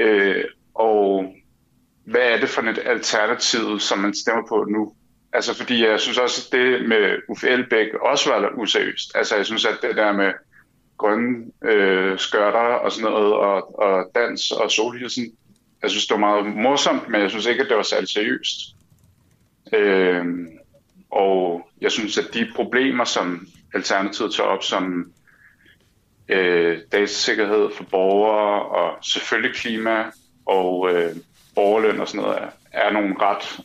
[0.01, 1.35] øh, og
[2.05, 4.95] hvad er det for et alternativ, som man stemmer på nu?
[5.33, 9.13] Altså, fordi jeg synes også, at det med Uffe Elbæk også var useriøst.
[9.15, 10.33] Altså, jeg synes, at det der med
[10.99, 15.33] grønne øh, skørter og sådan noget, og, og dans og solhilsen,
[15.83, 18.59] jeg synes, det var meget morsomt, men jeg synes ikke, at det var særlig seriøst.
[19.75, 20.25] Øh,
[21.13, 25.13] og jeg synes, at de problemer, som Alternativet tager op, som
[26.29, 30.05] øh, datasikkerhed for borgere og selvfølgelig klima
[30.47, 31.17] og øh,
[31.55, 33.61] borgerløn og sådan noget, er, er nogle ret,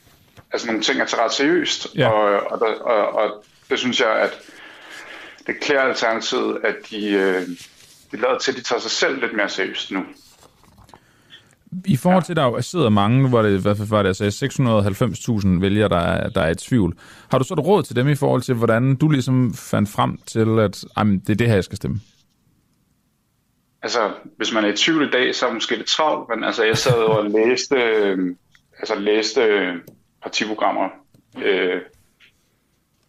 [0.52, 1.96] altså nogle ting, at tage ret seriøst.
[1.96, 2.10] Ja.
[2.10, 4.40] Og, og, der, og, og det synes jeg, at
[5.48, 7.42] det klæder Alternativet, at de, øh,
[8.12, 10.06] det lader til, at de tager sig selv lidt mere seriøst nu.
[11.86, 14.46] I forhold til, at der jo sidder mange, nu var det, hvad var det, altså
[15.46, 16.98] 690.000 vælgere, der er, der er i tvivl.
[17.32, 20.18] Har du så et råd til dem i forhold til, hvordan du ligesom fandt frem
[20.18, 22.00] til, at jamen, det er det her, jeg skal stemme?
[23.82, 26.44] Altså, hvis man er i tvivl i dag, så er det måske lidt travlt, men
[26.44, 28.36] altså, jeg sad og læste, øh,
[28.80, 29.42] altså, læste
[30.24, 30.90] partiprogrammer.
[31.44, 31.82] Øh,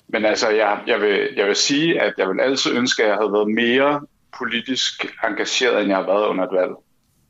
[0.09, 3.17] men altså, jeg, jeg, vil, jeg vil sige, at jeg vil altid ønske, at jeg
[3.17, 4.01] havde været mere
[4.39, 6.73] politisk engageret, end jeg har været under et valg.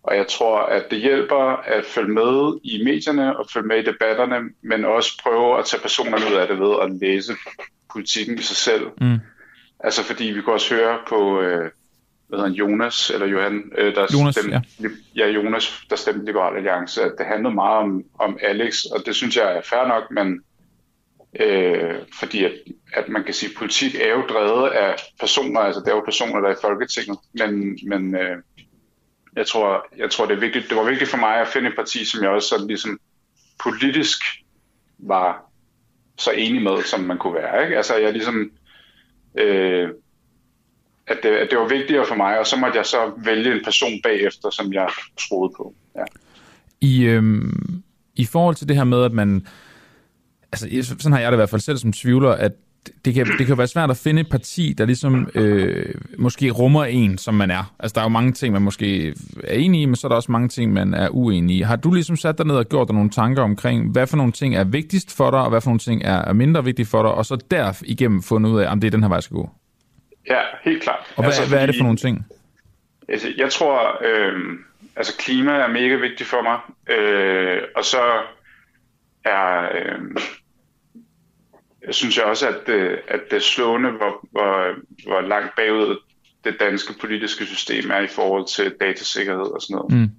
[0.03, 3.85] Og jeg tror, at det hjælper at følge med i medierne og følge med i
[3.85, 7.33] debatterne, men også prøve at tage personerne ud af det ved at læse
[7.93, 8.87] politikken i sig selv.
[9.01, 9.19] Mm.
[9.81, 11.71] Altså fordi vi kan også høre på øh,
[12.29, 14.89] hvad hedder Jonas, eller Johan, øh, der Jonas, stemte, ja.
[15.17, 15.27] ja.
[15.27, 19.37] Jonas, der stemte Liberal Alliance, at det handlede meget om, om Alex, og det synes
[19.37, 20.41] jeg er fair nok, men
[21.41, 22.53] øh, fordi at,
[22.95, 26.03] at man kan sige, at politik er jo drevet af personer, altså det er jo
[26.05, 28.37] personer, der er i Folketinget, men, men øh,
[29.39, 31.77] jeg tror, jeg tror det, er vigtigt, det var vigtigt for mig at finde et
[31.77, 32.99] parti, som jeg også sådan ligesom
[33.63, 34.19] politisk
[34.99, 35.51] var
[36.19, 37.65] så enig med, som man kunne være.
[37.65, 37.77] Ikke?
[37.77, 38.51] Altså jeg ligesom,
[39.39, 39.89] øh,
[41.07, 43.65] at, det, at det var vigtigere for mig, og så måtte jeg så vælge en
[43.65, 44.89] person bagefter, som jeg
[45.29, 45.75] troede på.
[45.97, 46.05] Ja.
[46.81, 47.83] I, øhm,
[48.17, 49.47] I forhold til det her med, at man,
[50.53, 52.53] altså sådan har jeg det i hvert fald selv som tvivler, at
[53.05, 56.85] det kan, det kan være svært at finde et parti, der ligesom øh, måske rummer
[56.85, 57.75] en, som man er.
[57.79, 59.15] Altså, der er jo mange ting, man måske
[59.45, 61.61] er enig i, men så er der også mange ting, man er uenig i.
[61.61, 64.33] Har du ligesom sat dig ned og gjort dig nogle tanker omkring, hvad for nogle
[64.33, 67.11] ting er vigtigst for dig, og hvad for nogle ting er mindre vigtige for dig,
[67.11, 69.37] og så der igennem fundet ud af, om det er den her vej, jeg skal
[69.37, 69.51] gå?
[70.31, 70.99] Ja, helt klart.
[71.17, 72.27] Og hvad, altså, hvad er det for nogle ting?
[73.09, 74.59] Altså, jeg tror, øh,
[74.97, 76.59] altså klima er mega vigtigt for mig,
[76.97, 78.01] øh, og så
[79.25, 79.63] er...
[79.63, 80.01] Øh,
[81.87, 84.75] jeg synes jeg også, at det, at det er slående, hvor, hvor,
[85.07, 85.97] hvor langt bagud
[86.45, 89.93] det danske politiske system er i forhold til datasikkerhed og sådan noget.
[89.93, 90.11] Mm.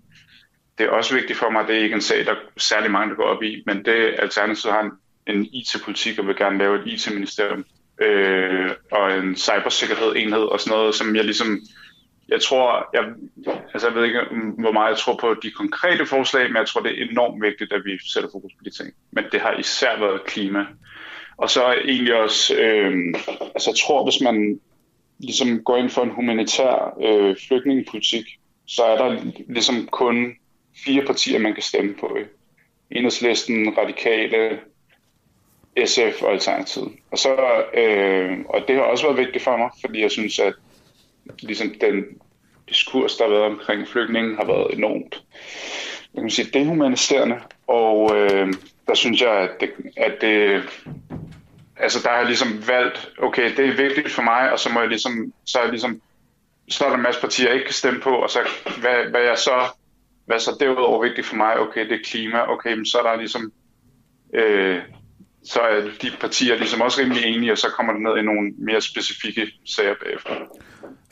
[0.77, 3.09] Det er også vigtigt for mig, at det er ikke en sag, der særlig mange
[3.09, 4.91] der går op i, men det Alternativet har en,
[5.27, 7.65] en IT-politik og vil gerne lave et IT-ministerium
[8.01, 11.59] øh, og en cybersikkerhed enhed og sådan noget, som jeg ligesom,
[12.27, 13.03] jeg tror, jeg,
[13.73, 14.19] altså jeg ved ikke,
[14.57, 17.73] hvor meget jeg tror på de konkrete forslag, men jeg tror, det er enormt vigtigt,
[17.73, 18.93] at vi sætter fokus på de ting.
[19.11, 20.65] Men det har især været klima.
[21.39, 24.59] Og så egentlig også, øh, altså jeg tror, hvis man
[25.19, 28.25] ligesom går ind for en humanitær øh, flygtningepolitik,
[28.67, 30.33] så er der ligesom kun
[30.85, 32.17] fire partier, man kan stemme på.
[32.91, 34.59] Enhedslisten, Radikale,
[35.85, 36.91] SF og Alternativet.
[37.11, 40.53] Og, så, øh, og det har også været vigtigt for mig, fordi jeg synes, at
[41.41, 42.05] ligesom den
[42.69, 45.23] diskurs, der har været omkring flygtningen, har været enormt
[46.13, 47.39] jeg kan sige, dehumaniserende.
[47.67, 48.53] Og øh,
[48.87, 50.63] der synes jeg, at det, at det
[51.79, 54.79] altså der har jeg ligesom valgt, okay, det er vigtigt for mig, og så må
[54.79, 56.01] jeg ligesom, så er, jeg ligesom,
[56.69, 58.39] så er der en masse partier, jeg ikke kan stemme på, og så
[58.81, 59.61] hvad, hvad jeg så,
[60.25, 63.15] hvad så derudover vigtigt for mig, okay, det er klima, okay, men så er der
[63.15, 63.51] ligesom,
[64.33, 64.81] øh,
[65.43, 68.51] så er de partier ligesom også rimelig enige, og så kommer det ned i nogle
[68.57, 70.31] mere specifikke sager bagefter.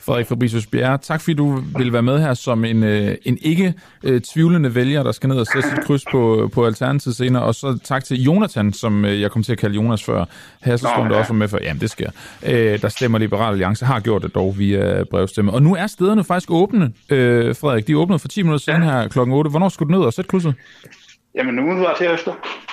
[0.00, 3.74] Frederik Fabricius Bjerre, tak fordi du vil være med her som en, øh, en ikke
[4.02, 7.42] øh, tvivlende vælger, der skal ned og sætte sit kryds på, på Alternativet senere.
[7.42, 10.24] Og så tak til Jonathan, som øh, jeg kom til at kalde Jonas før.
[10.60, 11.20] Hasselstrøm, der ja.
[11.20, 12.10] også med for, jamen det sker.
[12.82, 15.52] Der stemmer Liberal Alliance, har gjort det dog via brevstemme.
[15.52, 17.86] Og nu er stederne faktisk åbne, Frederik.
[17.86, 18.90] De er åbnet for 10 minutter siden ja.
[18.90, 19.50] her klokken 8.
[19.50, 20.54] Hvornår skulle du ned og sætte krydset?
[21.34, 21.58] Jamen
[21.98, 22.32] det efter.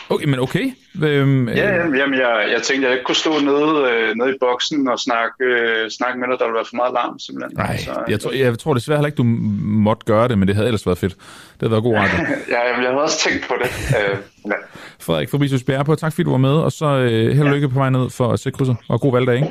[0.10, 0.72] Okay, men okay.
[1.04, 4.38] Øhm, ja, jamen, jamen jeg, jeg tænkte, jeg ikke kunne stå nede, øh, nede i
[4.40, 7.58] boksen og snakke, øh, snakke med dig, der ville være for meget larm, simpelthen.
[7.58, 10.56] Nej, så, jeg, tror, jeg tror desværre heller ikke, du måtte gøre det, men det
[10.56, 11.14] havde ellers været fedt.
[11.14, 12.18] Det havde været god radio.
[12.54, 13.70] ja, jamen, jeg havde også tænkt på det.
[13.98, 14.52] Øh, ja.
[15.00, 17.70] Frederik Fabricius Bjerre på, tak fordi du var med, og så øh, held og lykke
[17.70, 19.48] på vej ned for at se krydset, og god valgdag, ikke?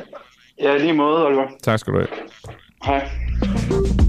[0.62, 1.47] Ja, lige måde, Oliver.
[1.62, 2.09] Tak skal du have.
[2.85, 4.03] Hej.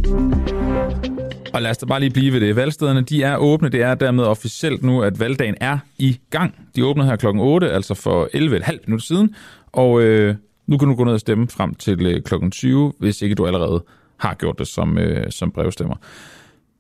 [1.56, 2.56] Og lad os da bare lige blive ved det.
[2.56, 3.69] Valgstederne de er åbne.
[3.69, 6.56] Det er dermed officielt nu, at valgdagen er i gang.
[6.76, 9.36] De åbnede her klokken 8, altså for 11,5 minutter siden.
[9.68, 10.36] Og øh,
[10.68, 13.45] nu kan du gå ned og stemme frem til øh, klokken 20, hvis ikke du
[13.45, 13.84] allerede
[14.18, 15.95] har gjort det som, øh, som brevstemmer.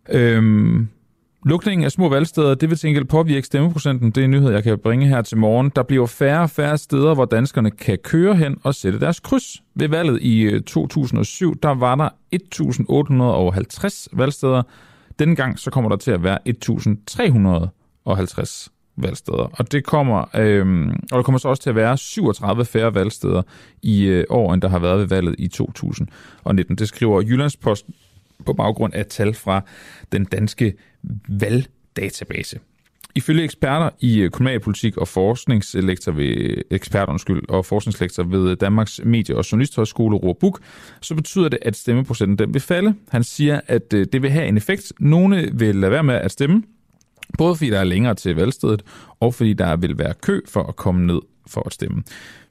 [0.09, 0.87] Øhm,
[1.47, 4.11] Lukningen af små valgsteder, det vil til gengæld påvirke stemmeprocenten.
[4.11, 5.71] Det er en nyhed, jeg kan bringe her til morgen.
[5.75, 9.63] Der bliver færre og færre steder, hvor danskerne kan køre hen og sætte deres kryds.
[9.75, 14.63] Ved valget i øh, 2007, der var der 1.850 valgsteder.
[15.19, 18.67] Denne gang så kommer der til at være 1.350
[18.97, 19.51] valgsteder.
[19.53, 23.41] Og det kommer, øh, og der kommer så også til at være 37 færre valgsteder
[23.81, 26.75] i øh, år, end der har været ved valget i 2019.
[26.75, 27.93] Det skriver Jyllandsposten
[28.45, 29.61] på baggrund af tal fra
[30.11, 30.73] den danske
[31.29, 32.59] valgdatabase.
[33.15, 38.57] Ifølge eksperter i øh, kommunalpolitik og forskningslektor ved, øh, ekspert, undskyld, og forskningslektor ved øh,
[38.61, 40.61] Danmarks Medie- og Journalisthøjskole, Roar Buk,
[41.01, 42.93] så betyder det, at stemmeprocenten den vil falde.
[43.09, 44.93] Han siger, at det vil have en effekt.
[44.99, 46.63] Nogle vil lade være med at stemme,
[47.37, 48.83] både fordi der er længere til valgstedet,
[49.19, 52.03] og fordi der vil være kø for at komme ned for at stemme.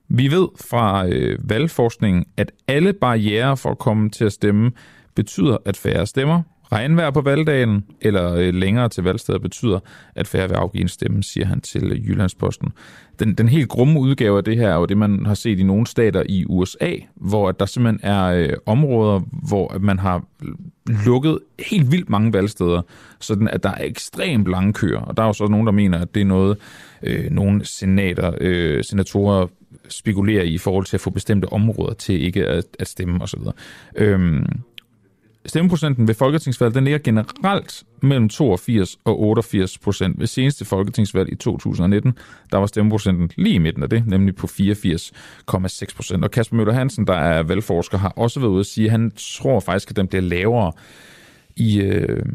[0.09, 4.71] Vi ved fra øh, valgforskningen, at alle barriere for at komme til at stemme
[5.15, 6.43] betyder, at færre stemmer.
[6.75, 9.79] Regnvejr på valgdagen eller øh, længere til valgstedet betyder,
[10.15, 12.73] at færre vil afgive en stemme, siger han til øh, Jyllandsposten.
[13.19, 15.63] Den, den helt grumme udgave af det her er jo det, man har set i
[15.63, 20.25] nogle stater i USA, hvor der simpelthen er øh, områder, hvor man har
[21.07, 22.83] lukket helt vildt mange valgsteder,
[23.21, 25.01] sådan at der er ekstremt lange køer.
[25.01, 26.57] Og der er jo så nogen, der mener, at det er noget,
[27.03, 29.47] øh, nogle senater, øh, senatorer
[29.89, 33.41] spekulerer i i forhold til at få bestemte områder til ikke at, at stemme osv.
[33.97, 34.47] Øhm,
[35.47, 40.21] stemmeprocenten ved folketingsvalg, den ligger generelt mellem 82 og 88 procent.
[40.21, 42.13] Ved seneste folketingsvalg i 2019,
[42.53, 46.25] der var stemmeprocenten lige i midten af det, nemlig på 84,6 procent.
[46.25, 49.13] Og Kasper Møller Hansen, der er valgforsker, har også været ude at sige, at han
[49.17, 50.73] tror faktisk, at den bliver lavere
[51.57, 52.27] i, øh,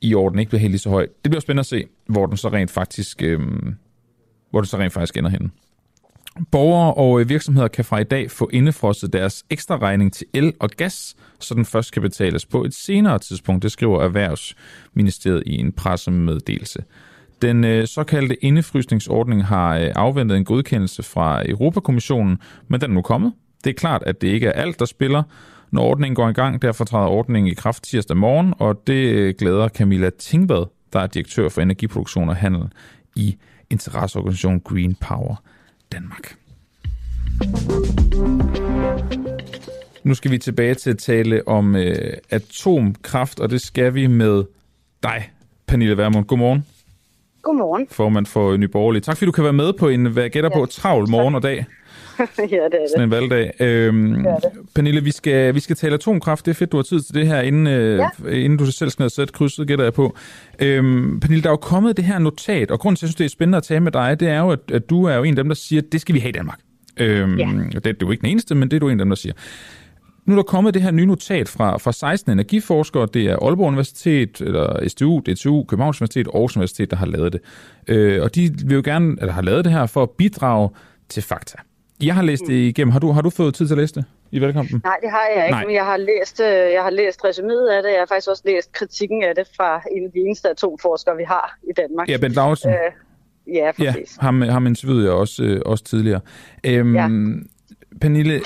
[0.00, 1.06] i år, den ikke bliver helt lige så høj.
[1.24, 3.40] Det bliver spændende at se, hvor den så rent faktisk, øh,
[4.50, 5.50] hvor den så rent faktisk ender henne.
[6.50, 10.52] Borgere og øh, virksomheder kan fra i dag få indefrosset deres ekstra regning til el
[10.60, 15.54] og gas, så den først kan betales på et senere tidspunkt, det skriver Erhvervsministeriet i
[15.54, 16.84] en pressemeddelelse.
[17.42, 22.38] Den øh, såkaldte indefrysningsordning har øh, afventet en godkendelse fra Europakommissionen,
[22.68, 23.32] men den er nu kommet.
[23.64, 25.22] Det er klart, at det ikke er alt, der spiller,
[25.70, 26.62] når ordningen går i gang.
[26.62, 31.06] Derfor træder ordningen i kraft tirsdag morgen, og det øh, glæder Camilla Tingvad, der er
[31.06, 32.68] direktør for energiproduktion og handel
[33.16, 33.36] i
[33.70, 35.42] interesseorganisationen Green Power.
[35.92, 36.36] Danmark.
[40.04, 44.44] Nu skal vi tilbage til at tale om øh, atomkraft, og det skal vi med
[45.02, 45.30] dig,
[45.66, 46.24] Pernille Vermund.
[46.24, 46.66] Godmorgen.
[47.42, 47.86] Godmorgen.
[47.90, 49.02] Formand for Nyborgerlig.
[49.02, 51.34] Tak fordi du kan være med på en, hvad jeg gætter ja, på, travl morgen
[51.34, 51.66] og dag.
[52.38, 52.78] ja, det er det.
[52.90, 53.52] Sådan en valgdag.
[53.60, 54.50] Øhm, det det.
[54.74, 56.46] Pernille, vi skal, vi skal tale atomkraft.
[56.46, 58.30] Det er fedt, du har tid til det her, inden, øh, ja.
[58.30, 60.16] inden du selv skal sætte krydset, gætter jeg på.
[60.58, 63.16] Øhm, Pernille, der er jo kommet det her notat, og grunden til, at jeg synes,
[63.16, 65.22] det er spændende at tale med dig, det er jo, at, at du er jo
[65.22, 66.58] en af dem, der siger, at det skal vi have i Danmark.
[66.96, 67.46] Øhm, ja.
[67.74, 69.16] det, det er jo ikke den eneste, men det er du en af dem, der
[69.16, 69.34] siger.
[70.26, 73.08] Nu er der kommet det her nye notat fra, fra 16 energiforskere.
[73.14, 77.32] Det er Aalborg Universitet, eller STU, DTU, Københavns Universitet og Aarhus Universitet, der har lavet
[77.32, 77.40] det.
[77.88, 80.70] Øh, og de vil jo gerne, eller har lavet det her for at bidrage
[81.08, 81.56] til fakta.
[82.02, 82.92] Jeg har læst det igennem.
[82.92, 84.80] Har du, har du fået tid til at læse det i valgkampen?
[84.84, 85.64] Nej, det har jeg ikke, Nej.
[85.64, 87.90] men jeg har læst, øh, jeg har læst resuméet af det.
[87.90, 91.24] Jeg har faktisk også læst kritikken af det fra en af de eneste atomforskere, vi
[91.24, 92.08] har i Danmark.
[92.08, 92.70] Ja, Bent Lauritsen.
[92.70, 94.16] Øh, ja, præcis.
[94.16, 96.20] Ja, ham, ham interviewede jeg også, øh, også tidligere.
[96.64, 97.08] Øhm, ja.
[98.00, 98.40] Pernille,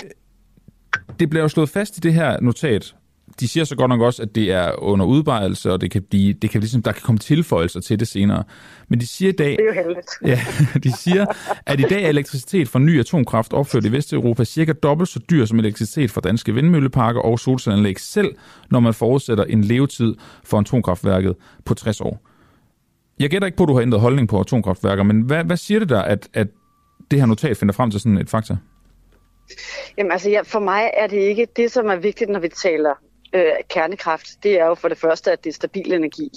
[1.20, 2.94] det bliver jo slået fast i det her notat,
[3.40, 6.32] de siger så godt nok også, at det er under udbredelse, og det kan blive,
[6.32, 8.44] det kan ligesom, der kan komme tilføjelser til det senere.
[8.88, 10.10] Men de siger i dag, det er jo heldigt.
[10.32, 10.40] ja,
[10.80, 11.26] de siger,
[11.66, 15.44] at i dag er elektricitet fra ny atomkraft opført i Vesteuropa cirka dobbelt så dyr
[15.44, 18.34] som elektricitet fra danske vindmølleparker og solcelleanlæg selv,
[18.70, 22.20] når man forudsætter en levetid for atomkraftværket på 60 år.
[23.18, 25.78] Jeg gætter ikke på, at du har ændret holdning på atomkraftværker, men hvad, hvad siger
[25.80, 26.46] det der, at, at
[27.10, 28.56] det her notat finder frem til sådan et fakta?
[29.98, 32.90] Jamen altså, ja, for mig er det ikke det, som er vigtigt, når vi taler
[33.34, 34.42] øh, kernekraft.
[34.42, 36.30] Det er jo for det første, at det er stabil energi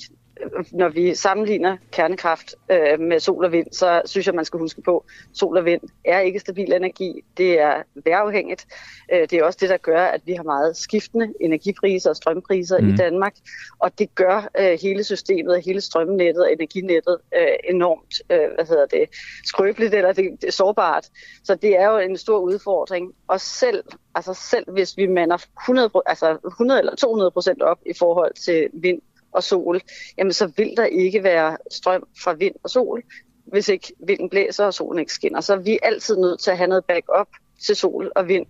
[0.71, 4.81] når vi sammenligner kernekraft øh, med sol og vind, så synes jeg, man skal huske
[4.81, 7.23] på, at sol og vind er ikke stabil energi.
[7.37, 8.67] Det er vejrafhængigt.
[9.13, 12.81] Øh, det er også det, der gør, at vi har meget skiftende energipriser og strømpriser
[12.81, 12.89] mm.
[12.89, 13.35] i Danmark.
[13.79, 17.01] Og det gør øh, hele systemet, hele strømnettet og energinet
[17.35, 19.09] øh, enormt øh, hvad hedder det,
[19.45, 21.05] skrøbeligt eller det, det er sårbart.
[21.43, 23.13] Så det er jo en stor udfordring.
[23.27, 23.83] Og selv,
[24.15, 28.69] altså selv hvis vi mander 100, altså 100 eller 200 procent op i forhold til
[28.73, 29.01] vind,
[29.31, 29.81] og sol,
[30.17, 33.03] jamen så vil der ikke være strøm fra vind og sol,
[33.45, 35.41] hvis ikke vinden blæser og solen ikke skinner.
[35.41, 37.27] Så vi er altid nødt til at have noget backup
[37.65, 38.45] til sol og vind.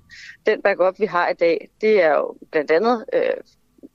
[0.46, 3.34] Den backup, vi har i dag, det er jo blandt andet øh,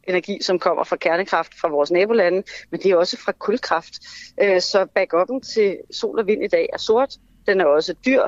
[0.08, 3.92] energi, som kommer fra kernekraft fra vores nabolande, men det er også fra kulkraft.
[4.42, 7.16] Øh, så backuppen til sol og vind i dag er sort.
[7.46, 8.22] Den er også dyr,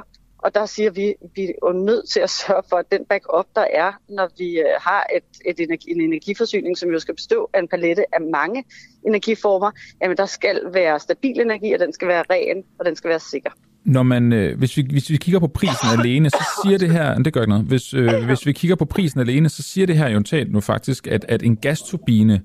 [0.45, 3.47] og der siger vi, at vi er nødt til at sørge for, at den backup,
[3.57, 7.51] der er, når vi øh, har et, et energi, en energiforsyning, som jo skal bestå
[7.55, 8.65] af en palette af mange
[9.07, 9.71] energiformer,
[10.03, 13.21] jamen der skal være stabil energi, og den skal være ren, og den skal være
[13.21, 13.51] sikker.
[13.85, 17.19] Når man, øh, hvis, vi, hvis vi kigger på prisen alene, så siger det her,
[17.19, 19.97] det gør ikke noget, hvis, øh, hvis vi kigger på prisen alene, så siger det
[19.97, 22.43] her jo nu faktisk, at, at en gasturbine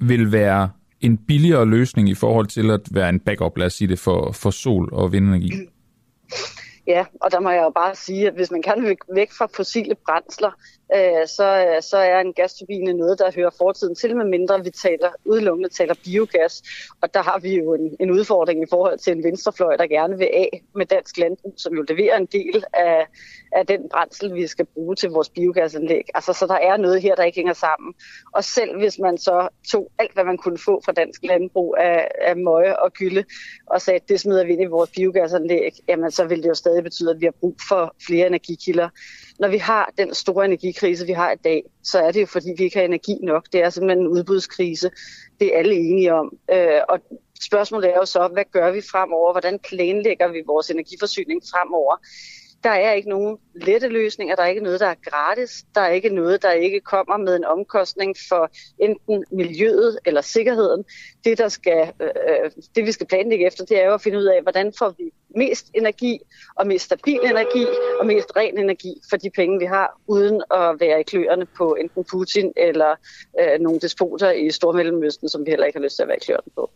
[0.00, 0.70] vil være
[1.00, 4.32] en billigere løsning i forhold til at være en backup, lad os sige det, for,
[4.32, 5.52] for sol- og vindenergi.
[6.88, 9.94] Ja, og der må jeg jo bare sige, at hvis man kan væk fra fossile
[9.94, 10.52] brændsler,
[10.96, 14.70] øh, så, øh, så er en gasturbine noget, der hører fortiden til, med mindre vi
[14.70, 16.62] taler udelukkende taler biogas.
[17.02, 20.18] Og der har vi jo en, en udfordring i forhold til en venstrefløj, der gerne
[20.18, 23.06] vil af med dansk landbrug, som jo leverer en del af,
[23.52, 26.04] af den brændsel, vi skal bruge til vores biogasanlæg.
[26.14, 27.94] Altså, så der er noget her, der ikke hænger sammen.
[28.32, 32.08] Og selv hvis man så tog alt, hvad man kunne få fra dansk landbrug af,
[32.20, 33.24] af møje og gylde,
[33.66, 36.54] og sagde, at det smider vi ind i vores biogasanlæg, jamen så ville det jo
[36.54, 38.88] stadig betyde, at vi har brug for flere energikilder.
[39.38, 42.48] Når vi har den store energikrise, vi har i dag, så er det jo, fordi
[42.56, 43.52] vi ikke har energi nok.
[43.52, 44.90] Det er simpelthen en udbudskrise.
[45.40, 46.32] Det er alle enige om.
[46.52, 46.98] Øh, og
[47.42, 49.32] spørgsmålet er jo så, hvad gør vi fremover?
[49.32, 51.96] Hvordan planlægger vi vores energiforsyning fremover?
[52.64, 55.90] Der er ikke nogen lette løsninger, der er ikke noget, der er gratis, der er
[55.90, 60.84] ikke noget, der ikke kommer med en omkostning for enten miljøet eller sikkerheden.
[61.24, 64.18] Det, der skal, øh, øh det vi skal planlægge efter, det er jo at finde
[64.18, 66.20] ud af, hvordan får vi mest energi
[66.56, 67.66] og mest stabil energi
[68.00, 71.74] og mest ren energi for de penge, vi har, uden at være i kløerne på
[71.74, 72.94] enten Putin eller
[73.40, 76.24] øh, nogle despoter i Stormellemøsten, som vi heller ikke har lyst til at være i
[76.24, 76.70] kløerne på.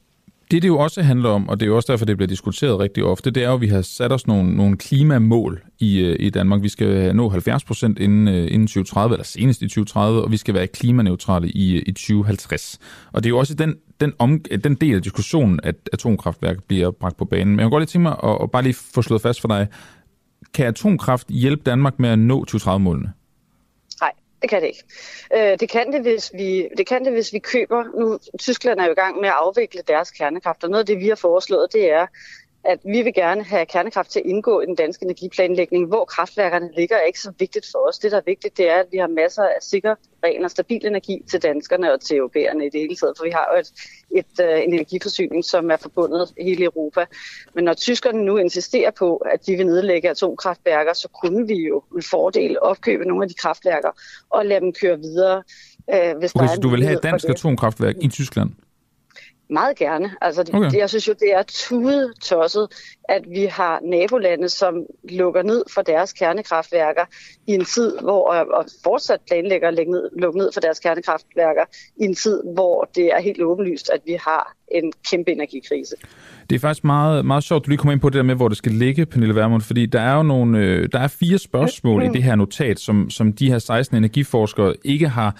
[0.52, 2.78] Det, det jo også handler om, og det er jo også derfor, det bliver diskuteret
[2.78, 6.16] rigtig ofte, det er jo, at vi har sat os nogle, nogle klimamål i, øh,
[6.20, 6.62] i Danmark.
[6.62, 10.36] Vi skal nå 70 procent inden, øh, inden 2030, eller senest i 2030, og vi
[10.36, 12.78] skal være klimaneutrale i, øh, i 2050.
[13.12, 16.90] Og det er jo også den, den, om, den del af diskussionen, at atomkraftværk bliver
[16.90, 17.48] bragt på banen.
[17.48, 19.48] Men jeg kan godt lige tænke mig at, at bare lige få slået fast for
[19.48, 19.66] dig,
[20.54, 23.12] kan atomkraft hjælpe Danmark med at nå 2030-målene?
[24.42, 24.84] Det kan det ikke.
[25.34, 27.84] Øh, det, kan det, hvis vi, det kan det, hvis vi køber...
[28.00, 30.98] Nu, Tyskland er jo i gang med at afvikle deres kernekraft, og noget af det,
[30.98, 32.06] vi har foreslået, det er,
[32.64, 35.86] at vi vil gerne have kernekraft til at indgå i den danske energiplanlægning.
[35.86, 37.98] Hvor kraftværkerne ligger er ikke så vigtigt for os.
[37.98, 39.94] Det, der er vigtigt, det er, at vi har masser af sikker,
[40.24, 43.14] ren og stabil energi til danskerne og til europæerne i det hele taget.
[43.16, 43.72] For vi har jo et,
[44.10, 47.04] et uh, energiforsyning, som er forbundet hele Europa.
[47.54, 51.82] Men når tyskerne nu insisterer på, at de vil nedlægge atomkraftværker, så kunne vi jo
[51.96, 53.90] en fordel opkøbe nogle af de kraftværker
[54.30, 55.42] og lade dem køre videre.
[55.86, 58.50] Uh, hvis okay, der er så du vil have et dansk atomkraftværk i Tyskland?
[59.52, 60.10] Meget gerne.
[60.20, 60.78] Altså, det, okay.
[60.78, 62.68] jeg synes jo, det er tudet tosset,
[63.08, 64.74] at vi har nabolande, som
[65.10, 67.04] lukker ned for deres kernekraftværker
[67.46, 71.64] i en tid, hvor og fortsat planlægger at ned, lukke ned for deres kernekraftværker
[71.96, 75.96] i en tid, hvor det er helt åbenlyst, at vi har en kæmpe energikrise.
[76.50, 78.34] Det er faktisk meget, meget sjovt, at du lige kommer ind på det der med,
[78.34, 81.38] hvor det skal ligge, Pernille Vermund, fordi der er jo nogle, øh, der er fire
[81.38, 82.10] spørgsmål mm.
[82.10, 85.36] i det her notat, som, som de her 16 energiforskere ikke har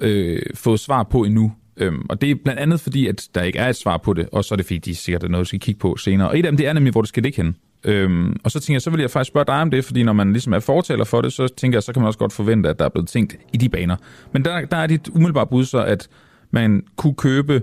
[0.00, 1.52] øh, fået svar på endnu.
[1.76, 4.28] Øhm, og det er blandt andet fordi, at der ikke er et svar på det,
[4.32, 6.28] og så er det fordi, de sikkert er noget, vi skal kigge på senere.
[6.28, 7.56] Og et af dem, det er nemlig, hvor det skal ligge hen.
[7.84, 10.12] Øhm, og så tænker jeg, så vil jeg faktisk spørge dig om det, fordi når
[10.12, 12.68] man ligesom er fortaler for det, så tænker jeg, så kan man også godt forvente,
[12.68, 13.96] at der er blevet tænkt i de baner.
[14.32, 16.08] Men der, der er dit umiddelbare bud så, at
[16.50, 17.62] man kunne købe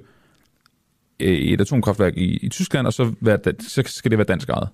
[1.19, 4.69] øh, et atomkraftværk i, i Tyskland, og så, være, så skal det være dansk ejet.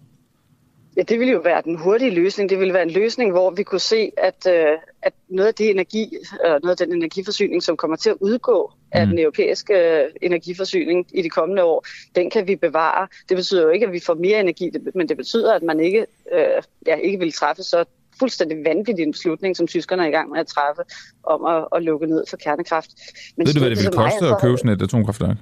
[1.00, 2.50] Ja, det ville jo være den hurtige løsning.
[2.50, 5.70] Det ville være en løsning, hvor vi kunne se, at, øh, at noget af det
[5.70, 9.10] energi, øh, noget af den energiforsyning, som kommer til at udgå af mm.
[9.10, 11.86] den europæiske øh, energiforsyning i de kommende år,
[12.16, 13.08] den kan vi bevare.
[13.30, 16.06] Det betyder jo ikke, at vi får mere energi, men det betyder, at man ikke,
[16.34, 17.86] øh, ja, ikke vil træffe så
[18.20, 20.82] fuldstændig vanvittig en beslutning, som tyskerne er i gang med at træffe,
[21.24, 22.90] om at, at lukke ned for kernekraft.
[23.38, 25.38] Men Ved du, hvad det vil koste at købe sådan et atomkraftværk?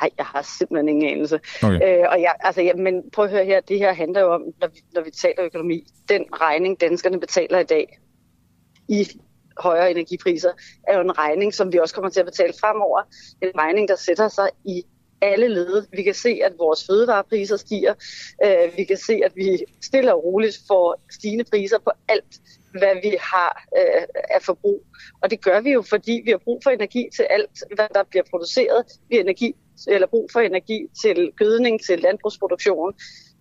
[0.00, 1.40] Nej, jeg har simpelthen ingen anelse.
[1.62, 1.98] Okay.
[1.98, 4.42] Øh, og jeg, altså, ja, men prøv at høre her, det her handler jo om,
[4.60, 7.98] når vi, når vi taler økonomi, den regning, danskerne betaler i dag
[8.88, 9.08] i
[9.58, 10.50] højere energipriser,
[10.88, 13.02] er jo en regning, som vi også kommer til at betale fremover.
[13.42, 14.84] En regning, der sætter sig i
[15.20, 15.86] alle led.
[15.92, 17.94] Vi kan se, at vores fødevarepriser stiger.
[18.44, 22.40] Øh, vi kan se, at vi stille og roligt får stigende priser på alt,
[22.70, 24.84] hvad vi har øh, af forbrug.
[25.22, 28.02] Og det gør vi jo, fordi vi har brug for energi til alt, hvad der
[28.02, 28.84] bliver produceret.
[29.08, 29.54] Vi har energi
[29.88, 32.94] eller brug for energi til gødning, til landbrugsproduktion.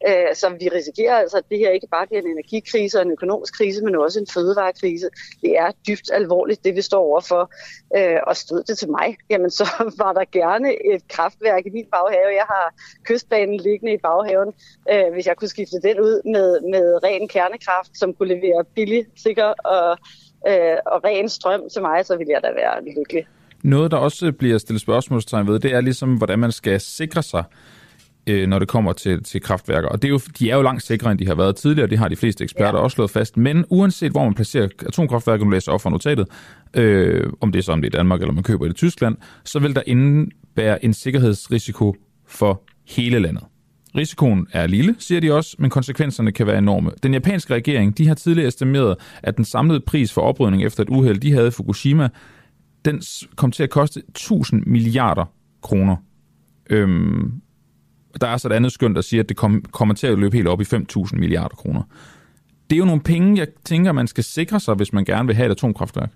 [0.08, 3.12] Øh, så vi risikerer altså, at det her ikke bare bliver en energikrise og en
[3.12, 5.10] økonomisk krise, men også en fødevarekrise.
[5.42, 7.52] Det er dybt alvorligt, det vi står overfor.
[7.98, 9.66] Øh, og stod det til mig, jamen så
[10.04, 12.36] var der gerne et kraftværk i min baghave.
[12.42, 14.54] Jeg har kystbanen liggende i baghaven.
[14.92, 19.06] Øh, hvis jeg kunne skifte den ud med, med ren kernekraft, som kunne levere billig,
[19.16, 19.90] sikker og,
[20.86, 23.28] og ren strøm til mig, så ville jeg da være lykkelig.
[23.66, 27.44] Noget, der også bliver stillet spørgsmålstegn ved, det er ligesom, hvordan man skal sikre sig,
[28.28, 29.88] øh, når det kommer til, til kraftværker.
[29.88, 31.90] Og det er jo, de er jo langt sikrere, end de har været tidligere.
[31.90, 32.84] Det har de fleste eksperter ja.
[32.84, 33.38] også slået fast.
[33.38, 36.28] Men uanset hvor man placerer atomkraftværket, nu læser op fra notatet,
[36.74, 38.76] øh, om det er så om det er i Danmark, eller man køber det i
[38.76, 41.96] Tyskland, så vil der indebære en sikkerhedsrisiko
[42.28, 43.44] for hele landet.
[43.98, 46.92] Risikoen er lille, siger de også, men konsekvenserne kan være enorme.
[47.04, 50.90] Den japanske regering de har tidligere estimeret, at den samlede pris for oprydning efter et
[50.90, 52.10] uheld, de havde i Fukushima,
[52.86, 53.02] den
[53.36, 55.26] kom til at koste 1000 milliarder
[55.62, 55.96] kroner.
[56.70, 57.42] Øhm,
[58.22, 60.36] der er så et andet skønt, der siger, at det kom, kommer til at løbe
[60.36, 61.82] helt op i 5.000 milliarder kroner.
[62.70, 65.36] det er jo nogle penge, jeg tænker, man skal sikre sig, hvis man gerne vil
[65.36, 66.10] have et atomkraftværk.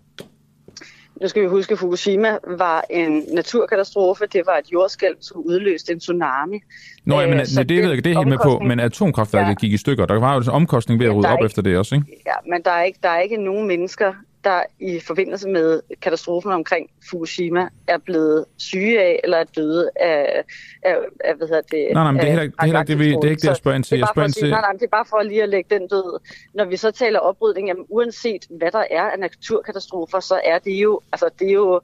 [1.21, 4.25] Nu skal vi huske, at Fukushima var en naturkatastrofe.
[4.33, 6.59] Det var et jordskælv, som udløste en tsunami.
[7.05, 9.49] Nå, ja, men, øh, det, det ved jeg det er helt med på, men atomkraftværket
[9.49, 9.53] ja.
[9.53, 10.05] gik i stykker.
[10.05, 12.07] Der var jo en omkostning ved at rydde op ikke, efter det også, ikke?
[12.25, 14.13] Ja, men der er ikke, der er ikke nogen mennesker,
[14.43, 20.43] der i forbindelse med katastrofen omkring Fukushima er blevet syge af eller er døde af,
[20.83, 21.87] af, af hvad hedder det?
[21.93, 23.47] Nej, nej, men det er heller, det er heller ikke det, det, er ikke det,
[23.47, 23.97] jeg spørger ind til.
[23.97, 24.49] Jeg spørger ind til...
[24.49, 26.19] Nej, nej, det er bare for lige at lægge den død.
[26.53, 30.71] Når vi så taler oprydning, jamen, uanset hvad der er af naturkatastrofer, så er det
[30.71, 31.81] jo, altså, det er jo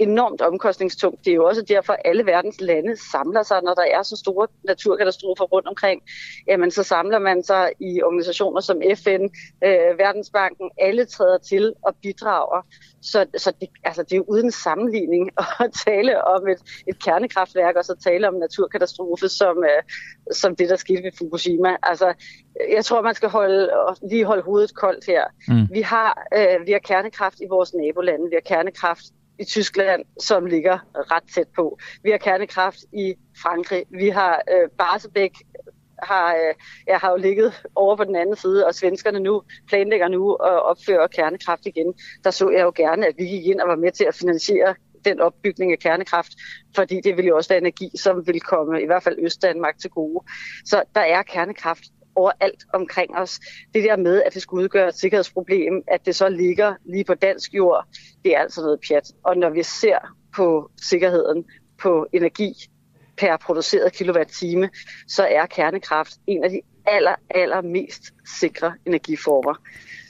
[0.00, 1.24] enormt omkostningstungt.
[1.24, 4.16] Det er jo også derfor, at alle verdens lande samler sig, når der er så
[4.16, 6.02] store naturkatastrofer rundt omkring.
[6.46, 9.22] Jamen, så samler man sig i organisationer som FN,
[9.64, 12.66] øh, Verdensbanken, alle træder til og bidrager.
[13.02, 15.30] Så, så det, altså, det er jo uden sammenligning
[15.64, 19.82] at tale om et, et kernekraftværk, og så tale om naturkatastrofe som, øh,
[20.32, 21.76] som det, der skete ved Fukushima.
[21.82, 22.14] Altså,
[22.70, 23.70] jeg tror, man skal holde,
[24.10, 25.24] lige holde hovedet koldt her.
[25.48, 25.68] Mm.
[25.72, 29.04] Vi, har, øh, vi har kernekraft i vores nabolande, vi har kernekraft
[29.40, 31.78] i Tyskland, som ligger ret tæt på.
[32.02, 33.84] Vi har kernekraft i Frankrig.
[33.90, 35.32] Vi har øh, Barsebæk,
[36.02, 36.54] har, øh,
[36.86, 40.62] jeg har jo ligget over på den anden side, og svenskerne nu planlægger nu at
[40.62, 41.94] opføre kernekraft igen.
[42.24, 44.74] Der så jeg jo gerne, at vi gik ind og var med til at finansiere
[45.04, 46.32] den opbygning af kernekraft,
[46.74, 49.90] fordi det ville jo også være energi, som vil komme i hvert fald Østdanmark til
[49.90, 50.24] gode.
[50.64, 51.84] Så der er kernekraft
[52.14, 53.40] overalt omkring os.
[53.74, 57.14] Det der med, at det skulle udgøre et sikkerhedsproblem, at det så ligger lige på
[57.14, 57.86] dansk jord,
[58.24, 59.12] det er altså noget pjat.
[59.22, 59.98] Og når vi ser
[60.34, 61.44] på sikkerheden
[61.82, 62.54] på energi
[63.16, 64.70] per produceret kilowatt-time,
[65.08, 68.02] så er kernekraft en af de aller, aller mest
[68.40, 69.54] sikre energiformer.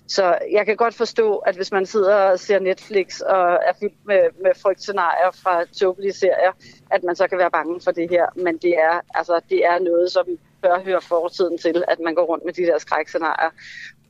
[0.09, 4.07] Så jeg kan godt forstå, at hvis man sidder og ser Netflix og er fyldt
[4.07, 6.53] med, med frygtscenarier fra tåbelige serier,
[6.91, 8.27] at man så kan være bange for det her.
[8.37, 10.27] Men det er, altså, det er noget, som
[10.63, 13.51] bør høre fortiden til, at man går rundt med de der skrækscenarier.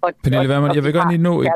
[0.02, 1.48] Og, Pernille Wermann, jeg vil godt lige nå et,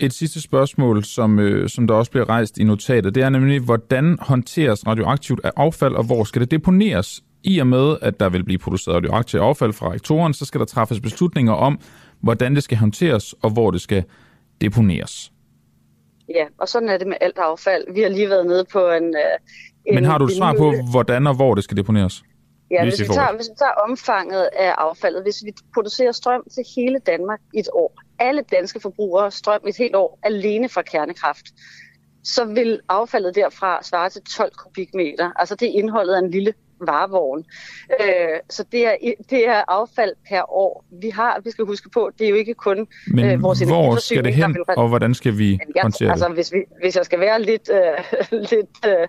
[0.00, 3.14] et, et sidste spørgsmål, som, øh, som der også bliver rejst i notatet.
[3.14, 7.22] Det er nemlig, hvordan håndteres radioaktivt affald, og hvor skal det deponeres?
[7.42, 10.66] I og med, at der vil blive produceret radioaktivt affald fra reaktoren, så skal der
[10.66, 11.80] træffes beslutninger om,
[12.20, 14.04] hvordan det skal håndteres, og hvor det skal
[14.60, 15.32] deponeres.
[16.28, 17.94] Ja, og sådan er det med alt affald.
[17.94, 19.04] Vi har lige været nede på en...
[19.04, 19.38] Øh,
[19.86, 22.22] en Men har du et svar på, hvordan og hvor det skal deponeres?
[22.70, 26.64] Ja, hvis, vi tager, hvis vi tager omfanget af affaldet, hvis vi producerer strøm til
[26.76, 30.82] hele Danmark i et år, alle danske forbrugere strøm i et helt år alene fra
[30.82, 31.46] kernekraft,
[32.24, 35.30] så vil affaldet derfra svare til 12 kubikmeter.
[35.36, 37.44] Altså det er indholdet af en lille varevogn.
[38.00, 38.96] Øh, så det er,
[39.30, 40.84] det er affald per år.
[41.00, 43.96] Vi har, vi skal huske på, det er jo ikke kun Men øh, vores hvor
[43.96, 44.62] skal det hen, vil...
[44.76, 46.34] og hvordan skal vi håndtere altså, det?
[46.34, 48.20] Hvis, vi, hvis jeg skal være lidt, øh,
[48.52, 49.08] lidt øh,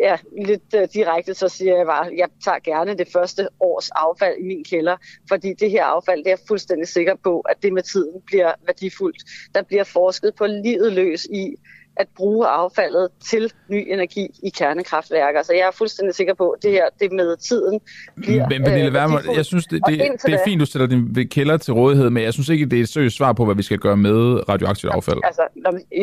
[0.00, 0.16] ja,
[0.46, 4.38] lidt uh, direkte, så siger jeg bare, at jeg tager gerne det første års affald
[4.38, 4.96] i min kælder,
[5.28, 8.52] fordi det her affald, det er jeg fuldstændig sikker på, at det med tiden bliver
[8.66, 9.22] værdifuldt.
[9.54, 11.56] Der bliver forsket på livet løs i,
[11.96, 15.42] at bruge affaldet til ny energi i kernekraftværker.
[15.42, 17.80] Så jeg er fuldstændig sikker på, at det her det med tiden
[18.16, 21.56] bliver Men Pernille øh, jeg synes, det, det, det er fint, du sætter din kælder
[21.56, 23.78] til rådighed, men jeg synes ikke, det er et seriøst svar på, hvad vi skal
[23.78, 25.18] gøre med radioaktivt affald.
[25.24, 25.42] Altså,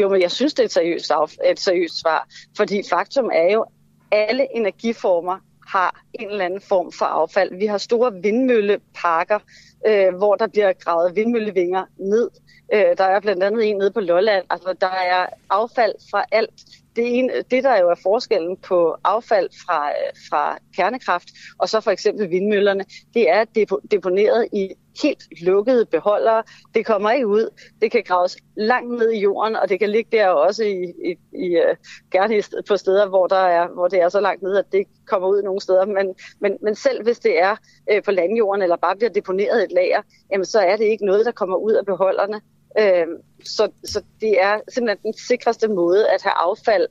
[0.01, 1.11] jo, men jeg synes, det er et seriøst,
[1.51, 3.65] et seriøst svar, fordi faktum er jo,
[4.11, 5.37] alle energiformer
[5.67, 7.55] har en eller anden form for affald.
[7.55, 9.39] Vi har store vindmølleparker,
[9.87, 12.29] øh, hvor der bliver gravet vindmøllevinger ned.
[12.73, 14.45] Øh, der er blandt andet en nede på Lolland.
[14.49, 16.65] Altså, der er affald fra alt.
[16.99, 19.89] Det, ene, det der jo er forskellen på affald fra,
[20.29, 23.45] fra kernekraft og så for eksempel vindmøllerne, det er
[23.91, 24.69] deponeret i
[25.03, 26.43] helt lukkede beholdere.
[26.75, 27.49] Det kommer ikke ud.
[27.81, 31.15] Det kan graves langt ned i jorden, og det kan ligge der også i, i,
[31.33, 31.75] i øh,
[32.11, 34.91] gerne på steder, hvor, der er, hvor det er så langt ned, at det ikke
[35.07, 35.85] kommer ud nogen steder.
[35.85, 37.55] Men, men, men selv hvis det er
[37.91, 40.01] øh, på landjorden, eller bare bliver deponeret et lager,
[40.31, 42.41] jamen, så er det ikke noget, der kommer ud af beholderne.
[42.77, 43.07] Øh,
[43.45, 46.87] så, så det er simpelthen den sikreste måde at have affald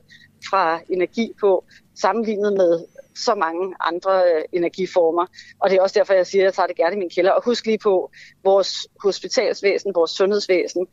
[0.49, 1.65] fra energi på,
[2.01, 2.85] sammenlignet med
[3.15, 5.25] så mange andre øh, energiformer.
[5.59, 7.31] Og det er også derfor, jeg siger, at jeg tager det gerne i min kælder.
[7.31, 8.11] Og husk lige på,
[8.43, 10.87] vores hospitalsvæsen, vores sundhedsvæsen,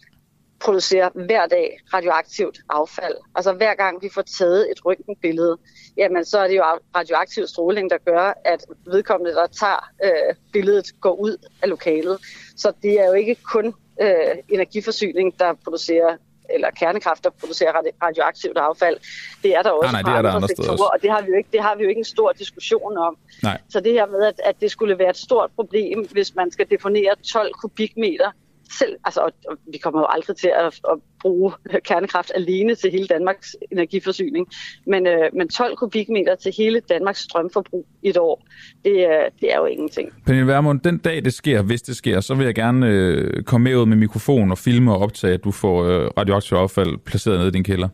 [0.60, 3.14] producerer hver dag radioaktivt affald.
[3.34, 5.56] Altså hver gang vi får taget et røntgenbillede,
[5.96, 6.62] jamen så er det jo
[6.96, 12.18] radioaktiv stråling, der gør, at vedkommende, der tager øh, billedet, går ud af lokalet.
[12.56, 14.08] Så det er jo ikke kun øh,
[14.48, 16.16] energiforsyning, der producerer
[16.50, 18.96] eller kernekraft, der producerer radioaktivt affald.
[19.42, 21.28] Det er der også nej, nej, det er der andre sektorer, og det har, vi
[21.30, 23.16] jo ikke, det har vi jo ikke en stor diskussion om.
[23.42, 23.60] Nej.
[23.68, 26.70] Så det her med, at, at det skulle være et stort problem, hvis man skal
[26.70, 28.30] deponere 12 kubikmeter
[28.78, 31.52] selv, altså, og, og vi kommer jo aldrig til at, at bruge
[31.84, 34.46] kernekraft alene til hele Danmarks energiforsyning,
[34.86, 38.46] men, øh, men 12 kubikmeter til hele Danmarks strømforbrug i et år,
[38.84, 40.12] det, øh, det er jo ingenting.
[40.26, 43.64] Pernille Vermund, den dag det sker, hvis det sker, så vil jeg gerne øh, komme
[43.64, 47.38] med ud med mikrofon og filme og optage, at du får øh, radioaktivt affald placeret
[47.38, 47.88] nede i din kælder.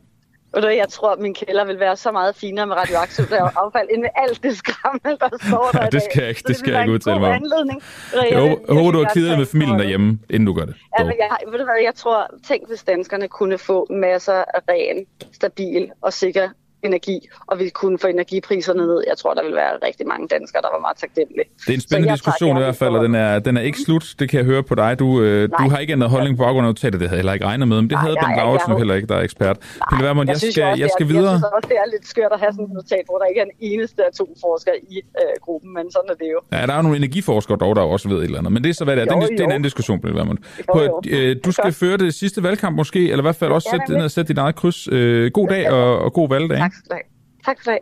[0.53, 4.03] Og jeg tror, at min kælder vil være så meget finere med radioaktivt affald, end
[4.03, 6.81] med alt det skrammel, der står der ja, det skal jeg ikke, det, skal jeg
[6.81, 7.35] ikke udtale mig om.
[7.35, 7.83] Anledning.
[8.31, 10.75] Jeg, håber, jeg håber, du har kidet med familien derhjemme, inden du gør det.
[10.99, 14.61] Ja, men jeg, ved du hvad, jeg tror, tænk hvis danskerne kunne få masser af
[14.69, 16.49] ren, stabil og sikker
[16.85, 19.01] energi, og vi kunne få energipriserne ned.
[19.11, 21.49] Jeg tror, der vil være rigtig mange danskere, der var meget taknemmelige.
[21.67, 24.15] Det er en spændende diskussion i hvert fald, og den er, den er ikke slut.
[24.19, 24.99] Det kan jeg høre på dig.
[24.99, 27.01] Du, øh, du har ikke ændret holdning på baggrund af notatet.
[27.01, 28.95] Det havde jeg heller ikke regnet med, men det nej, havde Ben Laurits nu heller
[28.95, 29.57] ikke, der er ekspert.
[29.91, 31.33] Pille Vermund, jeg, jeg, skal, også, jeg skal videre.
[31.33, 33.41] Jeg synes også, det er lidt skørt at have sådan et notat, hvor der ikke
[33.41, 36.41] er en eneste atomforsker i øh, gruppen, men sådan er det jo.
[36.57, 38.53] Ja, der er nogle energiforskere dog, der også ved et eller andet.
[38.53, 39.15] Men det er så, hvad det er.
[39.15, 40.39] Jo, det, er, det er en anden diskussion, Pille Vermund.
[40.73, 40.79] På,
[41.09, 44.29] øh, du skal føre det sidste valgkamp måske, eller i hvert fald også sætte, sætte
[44.29, 44.89] dit eget kryds.
[44.93, 46.59] Øh, god dag og, og god valgdag.
[46.59, 47.03] Tak skal du have.
[47.45, 47.81] Tak for det.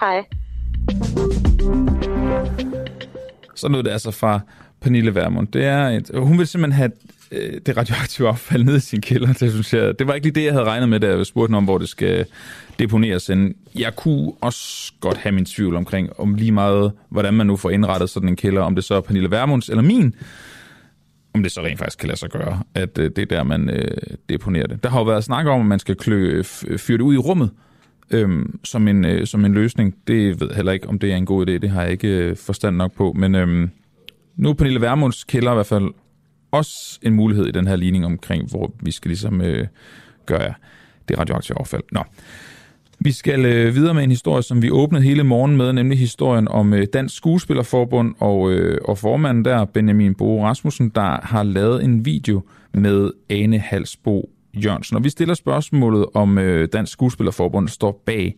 [0.00, 0.24] Hej.
[3.54, 4.40] Så lød det altså fra
[4.80, 5.48] Pernille Vermund.
[5.48, 6.92] Det er et, hun vil simpelthen have
[7.32, 9.32] øh, det radioaktive affald ned i sin kælder.
[9.32, 11.54] Det, synes jeg, det var ikke lige det, jeg havde regnet med, da jeg spurgte
[11.54, 12.26] om, hvor det skal
[12.78, 13.30] deponeres.
[13.74, 17.70] Jeg kunne også godt have min tvivl omkring, om lige meget, hvordan man nu får
[17.70, 20.14] indrettet sådan en kælder, om det så er Pernille Vermunds eller min,
[21.34, 23.70] om det så rent faktisk kan lade sig gøre, at øh, det er der, man
[23.70, 23.96] øh,
[24.28, 24.82] deponerer det.
[24.82, 27.18] Der har jo været snak om, at man skal klø, øh, fyre det ud i
[27.18, 27.50] rummet,
[28.10, 29.94] øhm, som, en, øh, som en løsning.
[30.06, 31.52] Det ved jeg heller ikke, om det er en god idé.
[31.52, 33.12] Det har jeg ikke øh, forstand nok på.
[33.12, 33.70] Men øhm,
[34.36, 35.88] nu er Pernille Vermunds kælder i hvert fald
[36.50, 39.66] også en mulighed i den her ligning omkring, hvor vi skal ligesom øh,
[40.26, 40.54] gøre
[41.08, 41.82] det radioaktive affald.
[41.92, 42.02] Nå.
[43.00, 46.48] Vi skal øh, videre med en historie, som vi åbnede hele morgen med, nemlig historien
[46.48, 51.84] om øh, Dansk Skuespillerforbund og, øh, og formanden der, Benjamin Bo Rasmussen, der har lavet
[51.84, 54.96] en video med Ane Halsbo Jørgensen.
[54.96, 58.36] Og vi stiller spørgsmålet, om øh, Dansk Skuespillerforbund står bag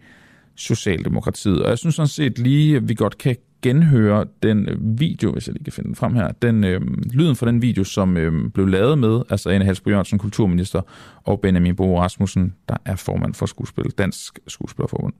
[0.54, 1.62] Socialdemokratiet.
[1.62, 5.46] Og jeg synes sådan set lige, at vi godt kan genhøre den øh, video, hvis
[5.46, 6.80] jeg lige kan finde den frem her, den øh,
[7.12, 10.80] lyden fra den video, som øh, blev lavet med, altså Anne Halsbro Jørgensen, kulturminister,
[11.24, 15.12] og Benjamin Bo Rasmussen, der er formand for skuespil, Dansk Skuespillerforbund.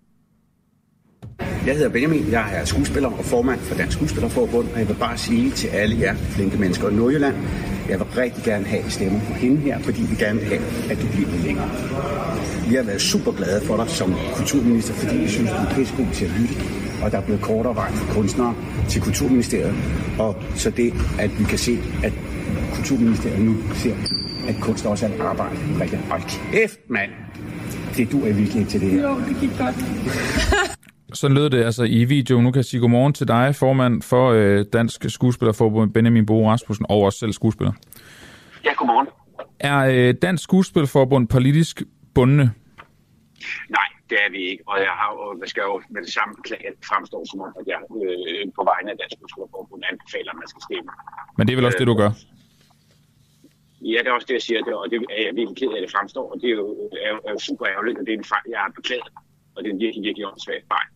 [1.67, 5.19] Jeg hedder Benjamin, jeg er skuespiller og formand for Dansk Skuespillerforbund, og jeg vil bare
[5.19, 7.35] sige til alle jer flinke mennesker i Nordjylland,
[7.89, 10.61] jeg vil rigtig gerne have stemmer på hende her, fordi vi gerne vil have,
[10.91, 11.71] at du bliver lidt længere.
[12.69, 16.07] Vi har været super glade for dig som kulturminister, fordi vi synes, du er pissegod
[16.13, 16.55] til at lytte,
[17.03, 18.55] og der er blevet kortere vej for kunstnere
[18.89, 19.75] til Kulturministeriet,
[20.19, 22.13] og så det, at vi kan se, at
[22.75, 23.95] Kulturministeriet nu ser,
[24.49, 25.57] at kunst også er et arbejde.
[25.81, 26.23] Rigtig, hold
[26.53, 27.11] kæft, mand!
[27.97, 29.03] Det du er virkelig til det her.
[29.03, 29.75] Jo, det gik godt.
[31.17, 32.45] Sådan lød det altså i videoen.
[32.45, 36.87] Nu kan jeg sige godmorgen til dig, formand for øh, Dansk Skuespillerforbund, Benjamin Bo Rasmussen,
[36.89, 37.73] og også selv skuespiller.
[38.65, 39.09] Ja, godmorgen.
[39.61, 41.83] Er øh, Dansk Skuespillerforbund politisk
[42.15, 42.47] bundne?
[43.79, 46.35] Nej, det er vi ikke, og jeg har jo, hvad skal jo med det samme
[46.49, 46.57] det
[46.91, 50.63] fremstår som om, at jeg øh, på vegne af Dansk Skuespillerforbund anbefaler, at man skal
[50.69, 50.91] stemme.
[51.37, 52.11] Men det er vel også øh, det, du gør?
[53.93, 55.79] Ja, det er også det, jeg siger, det, og det er jeg virkelig ked af,
[55.79, 56.67] at det fremstår, og det er jo,
[57.07, 59.09] er jo, er jo super ærgerligt, og det er en fejl, jeg har beklaget
[59.57, 60.89] og det er en virkelig, virkelig åndssvagt fejl.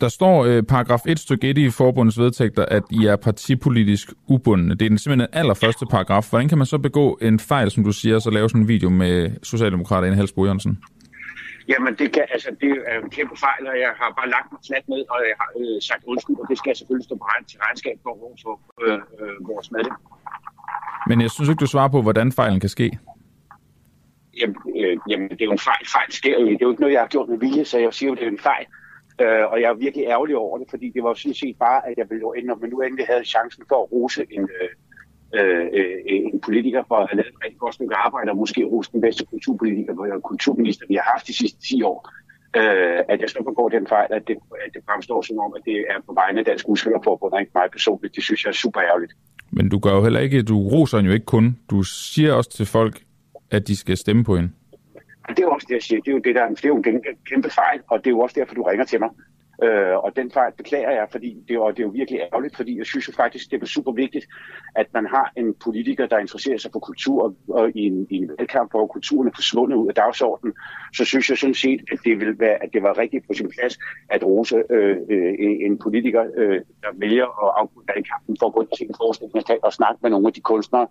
[0.00, 4.74] Der står øh, paragraf 1 stykke 1 i forbundets vedtægter, at I er partipolitisk ubundne.
[4.74, 6.30] Det er den simpelthen allerførste paragraf.
[6.30, 8.90] Hvordan kan man så begå en fejl, som du siger, så lave sådan en video
[8.90, 10.78] med Socialdemokrater i Halsbo Jørgensen?
[11.68, 14.60] Jamen, det, kan, altså, det er en kæmpe fejl, og jeg har bare lagt mig
[14.68, 17.24] fladt ned, og jeg har øh, sagt undskyld, og det skal jeg selvfølgelig stå på
[17.24, 19.96] regn, til regnskab for for øh, øh, vores medlem.
[21.08, 22.98] Men jeg synes ikke, du svarer på, hvordan fejlen kan ske.
[24.40, 25.84] Jamen, øh, jamen, det er jo en fejl.
[25.96, 26.46] Fejl sker jo.
[26.46, 28.24] Det er jo ikke noget, jeg har gjort med vilje, så jeg siger jo, det
[28.24, 28.66] er en fejl.
[29.22, 31.80] Øh, og jeg er virkelig ærgerlig over det, fordi det var jo sådan set bare,
[31.88, 34.70] at jeg ville jo ende, men nu endelig havde chancen for at rose en, øh,
[35.38, 35.66] øh,
[36.06, 39.00] en politiker for at have lavet et rigtig godt stykke arbejde, og måske rose den
[39.00, 42.00] bedste kulturpolitiker og kulturminister, vi har haft de sidste 10 år.
[42.56, 44.36] Øh, at jeg så begår den fejl, at det,
[44.66, 47.52] at det fremstår som om, at det er på vegne af Dansk Udskillerforbund, og ikke
[47.54, 48.14] mig personligt.
[48.16, 49.12] Det synes jeg er super ærgerligt.
[49.52, 51.58] Men du gør jo heller ikke, du roser jo ikke kun.
[51.70, 53.02] Du siger også til folk,
[53.50, 54.50] at de skal stemme på hende?
[55.28, 56.00] Det er jo også det, jeg siger.
[56.00, 58.20] Det er jo, det, der, det er jo en kæmpe fejl, og det er jo
[58.20, 59.10] også derfor, du ringer til mig.
[59.62, 62.78] Øh, og den fejl beklager jeg, fordi det, og det er jo virkelig ærgerligt, fordi
[62.78, 64.26] jeg synes jo faktisk, det er super vigtigt,
[64.74, 68.16] at man har en politiker, der interesserer sig for kultur, og, og i, en, i
[68.16, 70.54] en valgkamp, hvor kulturen er forsvundet ud af dagsordenen,
[70.94, 73.50] så synes jeg sådan set, at det, ville være, at det var rigtig på sin
[73.58, 73.78] plads
[74.08, 75.34] at rose øh, øh,
[75.66, 79.32] en politiker, øh, der vælger at afbryde valgkampen for at gå til en forskning
[79.62, 80.86] og snakke med nogle af de kunstnere,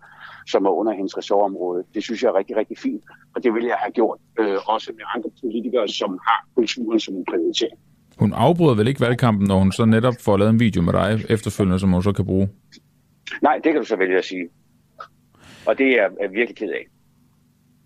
[0.47, 1.83] som er under hendes ressortområde.
[1.93, 3.03] Det synes jeg er rigtig, rigtig fint,
[3.35, 7.15] og det ville jeg have gjort øh, også med andre politikere, som har kulturen som
[7.15, 7.79] en prioritering.
[8.19, 11.25] Hun afbryder vel ikke valgkampen, når hun så netop får lavet en video med dig
[11.29, 12.49] efterfølgende, som hun så kan bruge?
[13.41, 14.49] Nej, det kan du så vælge at sige.
[15.65, 16.85] Og det er jeg virkelig ked af.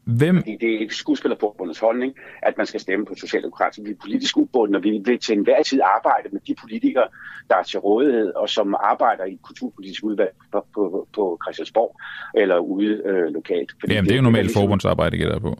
[0.05, 0.37] Hvem?
[0.37, 3.83] Fordi det er ikke skuespillerforbundets holdning, at man skal stemme på Socialdemokrater.
[3.83, 7.07] Vi er politisk ubundne, og vi vil til enhver tid arbejde med de politikere,
[7.49, 11.99] der er til rådighed, og som arbejder i kulturpolitisk udvalg på, på, på Christiansborg
[12.35, 13.71] eller ude øh, lokalt.
[13.79, 14.61] Fordi Jamen, det er jo normalt ligesom...
[14.61, 15.57] forbundsarbejde, gætter jeg på.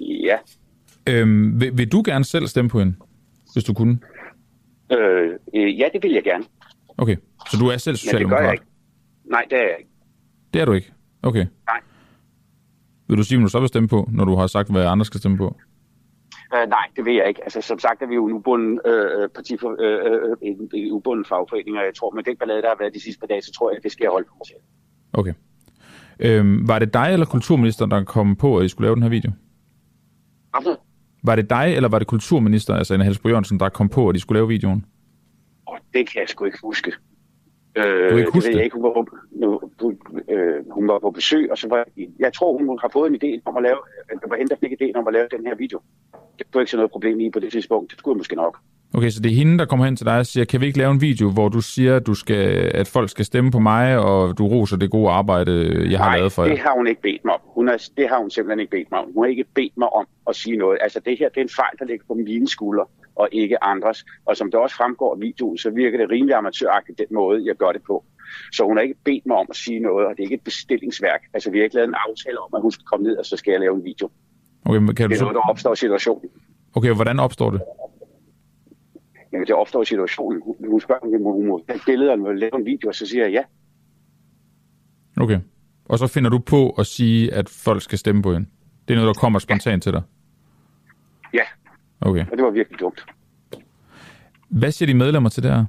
[0.00, 0.36] Ja.
[1.08, 2.94] Øhm, vil, vil du gerne selv stemme på hende,
[3.52, 3.98] hvis du kunne?
[4.92, 6.44] Øh, øh, ja, det vil jeg gerne.
[6.98, 7.16] Okay,
[7.50, 8.40] så du er selv socialdemokrat?
[8.40, 8.64] Men det gør jeg ikke.
[9.24, 9.90] Nej, det er jeg ikke.
[10.54, 10.92] Det er du ikke?
[11.22, 11.46] Okay.
[11.66, 11.80] Nej.
[13.08, 15.04] Vil du sige, hvad du så vil stemme på, når du har sagt, hvad andre
[15.04, 15.56] skal stemme på?
[16.54, 17.44] Uh, nej, det vil jeg ikke.
[17.44, 20.92] Altså, som sagt er vi jo en ubunden, øh, parti for, øh, øh, en, en
[20.92, 23.42] ubunden fagforening, og jeg tror, med den ballade, der har været de sidste par dage,
[23.42, 24.62] så tror jeg, at det skal jeg holde på mig selv.
[25.12, 25.34] Okay.
[26.20, 29.10] Øhm, var det dig eller kulturministeren, der kom på, at I skulle lave den her
[29.10, 29.32] video?
[30.50, 30.80] Hvorfor?
[31.22, 34.16] Var det dig, eller var det kulturminister, altså Anna Helsbo Jørgensen, der kom på, at
[34.16, 34.84] I skulle lave videoen?
[35.66, 36.92] Oh, det kan jeg sgu ikke huske.
[37.76, 38.56] Øh, du ikke huske det?
[38.56, 38.74] Jeg ikke.
[38.74, 39.60] Hun, var på, nu,
[40.28, 41.84] øh, hun var på besøg, og så var
[42.18, 43.78] jeg tror, hun har fået en idé om at lave,
[44.08, 45.80] det var hende, der fik idéen om at lave den her video.
[46.38, 47.90] Det kunne ikke se noget problem i på det tidspunkt.
[47.90, 48.58] Det skulle jeg måske nok.
[48.94, 50.78] Okay, så det er hende, der kommer hen til dig og siger, kan vi ikke
[50.78, 53.98] lave en video, hvor du siger, at, du skal, at folk skal stemme på mig,
[53.98, 55.52] og du roser det gode arbejde,
[55.90, 56.50] jeg har Nej, lavet for jer?
[56.50, 57.40] det har hun ikke bedt mig om.
[57.44, 59.08] Hun har, det har hun simpelthen ikke bedt mig om.
[59.14, 60.78] Hun har ikke bedt mig om at sige noget.
[60.80, 62.84] Altså det her, det er en fejl, der ligger på mine skuldre,
[63.16, 64.04] og ikke andres.
[64.26, 67.54] Og som det også fremgår af videoen, så virker det rimelig amatøragtigt, den måde, jeg
[67.54, 68.04] gør det på.
[68.52, 70.44] Så hun har ikke bedt mig om at sige noget, og det er ikke et
[70.44, 71.22] bestillingsværk.
[71.34, 73.36] Altså vi har ikke lavet en aftale om, at hun skal komme ned, og så
[73.36, 74.10] skal jeg lave en video.
[74.64, 75.24] Okay, men kan det er så...
[75.24, 76.30] noget, der opstår situationen.
[76.74, 77.60] Okay, hvordan opstår det?
[79.32, 80.42] Jamen, det opstår situationen.
[80.70, 83.32] Hun spørger, om hun må tage billeder, og lave en video, og så siger jeg
[83.32, 83.42] ja.
[85.22, 85.40] Okay.
[85.84, 88.46] Og så finder du på at sige, at folk skal stemme på hende?
[88.88, 89.90] Det er noget, der kommer spontant ja.
[89.90, 90.02] til dig?
[91.34, 91.44] Ja.
[92.00, 92.24] Okay.
[92.30, 93.04] Og det var virkelig dumt.
[94.48, 95.64] Hvad siger de medlemmer til det her?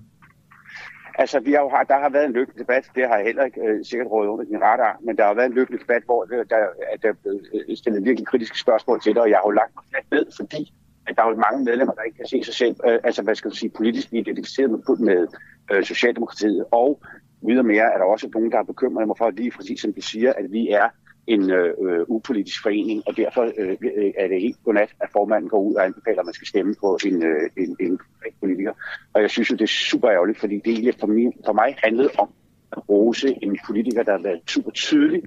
[1.16, 3.62] Altså, vi har jo, der har været en lykkelig debat, det har jeg heller ikke
[3.62, 6.44] øh, sikkert rådet under din radar, men der har været en lykkelig debat, hvor der,
[6.44, 6.58] der,
[7.02, 9.72] der er blevet øh, stillet virkelig kritiske spørgsmål til det, og jeg har jo lagt
[9.76, 10.74] mig ned, fordi
[11.08, 13.36] at der er jo mange medlemmer, der ikke kan se sig selv, øh, altså hvad
[13.36, 15.28] skal du sige, politisk identificeret med, med
[15.72, 17.02] øh, Socialdemokratiet, og
[17.48, 20.02] videre mere er der også nogen, der er bekymret mig for, lige præcis som du
[20.02, 20.90] siger, at vi er
[21.28, 25.62] en øh, upolitisk forening, og derfor øh, øh, er det helt godnat, at formanden går
[25.62, 28.00] ud og anbefaler, at man skal stemme på en, øh, en, en
[28.40, 28.74] politiker.
[29.14, 31.76] Og jeg synes jo, det er super ærgerligt, fordi det egentlig for mig, for mig
[31.84, 32.30] handlede om
[32.72, 35.24] at rose en politiker, der har været super tydelig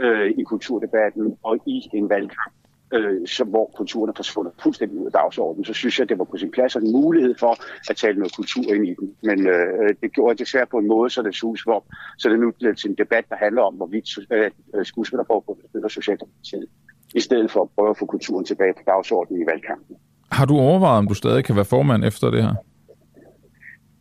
[0.00, 2.52] øh, i kulturdebatten og i en valgkamp,
[2.94, 6.24] øh, som, hvor kulturen er forsvundet fuldstændig ud af dagsordenen, så synes jeg, det var
[6.24, 7.56] på sin plads og en mulighed for
[7.90, 9.14] at tale noget kultur ind i den.
[9.22, 11.84] Men øh, det gjorde det svært på en måde, så det sus for,
[12.18, 14.50] så det nu blevet til en debat, der handler om, hvorvidt øh,
[14.84, 16.66] skuespillerforbundet spiller Socialdemokratiet,
[17.14, 19.96] i stedet for at prøve at få kulturen tilbage på dagsordenen i valgkampen.
[20.32, 22.54] Har du overvejet, om du stadig kan være formand efter det her?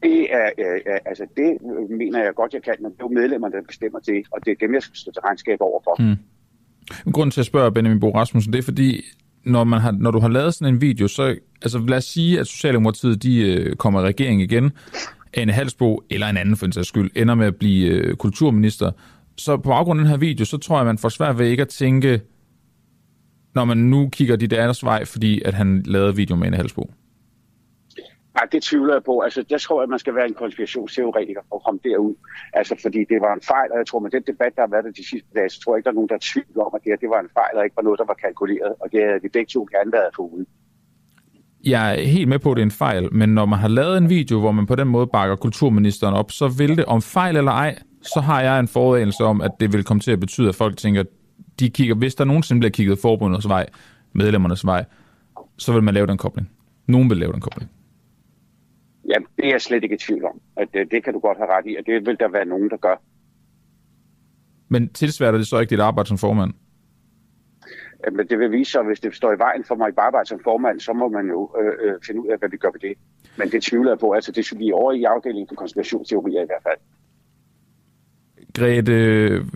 [0.03, 1.57] Det, er, er, altså det
[1.90, 4.52] mener jeg godt, jeg kan, men det er jo medlemmerne, der bestemmer det, og det
[4.52, 5.95] er dem, jeg skal stå til regnskab overfor.
[5.99, 6.16] Hmm.
[7.11, 9.02] Grunden til at spørge Benjamin Bo Rasmussen, det er fordi,
[9.44, 12.40] når, man har, når du har lavet sådan en video, så altså, lad os sige,
[12.40, 14.72] at Socialdemokratiet de, øh, kommer i regering igen,
[15.34, 18.91] Anne Halsbo, eller en anden for en sags skyld, ender med at blive øh, kulturminister.
[19.38, 21.61] Så på baggrund af den her video, så tror jeg, man får svært ved ikke
[21.61, 22.22] at tænke,
[23.56, 26.91] når man nu kigger dit andres vej, fordi at han lavede video med Anne Halsbo.
[28.40, 29.16] Nej, det tvivler jeg på.
[29.20, 32.16] Altså, jeg tror, at man skal være en konspirationsteoretiker for at komme derud.
[32.53, 34.84] Altså, fordi det var en fejl, og jeg tror, med den debat, der har været
[34.86, 36.72] der de sidste dage, så tror jeg ikke, der er nogen, der er tvivl om,
[36.76, 38.74] at det, her, det var en fejl, og ikke var noget, der var kalkuleret.
[38.82, 40.45] Og det havde vi begge to gerne været foruden.
[41.74, 43.98] Jeg er helt med på, at det er en fejl, men når man har lavet
[43.98, 47.38] en video, hvor man på den måde bakker kulturministeren op, så vil det, om fejl
[47.38, 47.72] eller ej,
[48.02, 50.78] så har jeg en forudanelse om, at det vil komme til at betyde, at folk
[50.78, 51.03] tænker,
[51.60, 53.66] de kigger, hvis der nogensinde bliver kigget forbundets vej,
[54.14, 54.86] medlemmernes vej,
[55.57, 56.49] så vil man lave den kobling.
[56.88, 57.72] Nogen vil lave den kobling.
[59.07, 60.41] Ja, det er jeg slet ikke i tvivl om.
[60.57, 62.45] At det, øh, det kan du godt have ret i, og det vil der være
[62.45, 62.95] nogen, der gør.
[64.67, 66.53] Men tilsværter det så ikke dit arbejde som formand?
[68.11, 70.39] Men det vil vise sig, hvis det står i vejen for mig i arbejde som
[70.43, 72.97] formand, så må man jo øh, øh, finde ud af, hvad vi gør ved det.
[73.38, 74.11] Men det tvivler jeg på.
[74.11, 76.80] Altså, det synes vi over i afdelingen for konspirationsteorier i hvert fald.
[78.53, 78.93] Grete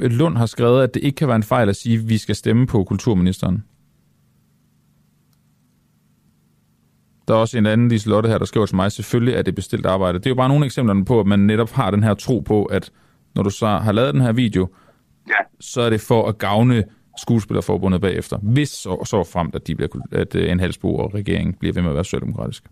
[0.08, 2.36] Lund har skrevet, at det ikke kan være en fejl at sige, at vi skal
[2.36, 3.64] stemme på kulturministeren.
[7.28, 9.86] Der er også en anden Liselotte her, der skriver til mig, selvfølgelig er det bestilt
[9.86, 10.18] arbejde.
[10.18, 12.66] Det er jo bare nogle eksempler på, at man netop har den her tro på,
[12.66, 12.92] at
[13.36, 14.68] når du så har lavet den her video,
[15.28, 15.42] ja.
[15.60, 16.84] så er det for at gavne
[17.18, 21.54] skuespillerforbundet bagefter, hvis så, så fremt, at, de bliver, at øh, en halsbo og regeringen
[21.54, 22.64] bliver ved med at være socialdemokratisk.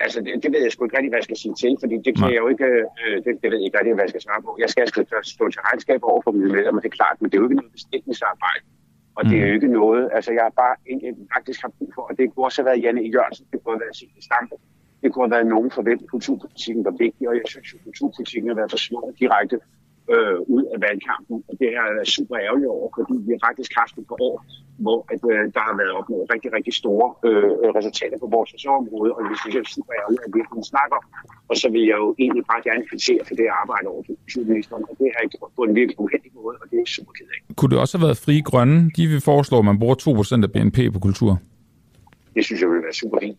[0.00, 2.12] Altså, det, det ved jeg sgu ikke rigtig, hvad jeg skal sige til, fordi det
[2.16, 2.32] kan Nej.
[2.34, 2.68] jeg jo ikke,
[3.04, 4.50] øh, det, det ved jeg ikke rigtig, hvad jeg skal svare på.
[4.64, 4.84] Jeg skal
[5.34, 7.60] stå til regnskab over for mine medlemmer, det er klart, men det er jo ikke
[7.60, 8.64] noget bestillingsarbejde.
[9.16, 9.28] Og mm.
[9.30, 9.54] det er jo mm.
[9.58, 12.58] ikke noget, altså jeg har bare ikke, faktisk har brug for, og det kunne også
[12.60, 14.56] have været Janne Jørgensen, det kunne have været Signe Stampe,
[15.02, 18.48] det kunne have været nogen for hvem kulturpolitikken var vigtig, og jeg synes jo, kulturpolitikken
[18.50, 19.56] har været forsvundet direkte
[20.14, 21.36] øh, ud af valgkampen.
[21.48, 24.20] Og det har jeg været super ærgerlig over, fordi vi har faktisk haft et par
[24.28, 24.36] år,
[24.84, 29.10] hvor at, øh, der har været opnået rigtig, rigtig store øh, resultater på vores ressortområde,
[29.16, 30.98] og vi synes, det er super ærgerligt, at vi ikke snakker.
[31.50, 34.82] Og så vil jeg jo egentlig bare gerne kvittere for det arbejde over for kulturministeren,
[34.90, 37.28] og det har jeg gjort på en virkelig uheldig måde, og det er super ked
[37.34, 37.40] af.
[37.58, 38.76] Kunne det også have været frie grønne?
[38.96, 39.96] De vil foreslå, at man bruger
[40.40, 41.30] 2% af BNP på kultur.
[42.36, 43.38] Det synes jeg ville være super fint.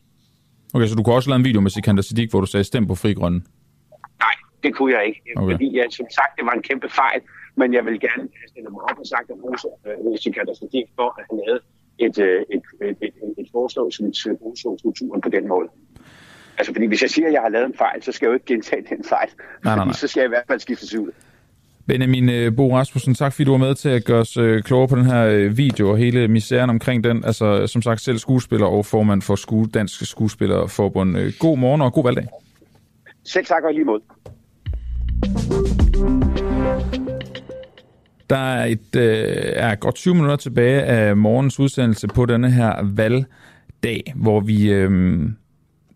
[0.73, 2.88] Okay, så du kunne også lave en video med Sikander Siddiq, hvor du sagde stem
[2.88, 3.39] på fri grønne?
[4.26, 5.22] Nej, det kunne jeg ikke.
[5.35, 5.53] Okay.
[5.53, 7.22] Fordi jeg, som sagt, det var en kæmpe fejl,
[7.59, 10.88] men jeg vil gerne have stillet mig op og sagt at Rose øh, Sikander Siddiq
[10.97, 11.61] for at have lavet
[12.05, 15.67] et, øh, et, et, et, et forslag, som bruger strukturen på den måde.
[16.57, 18.34] Altså, fordi hvis jeg siger, at jeg har lavet en fejl, så skal jeg jo
[18.34, 19.29] ikke gentage den fejl.
[19.63, 19.93] Nej, nej, nej.
[19.93, 21.11] Så skal jeg i hvert fald skifte ud.
[21.88, 24.88] Benjamin øh, Bo Rasmussen, tak fordi du var med til at gøre os øh, klogere
[24.88, 27.25] på den her øh, video og hele misæren omkring den.
[27.25, 31.39] Altså, som sagt, selv skuespiller og formand for skue, Dansk Skuespillerforbund.
[31.39, 32.27] God morgen og god valgdag.
[33.25, 34.01] Selv tak og lige mod.
[38.29, 42.83] Der er, et, øh, er godt 20 minutter tilbage af morgens udsendelse på denne her
[42.83, 45.21] valgdag, hvor vi øh,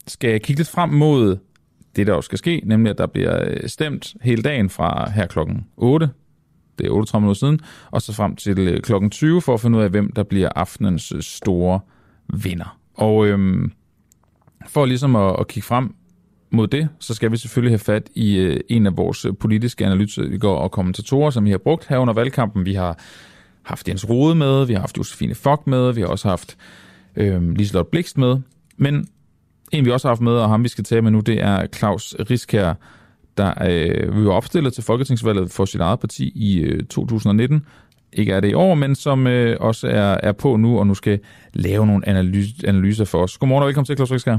[0.08, 1.38] skal kigge lidt frem mod
[1.96, 5.26] det, der også skal ske, nemlig at der bliver øh, stemt hele dagen fra her
[5.26, 6.10] klokken 8,
[6.78, 7.60] det er 38 minutter siden,
[7.92, 10.50] og så frem til øh, klokken 20 for at finde ud af, hvem der bliver
[10.56, 11.80] aftenens store
[12.44, 12.78] vinder.
[12.94, 13.70] Og øh,
[14.68, 15.96] for ligesom at, at kigge frem
[16.52, 19.86] mod det, så skal vi selvfølgelig have fat i øh, en af vores øh, politiske
[19.86, 22.66] analytikere og kommentatorer, som vi har brugt her under valgkampen.
[22.66, 23.00] Vi har
[23.64, 26.58] haft Jens Rode med, vi har haft Josefine Fock med, vi har også haft
[27.16, 28.38] øh, Liselotte Blikst med.
[28.78, 29.08] Men
[29.72, 31.68] en, vi også har haft med, og ham vi skal tale med nu, det er
[31.68, 32.74] Claus Riskær,
[33.38, 37.66] der øh, vi var opstillet til Folketingsvalget for sit eget parti i øh, 2019.
[38.14, 40.94] Ikke er det i år, men som øh, også er, er på nu, og nu
[40.94, 41.20] skal
[41.54, 43.38] lave nogle analyse, analyser for os.
[43.38, 44.38] Godmorgen og velkommen til, Claus Riskær.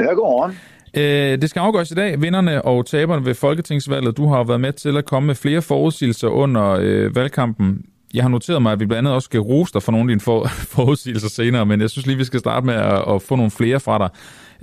[0.00, 0.52] Ja, godmorgen.
[0.96, 2.20] Øh, det skal afgøres i dag.
[2.20, 4.16] Vinderne og taberne ved Folketingsvalget.
[4.16, 7.84] Du har været med til at komme med flere forudsigelser under øh, valgkampen.
[8.14, 10.08] Jeg har noteret mig, at vi blandt andet også skal rose dig for nogle af
[10.08, 10.46] dine for,
[10.76, 13.80] forudsigelser senere, men jeg synes lige, vi skal starte med at, at få nogle flere
[13.80, 14.08] fra dig.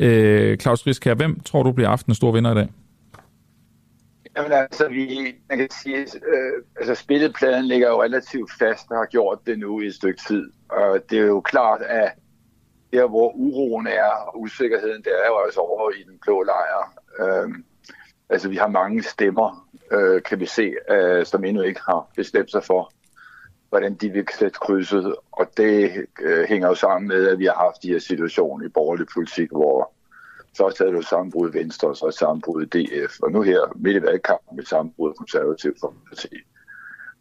[0.06, 2.68] Øh, Claus Riskær, hvem tror du bliver aftenens store vinder i dag?
[4.38, 9.06] Jamen altså, vi, man kan sige, øh, altså spillepladen ligger jo relativt fast og har
[9.06, 10.52] gjort det nu i et stykke tid.
[10.70, 12.12] Og det er jo klart, at
[12.94, 16.94] der hvor uroen er og usikkerheden, der er jo altså over i den blå lejr.
[17.20, 17.50] Øh,
[18.30, 22.52] altså vi har mange stemmer, øh, kan vi se, øh, som endnu ikke har bestemt
[22.52, 22.92] sig for,
[23.70, 25.16] hvordan de vil sætte krydset.
[25.32, 28.70] Og det øh, hænger jo sammen med, at vi har haft de her situationer i
[28.70, 29.94] borgerlig politik, hvor
[30.58, 34.56] først havde du sammenbrud Venstre, og så sammenbrud DF, og nu her midt i valgkampen
[34.56, 36.36] med sammenbrud konservativ Folkeparti.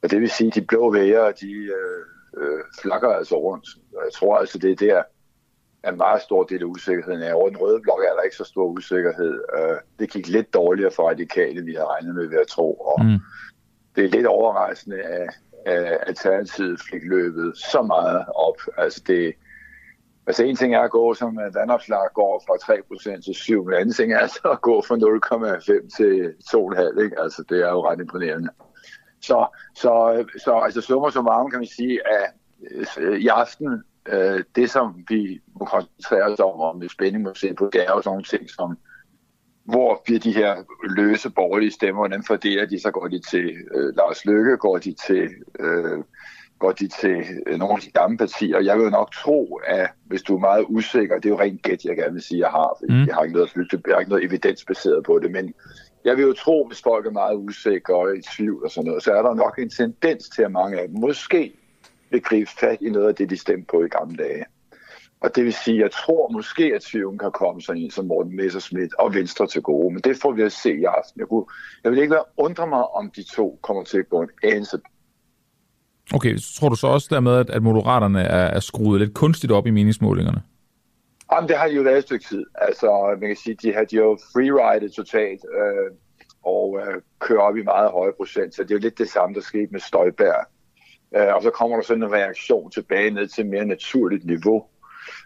[0.02, 2.04] Og det vil sige, at de blå vælgere, de øh,
[2.36, 3.68] øh, flakker altså rundt.
[3.94, 5.02] Og jeg tror altså, det er der,
[5.86, 7.34] en meget stor del af usikkerheden er.
[7.34, 9.40] Over den røde blok er der ikke så stor usikkerhed.
[9.58, 12.74] Øh, det gik lidt dårligere for radikale, vi havde regnet med ved at tro.
[12.74, 13.18] Og mm.
[13.96, 15.28] det er lidt overraskende, at,
[15.66, 18.56] at Alternativet fik løbet så meget op.
[18.76, 19.34] Altså det,
[20.28, 22.74] Altså en ting er at gå som vandopslag går fra
[23.16, 26.34] 3% til 7, men anden ting er altså at gå fra 0,5 til
[26.96, 27.20] 2,5, ikke?
[27.20, 28.48] Altså det er jo ret imponerende.
[29.22, 32.30] Så, så, så altså summer så meget kan man sige, at
[32.98, 37.34] øh, i aften, øh, det som vi må koncentrere os om, og med spænding må
[37.34, 38.78] se på, det er jo sådan nogle ting som,
[39.64, 43.96] hvor bliver de her løse borgerlige stemmer, hvordan fordeler de, så går de til øh,
[43.96, 45.28] Lars Løkke, går de til...
[45.60, 46.04] Øh,
[46.58, 48.60] går de til øh, nogle af de gamle partier.
[48.60, 51.84] Jeg vil nok tro, at hvis du er meget usikker, det er jo rent gæt,
[51.84, 53.06] jeg gerne vil sige, jeg har, mm.
[53.06, 55.54] jeg, har ikke noget, jeg har ikke noget evidensbaseret på det, men
[56.04, 59.02] jeg vil jo tro, hvis folk er meget usikre og i tvivl og sådan noget,
[59.02, 61.52] så er der nok en tendens til, at mange af dem måske
[62.10, 64.44] vil gribe fat i noget af det, de stemte på i gamle dage.
[65.20, 68.36] Og det vil sige, jeg tror måske, at tvivlen kan komme sådan en som Morten
[68.36, 71.20] Messerschmidt og Venstre til gode, men det får vi at se i aften.
[71.20, 71.44] Jeg, kunne,
[71.84, 74.78] jeg vil ikke være undre mig, om de to kommer til at gå en anelse
[76.14, 79.52] Okay, så tror du så også dermed, at, at moderaterne er, er skruet lidt kunstigt
[79.52, 80.42] op i meningsmålingerne?
[81.32, 82.44] Jamen, det har de jo været et stykke tid.
[82.54, 85.90] Altså, man kan sige, de har de jo freeridet totalt øh,
[86.42, 89.34] og øh, kører op i meget høje procent, så det er jo lidt det samme,
[89.34, 90.46] der skete med Støjberg.
[91.16, 94.64] Øh, og så kommer der sådan en reaktion tilbage ned til mere naturligt niveau.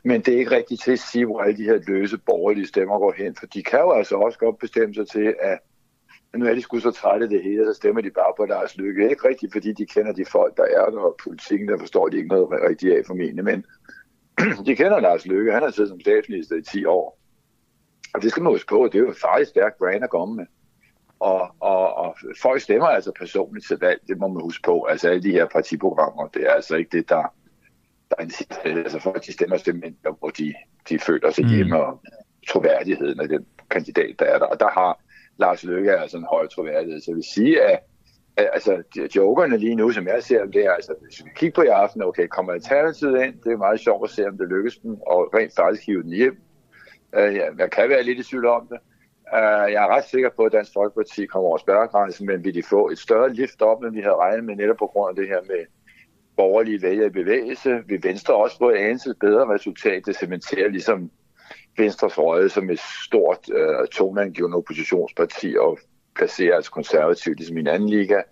[0.05, 2.99] Men det er ikke rigtigt til at sige, hvor alle de her løse borgerlige stemmer
[2.99, 5.59] går hen, for de kan jo altså også godt bestemme sig til, at
[6.37, 8.77] nu er de sgu så trætte af det hele, så stemmer de bare på deres
[8.77, 9.11] lykke.
[9.11, 12.17] Ikke rigtigt, fordi de kender de folk, der er der, og politikken, der forstår de
[12.17, 13.65] ikke noget rigtigt af formentlig, men
[14.67, 15.53] de kender Lars Lykke.
[15.53, 17.19] Han har siddet som statsminister i 10 år.
[18.15, 20.35] Og det skal man huske på, det er jo et farligt stærkt brand at komme
[20.37, 20.47] med.
[21.21, 21.72] Og, og
[22.43, 24.85] folk stemmer altså personligt til valg, det må man huske på.
[24.85, 27.35] Altså alle de her partiprogrammer, det er altså ikke det, der,
[28.11, 28.61] der er en sidste.
[28.65, 30.55] Altså folk de stemmer simpelthen, hvor de,
[30.89, 31.51] de føler sig mm.
[31.51, 32.01] hjemme, og
[32.49, 34.47] troværdigheden af den kandidat, der er der.
[34.47, 35.01] Og der har
[35.37, 37.01] Lars Løkke altså en høj troværdighed.
[37.01, 37.79] Så jeg vil sige, at
[38.37, 38.83] altså,
[39.17, 42.03] jokerne lige nu, som jeg ser det er, altså, hvis vi kigger på i aften,
[42.03, 45.35] okay, kommer Alternativet ind, det er meget sjovt at se, om det lykkes dem, og
[45.35, 46.37] rent faktisk hive den hjem.
[47.17, 48.79] Uh, ja, jeg kan være lidt i tvivl om det.
[49.33, 52.63] Uh, jeg er ret sikker på, at Dansk Folkeparti kommer over spærregrænsen, men vil de
[52.63, 55.29] få et større lift op, end vi havde regnet med, netop på grund af det
[55.29, 55.67] her med
[56.37, 57.83] borgerlige vælger i bevægelse.
[57.87, 60.07] Vil Venstre også få et anelse bedre resultat?
[60.07, 61.11] Det cementerer ligesom
[61.79, 65.79] Venstres røde som et stort, uh, toneangivende oppositionsparti og
[66.15, 68.23] placerer altså konservativt ligesom i en anden liga.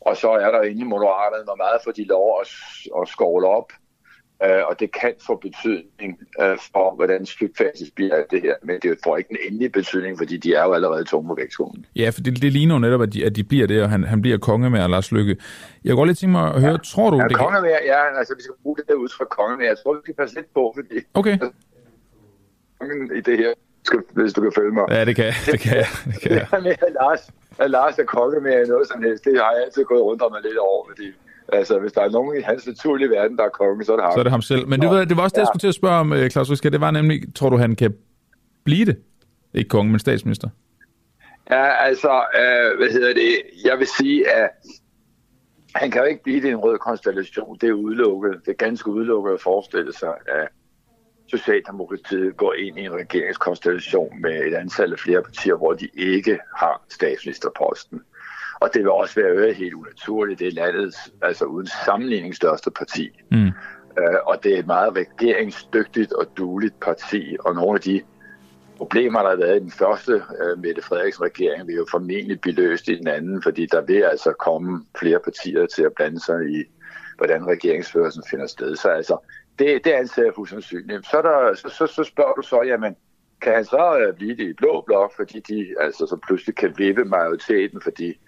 [0.00, 2.48] Og så er der inde i Moderaterne, hvor meget for de lov at,
[3.00, 3.72] at skovle op.
[4.44, 8.54] Uh, og det kan få betydning uh, for, hvordan slutfases bliver af det her.
[8.62, 11.86] Men det får ikke en endelig betydning, fordi de er jo allerede tunge på vægtskolen.
[11.96, 14.04] Ja, for det, det ligner jo netop, at de, at de bliver det, og han,
[14.04, 15.36] han bliver konge med Lars Lykke.
[15.84, 16.76] Jeg kunne godt lidt tænke mig at høre, ja.
[16.76, 17.16] tror du...
[17.16, 19.66] Ja, det konge med, ja, altså vi skal bruge det der udtryk konge med.
[19.66, 20.94] Jeg tror, vi skal passe lidt på, fordi...
[21.14, 21.38] Okay.
[23.16, 23.52] I det her,
[24.12, 24.84] hvis du kan følge mig.
[24.90, 25.86] Ja, det kan, det kan jeg.
[26.04, 26.46] Det kan jeg.
[26.52, 29.62] Det med, at Lars, at Lars er konge med noget som helst, det har jeg
[29.64, 31.06] altid gået rundt om lidt over, fordi
[31.52, 34.04] Altså, hvis der er nogen i hans naturlige verden, der er konge, så er det
[34.04, 34.12] ham.
[34.12, 34.68] Så er det ham selv.
[34.68, 36.50] Men det var, det var også det, jeg skulle til at spørge om, øh, Claus
[36.50, 36.70] Riske.
[36.70, 37.94] Det var nemlig, tror du, han kan
[38.64, 38.96] blive det?
[39.54, 40.48] Ikke konge, men statsminister?
[41.50, 43.42] Ja, altså, øh, hvad hedder det?
[43.64, 44.50] Jeg vil sige, at
[45.74, 47.58] han kan jo ikke blive det i en rød konstellation.
[47.60, 48.40] Det er udelukket.
[48.44, 50.48] Det er ganske udelukket at forestille sig, at
[51.28, 56.38] Socialdemokratiet går ind i en regeringskonstellation med et antal af flere partier, hvor de ikke
[56.56, 58.00] har statsministerposten.
[58.60, 60.38] Og det vil også være helt unaturligt.
[60.38, 63.10] Det er landets, altså uden sammenligning, største parti.
[63.30, 63.46] Mm.
[63.98, 68.02] Øh, og det er et meget regeringsdygtigt og dueligt parti, og nogle af de
[68.76, 72.54] problemer, der har været i den første uh, Mette Frederiksen regering, vil jo formentlig blive
[72.54, 76.50] løst i den anden, fordi der vil altså komme flere partier til at blande sig
[76.50, 76.64] i,
[77.16, 78.76] hvordan regeringsførelsen finder sted.
[78.76, 79.16] Så altså,
[79.58, 81.06] det, det anser jeg usandsynligt.
[81.06, 82.96] Så, der, så, så, så spørger du så, jamen,
[83.40, 86.74] kan han så uh, blive det i blå blok, fordi de altså, så pludselig kan
[86.76, 88.18] vippe majoriteten, fordi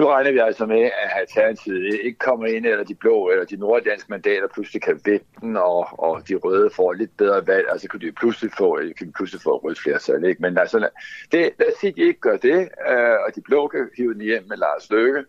[0.00, 3.56] nu regner vi altså med, at Alternativet ikke kommer ind, eller de blå, eller de
[3.56, 7.88] norddanske mandater pludselig kan vinde, den, og, og de røde får lidt bedre valg, altså
[7.88, 10.42] kan de pludselig få, øh, kan de pludselig få et rødt flertal, ikke?
[10.42, 10.88] Men altså,
[11.32, 14.14] det, lad os sige, at de ikke gør det, øh, og de blå kan hive
[14.14, 15.24] den hjem med Lars Løkke,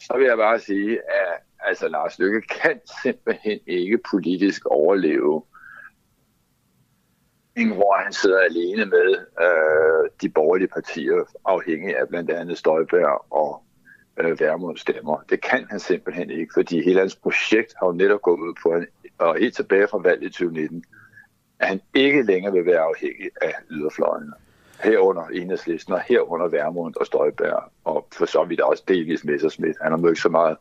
[0.00, 5.42] så vil jeg bare sige, at altså, Lars Løkke kan simpelthen ikke politisk overleve
[7.66, 9.10] hvor han sidder alene med
[9.44, 13.62] øh, de borgerlige partier, afhængig af blandt andet Støjberg og
[14.16, 15.24] øh, Værmund stemmer.
[15.30, 18.82] Det kan han simpelthen ikke, fordi hele hans projekt har jo netop gået ud på,
[19.18, 20.84] og helt tilbage fra valget i 2019,
[21.58, 24.32] at han ikke længere vil være afhængig af yderfløjene.
[24.82, 29.78] Herunder enhedslisten, og herunder Værmund og Støjberg, og for så vidt også delvis Messersmith.
[29.82, 30.56] Han har ikke så meget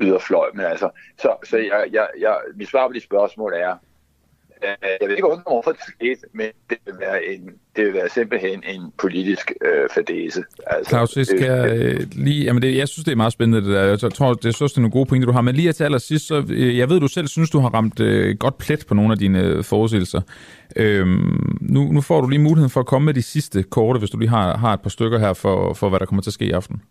[0.00, 3.76] yderfløj, men altså, så, så jeg, jeg, jeg, mit svar på de spørgsmål er,
[5.00, 7.94] jeg vil ikke undre mig, hvorfor det skete, men det vil være, en, det vil
[7.94, 10.42] være simpelthen en politisk øh, fadese.
[10.66, 13.74] Altså, Claus, jeg, skal, øh, lige, jamen det, jeg synes, det er meget spændende, det
[13.74, 13.84] der.
[13.84, 15.40] Jeg tror, det er, synes, det er nogle gode pointer, du har.
[15.40, 18.36] Men lige til allersidst, så, øh, jeg ved, du selv synes, du har ramt øh,
[18.36, 20.20] godt plet på nogle af dine øh, forudsigelser.
[20.76, 24.10] Øhm, nu, nu får du lige muligheden for at komme med de sidste korte, hvis
[24.10, 26.34] du lige har, har et par stykker her for, for, hvad der kommer til at
[26.34, 26.82] ske i aften.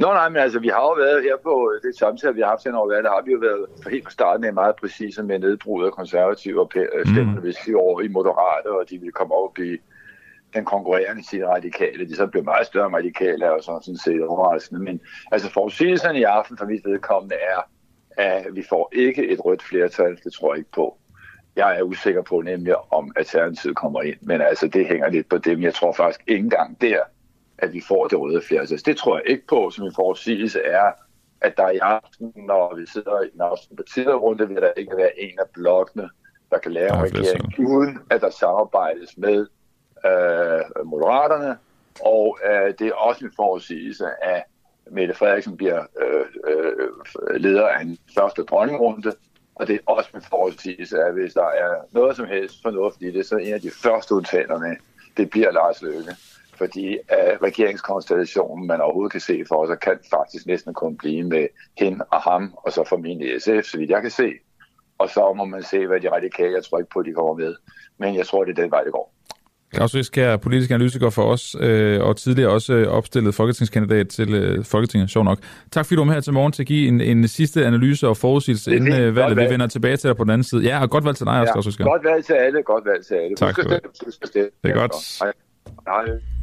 [0.00, 2.64] Nå nej, men altså vi har jo været her på det samtale, vi har haft
[2.64, 5.86] hen over der har vi jo været helt fra starten af meget præcise med nedbrud
[5.86, 6.70] af konservative og
[7.04, 7.40] stemmer, mm.
[7.40, 9.76] hvis de over i moderate, og de ville komme op i
[10.54, 12.08] den konkurrerende side radikale.
[12.08, 14.82] De så blev meget større radikale, og sådan, sådan set overraskende.
[14.82, 15.00] Men
[15.32, 17.60] altså forudsigelserne i aften for mit vedkommende er,
[18.16, 20.98] at vi får ikke et rødt flertal, det tror jeg ikke på.
[21.56, 25.38] Jeg er usikker på nemlig, om Alternativet kommer ind, men altså det hænger lidt på
[25.38, 25.62] dem.
[25.62, 27.00] Jeg tror faktisk ikke engang der,
[27.62, 28.78] at vi får det røde flertal.
[28.86, 30.92] Det tror jeg ikke på, som en forudsigelse er,
[31.40, 33.78] at der i aften, når vi sidder i den aften
[34.08, 36.08] runde, vil der ikke være en af blokkene,
[36.50, 39.46] der kan lave en regering, uden at der samarbejdes med
[40.06, 41.56] øh, moderaterne.
[42.00, 44.42] Og øh, det er også en forudsigelse, at
[44.90, 49.12] Mette Frederiksen bliver øh, øh, leder af en første dronningrunde,
[49.54, 53.18] og det er også en forudsigelse, at hvis der er noget som helst fornuftigt i
[53.18, 54.76] det, så er en af de første udtalerne,
[55.16, 56.16] det bliver Lars Løkke
[56.60, 61.46] fordi uh, regeringskonstellationen, man overhovedet kan se for sig, kan faktisk næsten kun blive med
[61.78, 64.28] hende og ham, og så formentlig SF, så vidt jeg kan se.
[64.98, 67.34] Og så må man se, hvad de radikale, jeg tror ikke på, at de kommer
[67.34, 67.54] med.
[67.98, 69.14] Men jeg tror, det er den vej, det går.
[69.74, 74.34] Claus Risk er politisk analytiker for os, øh, og tidligere også øh, opstillet folketingskandidat til
[74.34, 75.38] øh, Folketinget, sjov nok.
[75.72, 78.16] Tak fordi du var her til morgen til at give en, en sidste analyse og
[78.16, 79.36] forudsigelse inden øh, valget.
[79.38, 80.62] Vi vender tilbage til dig på den anden side.
[80.62, 81.80] Ja, og godt valg til dig også, ja, Claus Risk.
[81.80, 83.36] Godt valg til alle, godt valg til alle.
[83.36, 83.56] Tak.
[83.56, 83.70] Det,
[84.34, 84.92] det er godt.
[85.20, 85.32] Hej.
[85.88, 86.39] Hej.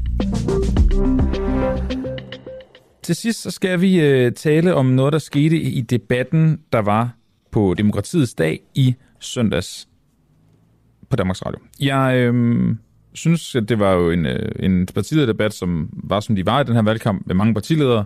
[3.04, 7.10] Til sidst så skal vi øh, tale om noget, der skete i debatten, der var
[7.52, 9.88] på Demokratiets dag i søndags
[11.10, 11.60] på Danmarks Radio.
[11.80, 12.76] Jeg øh,
[13.14, 16.64] synes, at det var jo en, øh, en partilederdebat, som var, som de var i
[16.64, 18.04] den her valgkamp, med mange partiledere.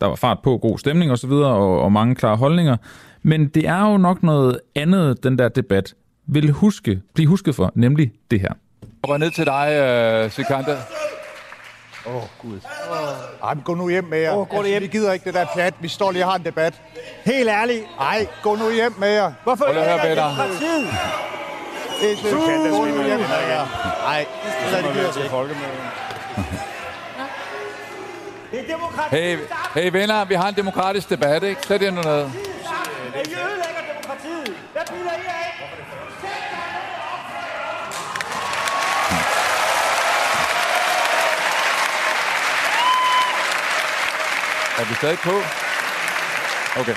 [0.00, 2.76] Der var fart på, god stemning osv., og, og mange klare holdninger.
[3.22, 5.94] Men det er jo nok noget andet, den der debat
[6.26, 8.52] vil huske, blive husket for, nemlig det her.
[8.82, 10.76] Jeg går ned til dig, uh, Sikander.
[12.06, 12.60] Åh, oh, Gud.
[12.90, 13.48] Oh.
[13.48, 14.32] Ej, men gå nu hjem med jer.
[14.32, 14.82] Oh, gå altså, hjem.
[14.82, 15.74] Vi gider ikke det der plat.
[15.80, 16.74] Vi står lige og har en debat.
[17.24, 17.84] Helt ærligt.
[17.98, 19.32] Nej, gå nu hjem med jer.
[19.44, 20.28] Hvorfor Prøv at høre, Peter.
[20.28, 20.88] demokratiet?
[22.00, 23.66] Det er slet ikke Gå nu hjem med jer.
[24.02, 24.26] Nej,
[24.70, 25.22] det er det gider til
[28.50, 29.16] Det er demokrati.
[29.16, 29.38] Hey,
[29.74, 31.66] hey venner, vi har en demokratisk debat, ikke?
[31.66, 32.10] Sæt jer nu ned.
[32.10, 32.22] I
[33.16, 34.56] ødelægger demokratiet.
[34.72, 35.50] Hvad bilder I af?
[44.80, 45.30] Er vi stadig på?
[46.80, 46.94] Okay.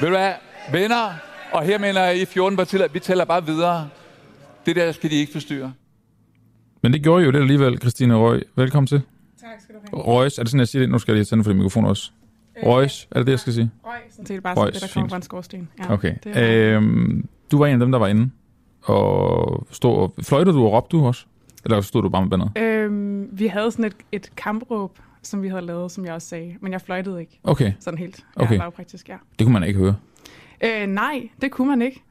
[0.00, 0.32] Ved du hvad,
[0.72, 1.14] venner,
[1.52, 3.88] og her mener jeg I 14 partier, vi tæller bare videre.
[4.66, 5.72] Det der skal de ikke forstyrre.
[6.82, 8.42] Men det gjorde I jo det alligevel, Christine Røg.
[8.56, 9.02] Velkommen til.
[9.40, 10.02] Tak skal du have.
[10.04, 10.90] Røgs, er det sådan, jeg siger det?
[10.90, 12.10] Nu skal jeg lige tænde for det mikrofon også.
[12.62, 13.70] Røgs, er det det, jeg skal sige?
[13.84, 15.10] Røg, sådan set bare Røg, sådan det, der kommer fint.
[15.12, 15.68] fra en skorsten.
[15.78, 16.14] Ja, Okay.
[16.24, 18.30] det er- Øhm, du var en af dem, der var inde.
[18.82, 20.14] Og stod og...
[20.22, 21.24] Fløjtede du og råbte du også?
[21.64, 22.50] Eller stod du bare med bandet?
[22.56, 26.54] Øhm, vi havde sådan et, et kampråb, som vi havde lavet, som jeg også sagde,
[26.60, 27.40] men jeg fløjtede ikke.
[27.44, 27.72] Okay.
[27.80, 28.52] Sådan helt Okay.
[28.52, 29.16] ja, lavpraktisk, ja.
[29.38, 29.96] Det kunne man ikke høre.
[30.64, 32.02] Øh, nej, det kunne man ikke.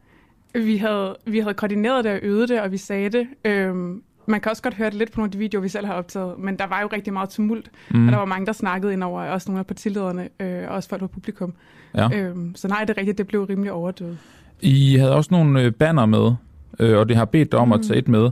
[0.54, 3.28] Vi havde, vi havde koordineret det og øvet det, og vi sagde det.
[3.46, 5.86] Øhm, man kan også godt høre det lidt på nogle af de videoer, vi selv
[5.86, 8.06] har optaget, men der var jo rigtig meget tumult, Mm.
[8.06, 10.90] og der var mange, der snakkede ind over, også nogle af partilederne, øh, og også
[10.90, 11.54] folk på publikum.
[11.96, 12.10] Ja.
[12.14, 14.18] Øhm, så nej, det er rigtigt, det blev rimelig overdøvet.
[14.62, 16.32] I havde også nogle øh, banner med,
[16.80, 17.84] øh, og det har bedt dig om at Mm.
[17.84, 18.30] tage et med.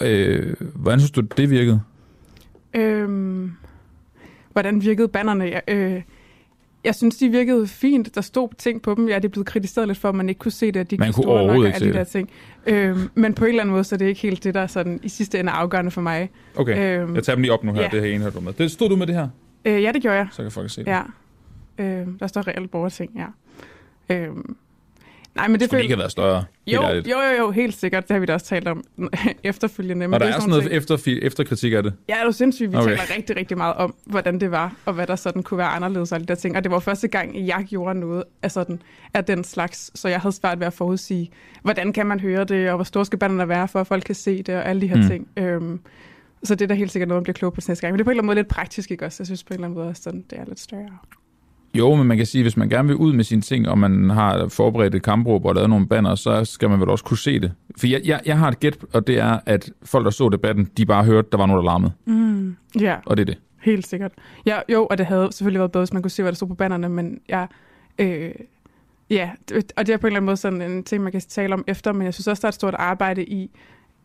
[0.00, 1.80] Øh, hvordan synes du, det virkede?
[2.74, 3.52] Øhm,
[4.54, 5.44] hvordan virkede bannerne?
[5.44, 6.02] Jeg, øh,
[6.84, 8.14] jeg synes, de virkede fint.
[8.14, 9.08] Der stod ting på dem.
[9.08, 10.96] Ja, det er blevet kritiseret lidt for, at man ikke kunne se det, at de
[10.96, 12.30] Man kunne var store nok overhovedet ikke alle de se der ting.
[12.66, 15.00] Øhm, men på en eller anden måde, så er det ikke helt det, der sådan,
[15.02, 16.30] i sidste ende afgørende for mig.
[16.56, 17.88] Okay, Øhm, jeg tager dem lige op nu her, ja.
[17.92, 18.52] det her ene, her du med.
[18.52, 19.28] Det stod du med det her?
[19.64, 20.26] Øh, ja, det gjorde jeg.
[20.32, 20.86] Så kan folk se det.
[20.86, 21.02] Ja.
[21.78, 23.26] Øhm, der står reelt borgerting, ja.
[24.14, 24.56] Øhm,
[25.34, 26.44] nej, men det Skulle det ikke have været større?
[26.66, 27.06] Jo, ærligt?
[27.08, 28.08] jo, jo, jo, helt sikkert.
[28.08, 28.84] Det har vi da også talt om
[29.44, 30.08] efterfølgende.
[30.08, 31.92] Men Og der det er sådan nogle noget efter, efterkritik af det?
[32.08, 32.72] Ja, det er sindssygt.
[32.72, 32.88] Vi Okay.
[32.88, 36.12] taler rigtig, rigtig meget om, hvordan det var, og hvad der sådan kunne være anderledes
[36.12, 36.56] og de der ting.
[36.56, 38.82] Og det var første gang, jeg gjorde noget af, sådan,
[39.14, 41.30] af den slags, så jeg havde svært ved at forudsige,
[41.62, 44.14] hvordan kan man høre det, og hvor store skal banderne være, for at folk kan
[44.14, 45.08] se det, og alle de her Mm.
[45.08, 45.28] ting.
[45.36, 45.80] Øhm,
[46.44, 47.92] så det er da helt sikkert noget, man bliver klog på næste gang.
[47.92, 49.16] Men det er på en eller anden måde lidt praktisk, ikke også?
[49.22, 50.98] Jeg synes på en eller anden måde, at sådan, det er lidt større.
[51.74, 54.10] Jo, men man kan sige, hvis man gerne vil ud med sine ting, og man
[54.10, 57.40] har forberedt et kampråb og lavet nogle banner, så skal man vel også kunne se
[57.40, 57.52] det.
[57.78, 60.70] For jeg, jeg, jeg har et gæt, og det er, at folk, der så debatten,
[60.76, 61.92] de bare hørte, der var noget, der larmede.
[62.06, 62.56] Mm.
[62.80, 63.38] Ja, Og det er det.
[63.62, 64.12] helt sikkert.
[64.46, 66.48] Ja, jo, og det havde selvfølgelig været bedre, hvis man kunne se, hvad der stod
[66.48, 67.48] på bannerne, men jeg...
[67.98, 68.30] Øh,
[69.10, 69.30] ja,
[69.76, 71.64] og det er på en eller anden måde sådan en ting, man kan tale om
[71.66, 73.50] efter, men jeg synes også, der er et stort arbejde i,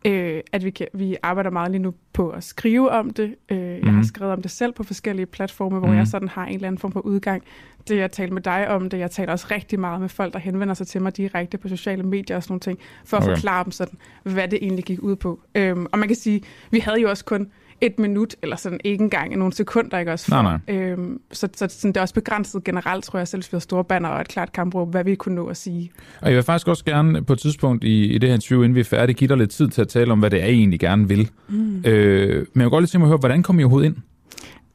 [0.06, 3.34] øh, at vi, kan, vi arbejder meget lige nu på at skrive om det.
[3.50, 4.04] Øh, jeg har Mhm.
[4.04, 5.96] skrevet om det selv på forskellige platforme, hvor Mhm.
[5.96, 7.42] jeg sådan har en eller anden form for udgang.
[7.88, 10.38] Det jeg taler med dig om det, jeg taler også rigtig meget med folk, der
[10.38, 13.34] henvender sig til mig direkte på sociale medier og sådan nogle ting, for at Okay.
[13.34, 15.40] forklare dem sådan, hvad det egentlig gik ud på.
[15.54, 17.50] Øhm, og man kan sige, vi havde jo også kun
[17.80, 20.26] et minut, eller sådan ikke engang nogle sekunder, ikke også?
[20.30, 20.76] Nej, nej.
[20.76, 23.60] Øhm, så så sådan, det er også begrænset generelt, tror jeg, selv hvis vi har
[23.60, 25.90] store banner og et klart kampråb, hvad vi kunne nå at sige.
[26.20, 28.74] Og jeg vil faktisk også gerne på et tidspunkt i, i det her interview, inden
[28.74, 30.54] vi er færdige, give dig lidt tid til at tale om, hvad det er, I
[30.54, 31.30] egentlig gerne vil.
[31.48, 31.82] Mm.
[31.84, 33.96] Øh, men jeg vil godt lige tænke mig at høre, hvordan kom I overhovedet ind?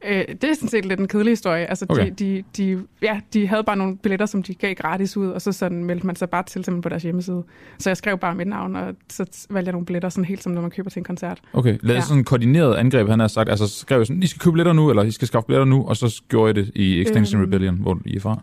[0.08, 1.66] Øh, det er sådan set lidt en kedelig historie.
[1.66, 2.10] Altså, Okay.
[2.18, 5.42] de, de, de, ja, de havde bare nogle billetter, som de gav gratis ud, og
[5.42, 7.42] så sådan meldte man sig bare til simpelthen på deres hjemmeside.
[7.78, 10.52] Så jeg skrev bare mit navn, og så valgte jeg nogle billetter, sådan helt som
[10.52, 11.40] når man køber til en koncert.
[11.52, 12.00] Okay, lavede ja.
[12.00, 13.48] sådan en koordineret angreb, han har sagt.
[13.48, 15.84] Altså skrev jeg sådan, I skal købe billetter nu, eller I skal skaffe billetter nu,
[15.88, 17.46] og så gjorde I det i Extinction Øhm.
[17.50, 18.42] Rebellion, hvor I er fra.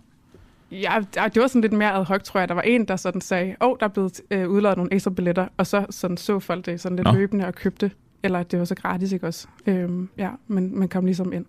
[0.72, 0.99] Ja,
[1.34, 2.49] det var sådan lidt mere ad hoc, tror jeg.
[2.49, 5.11] Der var en, der sådan sagde, åh, oh, der er blevet øh, udladet nogle ekstra
[5.11, 7.14] billetter, og så sådan, så folk det sådan lidt Nå.
[7.14, 7.91] løbende og købte.
[8.23, 9.47] Eller at det var så gratis, ikke også?
[9.67, 11.45] Øhm, ja, men man kom ligesom ind.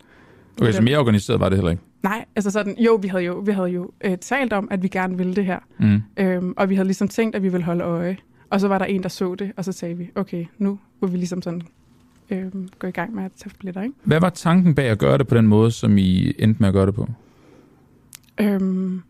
[0.60, 1.82] Okay, så mere organiseret var det heller ikke.
[2.02, 4.88] Nej, altså sådan, jo, vi havde jo, vi havde jo øh, talt om, at vi
[4.88, 5.58] gerne ville det her.
[5.78, 6.02] Mm.
[6.16, 8.16] Øhm, og vi havde ligesom tænkt, at vi ville holde øje.
[8.50, 11.12] Og så var der en, der så det, og så sagde vi, okay, nu vil
[11.12, 11.62] vi ligesom sådan
[12.30, 13.94] øhm, gå i gang med at tage billetter, ikke?
[14.04, 16.74] Hvad var tanken bag at gøre det på den måde, som I endte med at
[16.74, 17.08] gøre det på?
[18.40, 19.02] Øhm,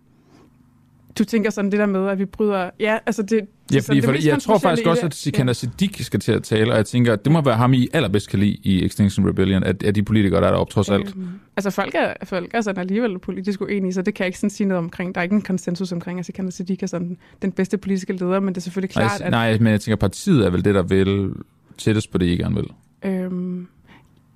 [1.19, 2.71] du tænker sådan det der med, at vi bryder...
[2.81, 3.41] Ja, altså det...
[3.73, 6.33] Ja, fordi, det for, mest jeg tror faktisk også, at det- Sikander Siddiq skal til
[6.33, 8.85] at tale, og jeg tænker, at det må være ham, I allerbedst kan lide i
[8.85, 11.09] Extinction Rebellion, at, at de politikere, der er deroppe trods alt.
[11.17, 14.39] Øhm, altså folk er, folk er sådan alligevel politisk uenige, så det kan jeg ikke
[14.39, 15.15] sådan sige noget omkring.
[15.15, 18.41] Der er ikke en konsensus omkring, at Sikander Siddiq er sådan den bedste politiske leder,
[18.41, 19.31] men det er selvfølgelig klart, nej, at...
[19.31, 21.31] nej, men jeg tænker, partiet er vel det, der vil
[21.79, 22.67] tættest på det, I gerne vil.
[23.05, 23.67] Øhm,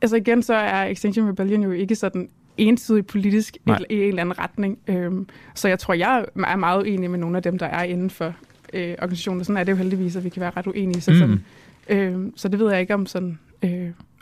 [0.03, 2.29] altså igen, så er Extinction Rebellion jo ikke sådan
[2.59, 3.77] ensidigt politisk Nej.
[3.77, 4.79] eller, i en eller anden retning.
[4.89, 8.11] Øhm, så jeg tror, jeg er meget uenig med nogle af dem, der er inden
[8.11, 8.35] for
[8.73, 9.45] øh, organisationen.
[9.45, 11.01] Sådan er det jo heldigvis, at vi kan være ret uenige.
[11.01, 11.19] Så Mm.
[11.19, 11.41] som,
[11.91, 13.39] Øh, så det ved jeg ikke om sådan...
[13.63, 13.71] Øh,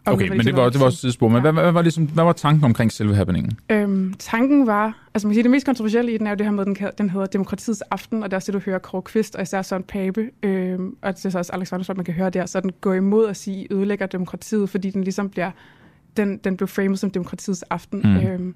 [0.06, 1.28] om Okay, men det var, det var også et sidespor.
[1.28, 3.58] Men hvad, hvad, var ligesom, hvad var tanken omkring selve happeningen?
[3.70, 6.46] Øhm, tanken var, altså man kan sige, det mest kontroversielle i den er jo det
[6.46, 9.02] her med, den, den hedder Demokratiets Aften, og der er også det, du hører Kåre
[9.02, 12.14] Kvist, og især Søren Pape, øhm, og det er så også Alex Vandersholm, man kan
[12.14, 15.50] høre der, så den går imod at sige, ødelægger demokratiet, fordi den ligesom bliver,
[16.16, 18.00] den, den blev framet som Demokratiets Aften.
[18.04, 18.16] Mm.
[18.16, 18.54] Øhm,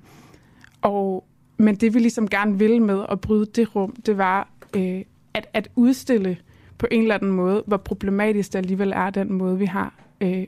[0.83, 1.25] og,
[1.57, 5.03] men det vi ligesom gerne ville med at bryde det rum, det var øh,
[5.35, 6.37] at, at udstille
[6.79, 10.45] på en eller anden måde, hvor problematisk det alligevel er den måde, vi har, øh,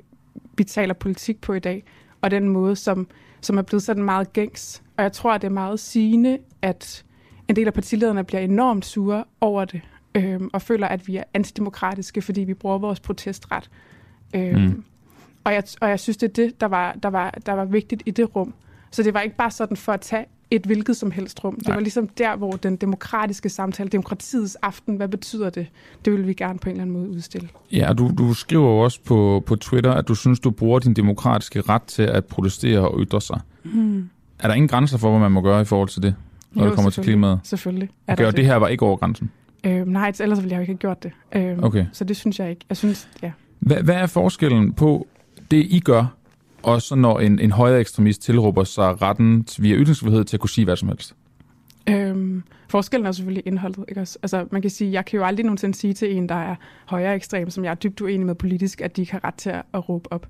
[0.56, 1.84] vi taler politik på i dag,
[2.20, 3.06] og den måde, som,
[3.40, 4.82] som er blevet sådan meget gængs.
[4.96, 7.04] Og jeg tror, at det er meget sigende, at
[7.48, 9.80] en del af partilederne bliver enormt sure over det,
[10.14, 13.70] øh, og føler, at vi er antidemokratiske, fordi vi bruger vores protestret.
[14.34, 14.84] Øh, Mm.
[15.44, 18.02] Og, jeg, og jeg synes, det er det, der var, der, var, der var vigtigt
[18.06, 18.54] i det rum.
[18.90, 21.54] Så det var ikke bare sådan for at tage et hvilket som helst rum.
[21.54, 21.76] Det Nej.
[21.76, 25.66] var ligesom der, hvor den demokratiske samtale, demokratiets aften, hvad betyder det?
[26.04, 27.48] Det ville vi gerne på en eller anden måde udstille.
[27.72, 30.78] Ja, og du, du skriver jo også på, på Twitter, at du synes, du bruger
[30.78, 33.40] din demokratiske ret til at protestere og ytre sig.
[33.62, 34.10] Hmm.
[34.38, 36.14] Er der ingen grænser for, hvad man må gøre i forhold til det,
[36.52, 37.40] når Jo, det kommer til klimaet?
[37.42, 37.88] Selvfølgelig.
[38.06, 39.30] Er Okay, og det her var ikke over grænsen.
[39.64, 41.12] Øh, nej, ellers ville jeg jo ikke have gjort det.
[41.32, 41.86] Øh, Okay.
[41.92, 42.64] Så det synes jeg ikke.
[42.68, 43.32] Jeg synes, ja.
[43.58, 45.06] Hvad, hvad er forskellen på
[45.52, 46.16] det, I gør,
[46.62, 50.50] og så når en, en højere ekstremist tilråber sig retten via ytringsfrihed til at kunne
[50.50, 51.14] sige hvad som helst?
[51.88, 53.84] Øhm, forskellen er selvfølgelig indholdet.
[53.88, 54.18] Ikke også?
[54.22, 56.54] Altså, man kan sige, jeg kan jo aldrig nogensinde sige til en, der er
[56.86, 59.50] højere ekstrem, som jeg er dybt uenig med politisk, at de ikke har ret til
[59.50, 60.26] at, at råbe op.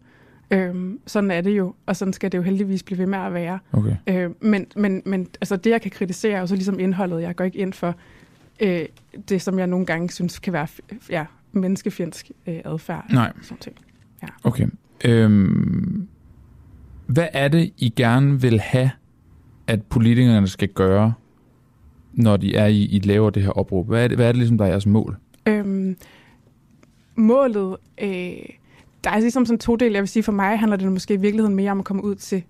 [0.50, 3.34] Øhm, sådan er det jo, og sådan skal det jo heldigvis blive ved med at
[3.34, 3.58] være.
[3.72, 3.96] Okay.
[4.06, 7.22] Øh, men men, men altså, det, jeg kan kritisere, er jo så ligesom indholdet.
[7.22, 7.94] Jeg går ikke ind for
[8.60, 8.84] øh,
[9.28, 10.66] det, som jeg nogle gange synes kan være
[11.10, 13.06] ja, menneskefjendsk øh, adfærd.
[13.10, 13.32] Nej.
[13.42, 13.76] Sådan ting.
[14.22, 14.28] Ja.
[14.44, 14.66] Okay.
[15.04, 16.08] Øhm,
[17.06, 18.90] hvad er det, I gerne vil have,
[19.66, 21.12] at politikerne skal gøre,
[22.12, 23.88] når de er i, I laver det her opråb?
[23.88, 25.16] Hvad er det, hvad er det ligesom, der er jeres mål?
[25.46, 25.96] Øhm,
[27.14, 28.08] målet, øh,
[29.04, 29.94] der er ligesom sådan to dele.
[29.94, 32.14] Jeg vil sige, for mig handler det måske i virkeligheden mere om at komme ud
[32.14, 32.44] til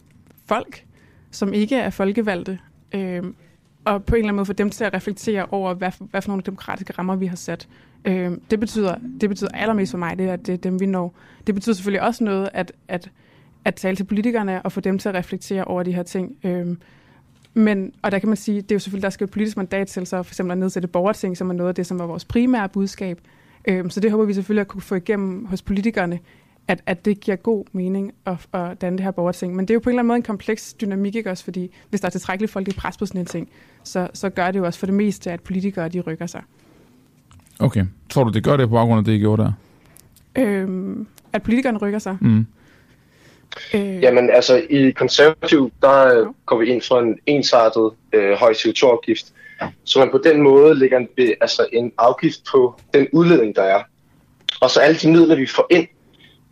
[0.47, 0.85] folk,
[1.31, 2.59] som ikke er folkevalgte,
[2.95, 3.23] øh,
[3.85, 6.23] og på en eller anden måde få dem til at reflektere over, hvad for, hvad
[6.23, 7.69] for nogle demokratiske rammer vi har sat.
[8.05, 10.87] Øh, det, betyder, det betyder allermest for mig, det er, at det er dem, vi
[10.87, 11.15] når.
[11.47, 13.11] Det betyder selvfølgelig også noget, at, at,
[13.65, 16.37] at tale til politikerne og få dem til at reflektere over de her ting.
[16.45, 16.77] Øh,
[17.55, 19.89] men, og der kan man sige, det er jo selvfølgelig, der skal et politisk mandat
[19.89, 22.24] til, så for eksempel at nedsætte borgerting, som er noget af det, som var vores
[22.24, 23.20] primære budskab.
[23.69, 26.19] Øh, så det håber vi selvfølgelig at kunne få igennem hos politikerne,
[26.69, 29.57] at, at det giver god mening at, at danne det her borgerting.
[29.57, 31.45] Men det er jo på en eller anden måde en kompleks dynamik, ikke også?
[31.45, 33.49] Fordi hvis der er tilstrækkeligt folk i pres på sådan en ting,
[33.85, 36.43] så, så gør det jo også for det meste, at politikere de rykker sig.
[37.59, 37.85] Okay.
[38.11, 39.53] Tror du, det gør det på baggrund af det, I gjorde der?
[40.39, 42.16] Øhm, at politikerne rykker sig.
[42.20, 42.47] Mm.
[43.74, 48.53] Øh, Jamen altså i konservativ, der øh, går vi ind for en ensartet øh, høj
[48.53, 49.27] CO2-afgift,
[49.85, 51.09] så man på den måde lægger en,
[51.41, 53.83] altså en afgift på den udledning, der er.
[54.61, 55.87] Og så alle de midler, vi får ind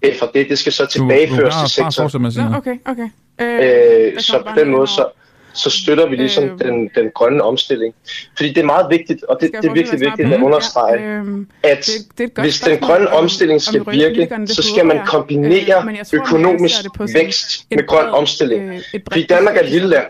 [0.04, 2.54] øh, fra det, det skal så tilbageføres bare- til bare sektoren.
[2.54, 3.08] okay, okay.
[3.40, 5.06] Øh, der så på den en måde, så,
[5.52, 7.94] så støtter vi ligesom Øh, den, den grønne omstilling.
[8.36, 11.46] Fordi det er meget vigtigt, og det, det er virkelig vigtigt at understrege, Ja, øhm,
[11.62, 11.86] at
[12.18, 15.50] det- det hvis den grønne om- omstilling om skal rykker virke, så skal man kombinere
[15.60, 18.68] Øh, jeg tror, man økonomisk ser det vækst med grøn omstilling.
[18.68, 18.80] øh,
[19.12, 20.04] Fordi Danmark er et lille land,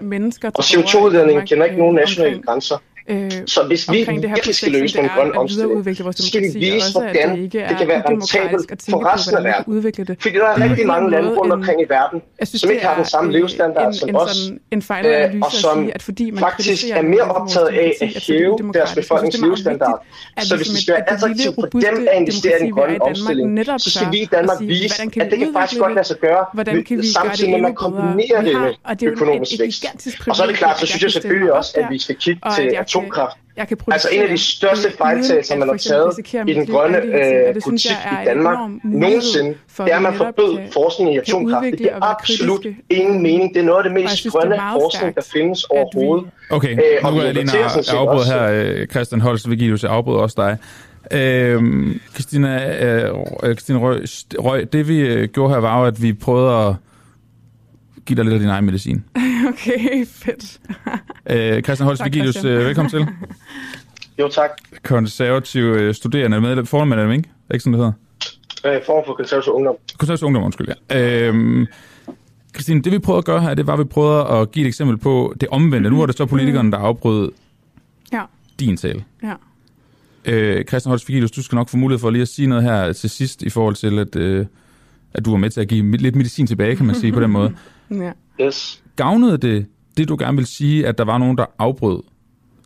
[0.54, 2.76] og til borgere i CO2-udledningen Danmark, kender ikke nogen øh, nationale omkring- grænser.
[3.08, 5.84] Øh, Så hvis vi det virkelig skal løse den det grønne omstilling,
[6.16, 9.64] så skal vi vise, hvordan det det kan være rentabelt for resten af verden.
[9.74, 10.16] udvikle det.
[10.22, 12.74] Fordi der er Det rigtig en mange lande rundt omkring i verden, synes, som det
[12.74, 14.50] ikke har den samme levestandard som os,
[15.06, 15.90] øh, og som
[16.38, 20.04] faktisk er mere optaget af at det hæve deres befolknings det levestandard.
[20.38, 22.62] Så vi hvis som vi et- skal være det attraktivt for dem at investere i
[22.62, 26.06] den grønne omstilling, så skal vi i Danmark vise, at det kan faktisk godt lade
[26.06, 29.84] sig gøre, det samtidig med, at man kombinerer det med det økonomisk vækst.
[30.28, 32.62] Og så er det klart, så synes jeg selvfølgelig også, at vi skal kigge til
[32.62, 33.36] at jeg kan- atomkraft.
[33.56, 36.18] jeg kan Altså en af de største øh, fejltagelser, man har taget
[36.48, 40.14] i den grønne øh, det synes politik i Danmark nogensinde, for, det er, at man
[40.14, 41.64] forbød forskning i atomkraft.
[41.64, 43.54] Det giver absolut ingen mening.
[43.54, 46.30] Det er noget af det mest synes, det grønne meget forskning, der findes overhovedet.
[46.50, 49.20] Okay, Øh, og nu er jeg lige debatterer sådan set afbrud også- her, øh, Christian
[49.20, 50.58] Holst Vigilius, jeg afbryder også dig.
[51.12, 54.02] Øhm, Christina, øh, øh, Christina Røg,
[54.38, 56.74] Røg, det vi øh, gjorde her var jo, at vi prøvede at
[58.10, 59.04] give dig lidt af din egen medicin.
[59.48, 60.60] Okay, fedt.
[61.30, 63.06] Øh, Christian Holst Vigilius, øh, velkommen til.
[64.18, 64.50] Jo, tak.
[64.82, 67.28] Konservativ øh, studerende, medlem, formand af dem, ikke?
[67.48, 67.92] Er ikke sådan, det
[68.64, 68.76] hedder?
[68.76, 69.74] Øh, form for konservativ ungdom.
[69.98, 71.26] Konservativ Ungdom, undskyld, ja.
[71.28, 71.66] Øhm,
[72.54, 74.68] Christine, det vi prøvede at gøre her, det var, at vi prøvede at give et
[74.68, 75.90] eksempel på det omvendte.
[75.90, 77.30] Nu var det så politikerne, der afbrød
[78.12, 78.22] Ja,
[78.60, 79.04] din tale.
[79.22, 79.34] ja.
[80.24, 82.92] Øh, Christian Holst Vigilius, du skal nok få mulighed for lige at sige noget her
[82.92, 84.46] til sidst, i forhold til, at, øh,
[85.14, 87.30] at du var med til at give lidt medicin tilbage, kan man sige på den
[87.30, 87.54] måde.
[87.90, 88.12] Ja.
[88.40, 88.82] Yes.
[88.96, 92.02] Gavnede det, det du gerne vil sige, at der var nogen, der afbrød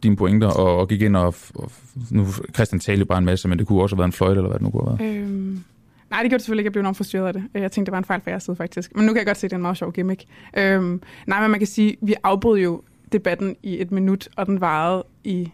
[0.02, 1.70] dine pointer og, og gik ind og, og...
[2.10, 4.38] Nu Christian talte jo bare en masse, men det kunne også have været en fløjte,
[4.38, 5.16] eller hvad det nu kunne have været.
[5.16, 5.64] Øhm,
[6.10, 6.66] Nej, det gjorde det selvfølgelig ikke.
[6.66, 7.42] Jeg blev enormt frustreret af det.
[7.54, 8.96] Jeg tænkte, det var en fejl fra jeres side, faktisk.
[8.96, 10.24] Men nu kan jeg godt se, at det er en meget sjov gimmick.
[10.56, 12.82] Øhm, nej, men man kan sige, vi afbrød jo
[13.12, 15.50] debatten i et minut, og den varede i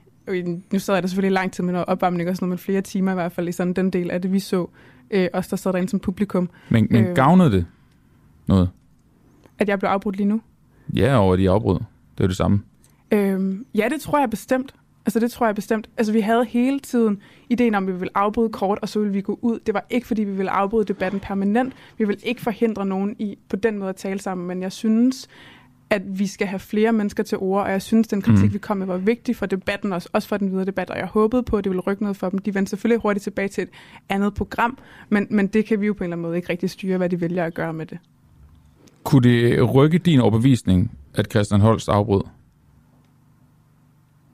[0.72, 2.80] nu sad jeg der selvfølgelig lang tid med noget opvarmning og sådan noget, men flere
[2.80, 4.66] timer i hvert fald i sådan den del af det, vi så.
[5.10, 6.50] Øh, os, der sad derinde som publikum.
[6.68, 7.66] Men, men øh, gavnede det
[8.46, 8.70] noget?
[9.60, 10.40] At jeg blev afbrudt lige nu?
[10.96, 11.78] Ja, over de afbrud.
[12.18, 12.62] Det er det samme.
[13.10, 14.74] Øhm, ja, det tror jeg bestemt.
[15.06, 15.88] Altså det tror jeg bestemt.
[15.96, 17.18] Altså vi havde hele tiden
[17.48, 19.58] ideen om, at vi ville afbryde kort, og så ville vi gå ud.
[19.58, 21.72] Det var ikke, fordi vi ville afbryde debatten permanent.
[21.98, 25.28] Vi vil ikke forhindre nogen i på den måde at tale sammen, men jeg synes,
[25.90, 28.52] at vi skal have flere mennesker til ord, og jeg synes, den kritik, mm.
[28.52, 31.06] vi kom med, var vigtig for debatten, også, også for den videre debat, og jeg
[31.06, 32.38] håbede på, at det ville rykke noget for dem.
[32.38, 33.70] De vendte selvfølgelig hurtigt tilbage til et
[34.08, 34.78] andet program,
[35.08, 37.08] men, men det kan vi jo på en eller anden måde ikke rigtig styre, hvad
[37.08, 37.98] de vælger at gøre med det.
[39.04, 42.22] Kunne det rykke din overbevisning, at Christian Holst afbrød?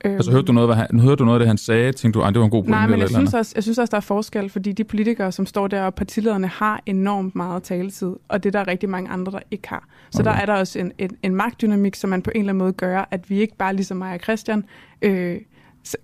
[0.05, 1.93] Øhm, altså hørte du, noget, hvad han, hørte du noget af det, han sagde?
[1.93, 2.70] Tænkte du, at det var en god pointe?
[2.70, 5.47] Nej, men jeg, synes også, jeg synes også, der er forskel, fordi de politikere, som
[5.47, 9.32] står der, og partilederne har enormt meget taletid, og det der er rigtig mange andre,
[9.32, 9.88] der ikke har.
[10.10, 10.30] Så okay.
[10.30, 12.72] der er der også en, en, en magtdynamik, som man på en eller anden måde
[12.72, 14.64] gør, at vi ikke bare ligesom mig og Christian,
[15.02, 15.36] øh,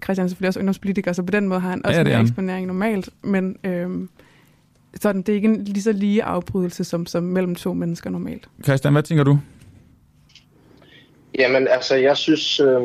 [0.05, 2.67] Christian er selvfølgelig også ungdomspolitiker, så på den måde har han også ja, en eksponering
[2.67, 3.91] normalt, men øh,
[5.01, 8.49] sådan, det er ikke en lige så lige afbrydelse som, som mellem to mennesker normalt.
[8.65, 9.39] Christian, hvad tænker du?
[11.39, 12.81] Jamen, altså, jeg synes, øh,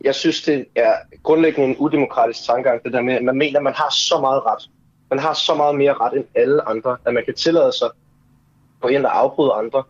[0.00, 0.92] jeg synes, det er
[1.22, 4.42] grundlæggende en udemokratisk tankegang, det der med, at man mener, at man har så meget
[4.46, 4.70] ret.
[5.10, 7.88] Man har så meget mere ret end alle andre, at man kan tillade sig
[8.82, 9.82] på en, der afbryder andre,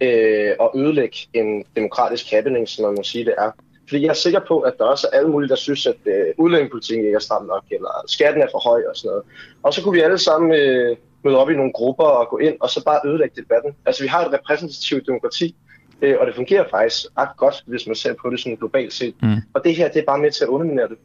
[0.00, 3.50] øh, og ødelægge en demokratisk happening, som man må sige, det er.
[3.94, 6.26] Fordi jeg er sikker på, at der også er alle mulige, der synes, at øh,
[6.38, 9.22] udlændingepolitikken ikke er stram nok, eller skatten er for høj og sådan noget.
[9.62, 12.54] Og så kunne vi alle sammen øh, møde op i nogle grupper og gå ind,
[12.60, 13.70] og så bare ødelægge debatten.
[13.86, 15.56] Altså vi har et repræsentativt demokrati,
[16.02, 19.14] øh, og det fungerer faktisk ret godt, hvis man ser på det sådan globalt set.
[19.22, 19.36] Mm.
[19.54, 20.96] Og det her, det er bare med til at underminere det.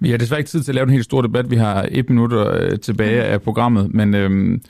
[0.00, 1.50] Vi har desværre ikke tid til at lave en helt stor debat.
[1.50, 3.32] Vi har et minut øh, tilbage mm.
[3.32, 4.62] af programmet, men øhm,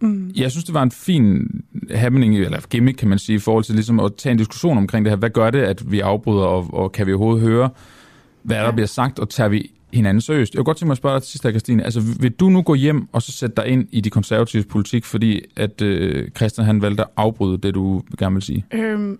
[0.00, 0.30] mm.
[0.36, 1.48] jeg synes, det var en fin
[1.94, 5.04] happening, eller gimmick, kan man sige, i forhold til ligesom at tage en diskussion omkring
[5.04, 5.16] det her.
[5.16, 7.70] Hvad gør det, at vi afbryder, og, og kan vi overhovedet høre,
[8.42, 10.54] hvad der bliver sagt, og tager vi hinanden seriøst.
[10.54, 11.84] Jeg kunne godt tænke mig at spørge dig til sidst, Christine.
[11.84, 15.04] Altså, vil du nu gå hjem og så sætte dig ind i de konservative politik,
[15.04, 18.64] fordi at øh, Christian han valgte at afbryde det, du gerne vil sige?
[18.72, 19.18] Øhm,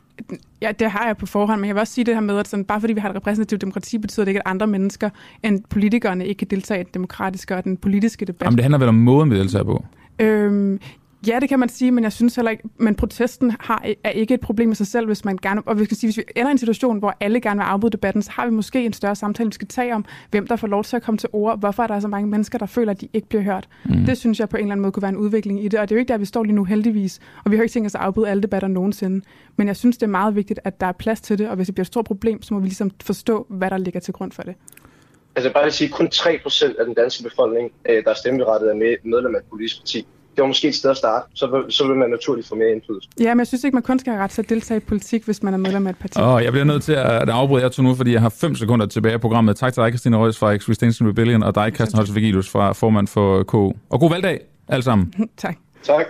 [0.63, 2.49] ja, det har jeg på forhånd, men jeg vil også sige det her med, at
[2.49, 5.11] sådan, bare fordi vi har et repræsentativt demokrati, betyder det ikke, at andre mennesker
[5.43, 8.45] end politikerne ikke kan deltage i den demokratiske og den politiske debat.
[8.45, 9.85] Jamen, det handler vel om måden, vi deltager på?
[10.21, 10.81] Øhm,
[11.27, 14.35] Ja, det kan man sige, men jeg synes heller ikke, men protesten har, er ikke
[14.35, 16.49] et problem i sig selv, hvis man gerne, og vi kan sige, hvis vi ender
[16.49, 19.17] i en situation, hvor alle gerne vil afbryde debatten, så har vi måske en større
[19.17, 21.83] samtale, vi skal tage om, hvem der får lov til at komme til ord, hvorfor
[21.83, 23.69] er der så mange mennesker, der føler, at de ikke bliver hørt.
[23.85, 24.05] Mm.
[24.05, 25.89] Det synes jeg på en eller anden måde kunne være en udvikling i det, og
[25.89, 27.87] det er jo ikke der, vi står lige nu heldigvis, og vi har ikke tænkt
[27.87, 29.25] os at afbryde alle debatter nogensinde,
[29.57, 31.67] men jeg synes, det er meget vigtigt, at der er plads til det, og hvis
[31.67, 34.33] det bliver et stort problem, så må vi ligesom forstå, hvad der ligger til grund
[34.33, 34.55] for det.
[35.37, 38.75] Altså bare at sige, kun 3% af den danske befolkning, øh, der er stemmeberettet, er
[38.75, 41.87] med, medlem af et politisk parti det var måske et sted at starte, så, så
[41.87, 43.09] vil man naturligt få mere indflydelse.
[43.21, 45.25] Ja, men jeg synes ikke, man kun skal have ret til at deltage i politik,
[45.25, 46.19] hvis man er medlem af et parti.
[46.19, 48.55] Åh, oh, jeg bliver nødt til at afbryde jer to nu, fordi jeg har 5
[48.55, 49.57] sekunder tilbage af programmet.
[49.57, 53.07] Tak til dig, Christine Røs fra Extinction Rebellion, og dig, Christian Holst Vigilus fra formand
[53.07, 53.73] for KU.
[53.91, 55.13] Og god valgdag, alle sammen.
[55.37, 55.57] tak.
[55.83, 56.07] Tak.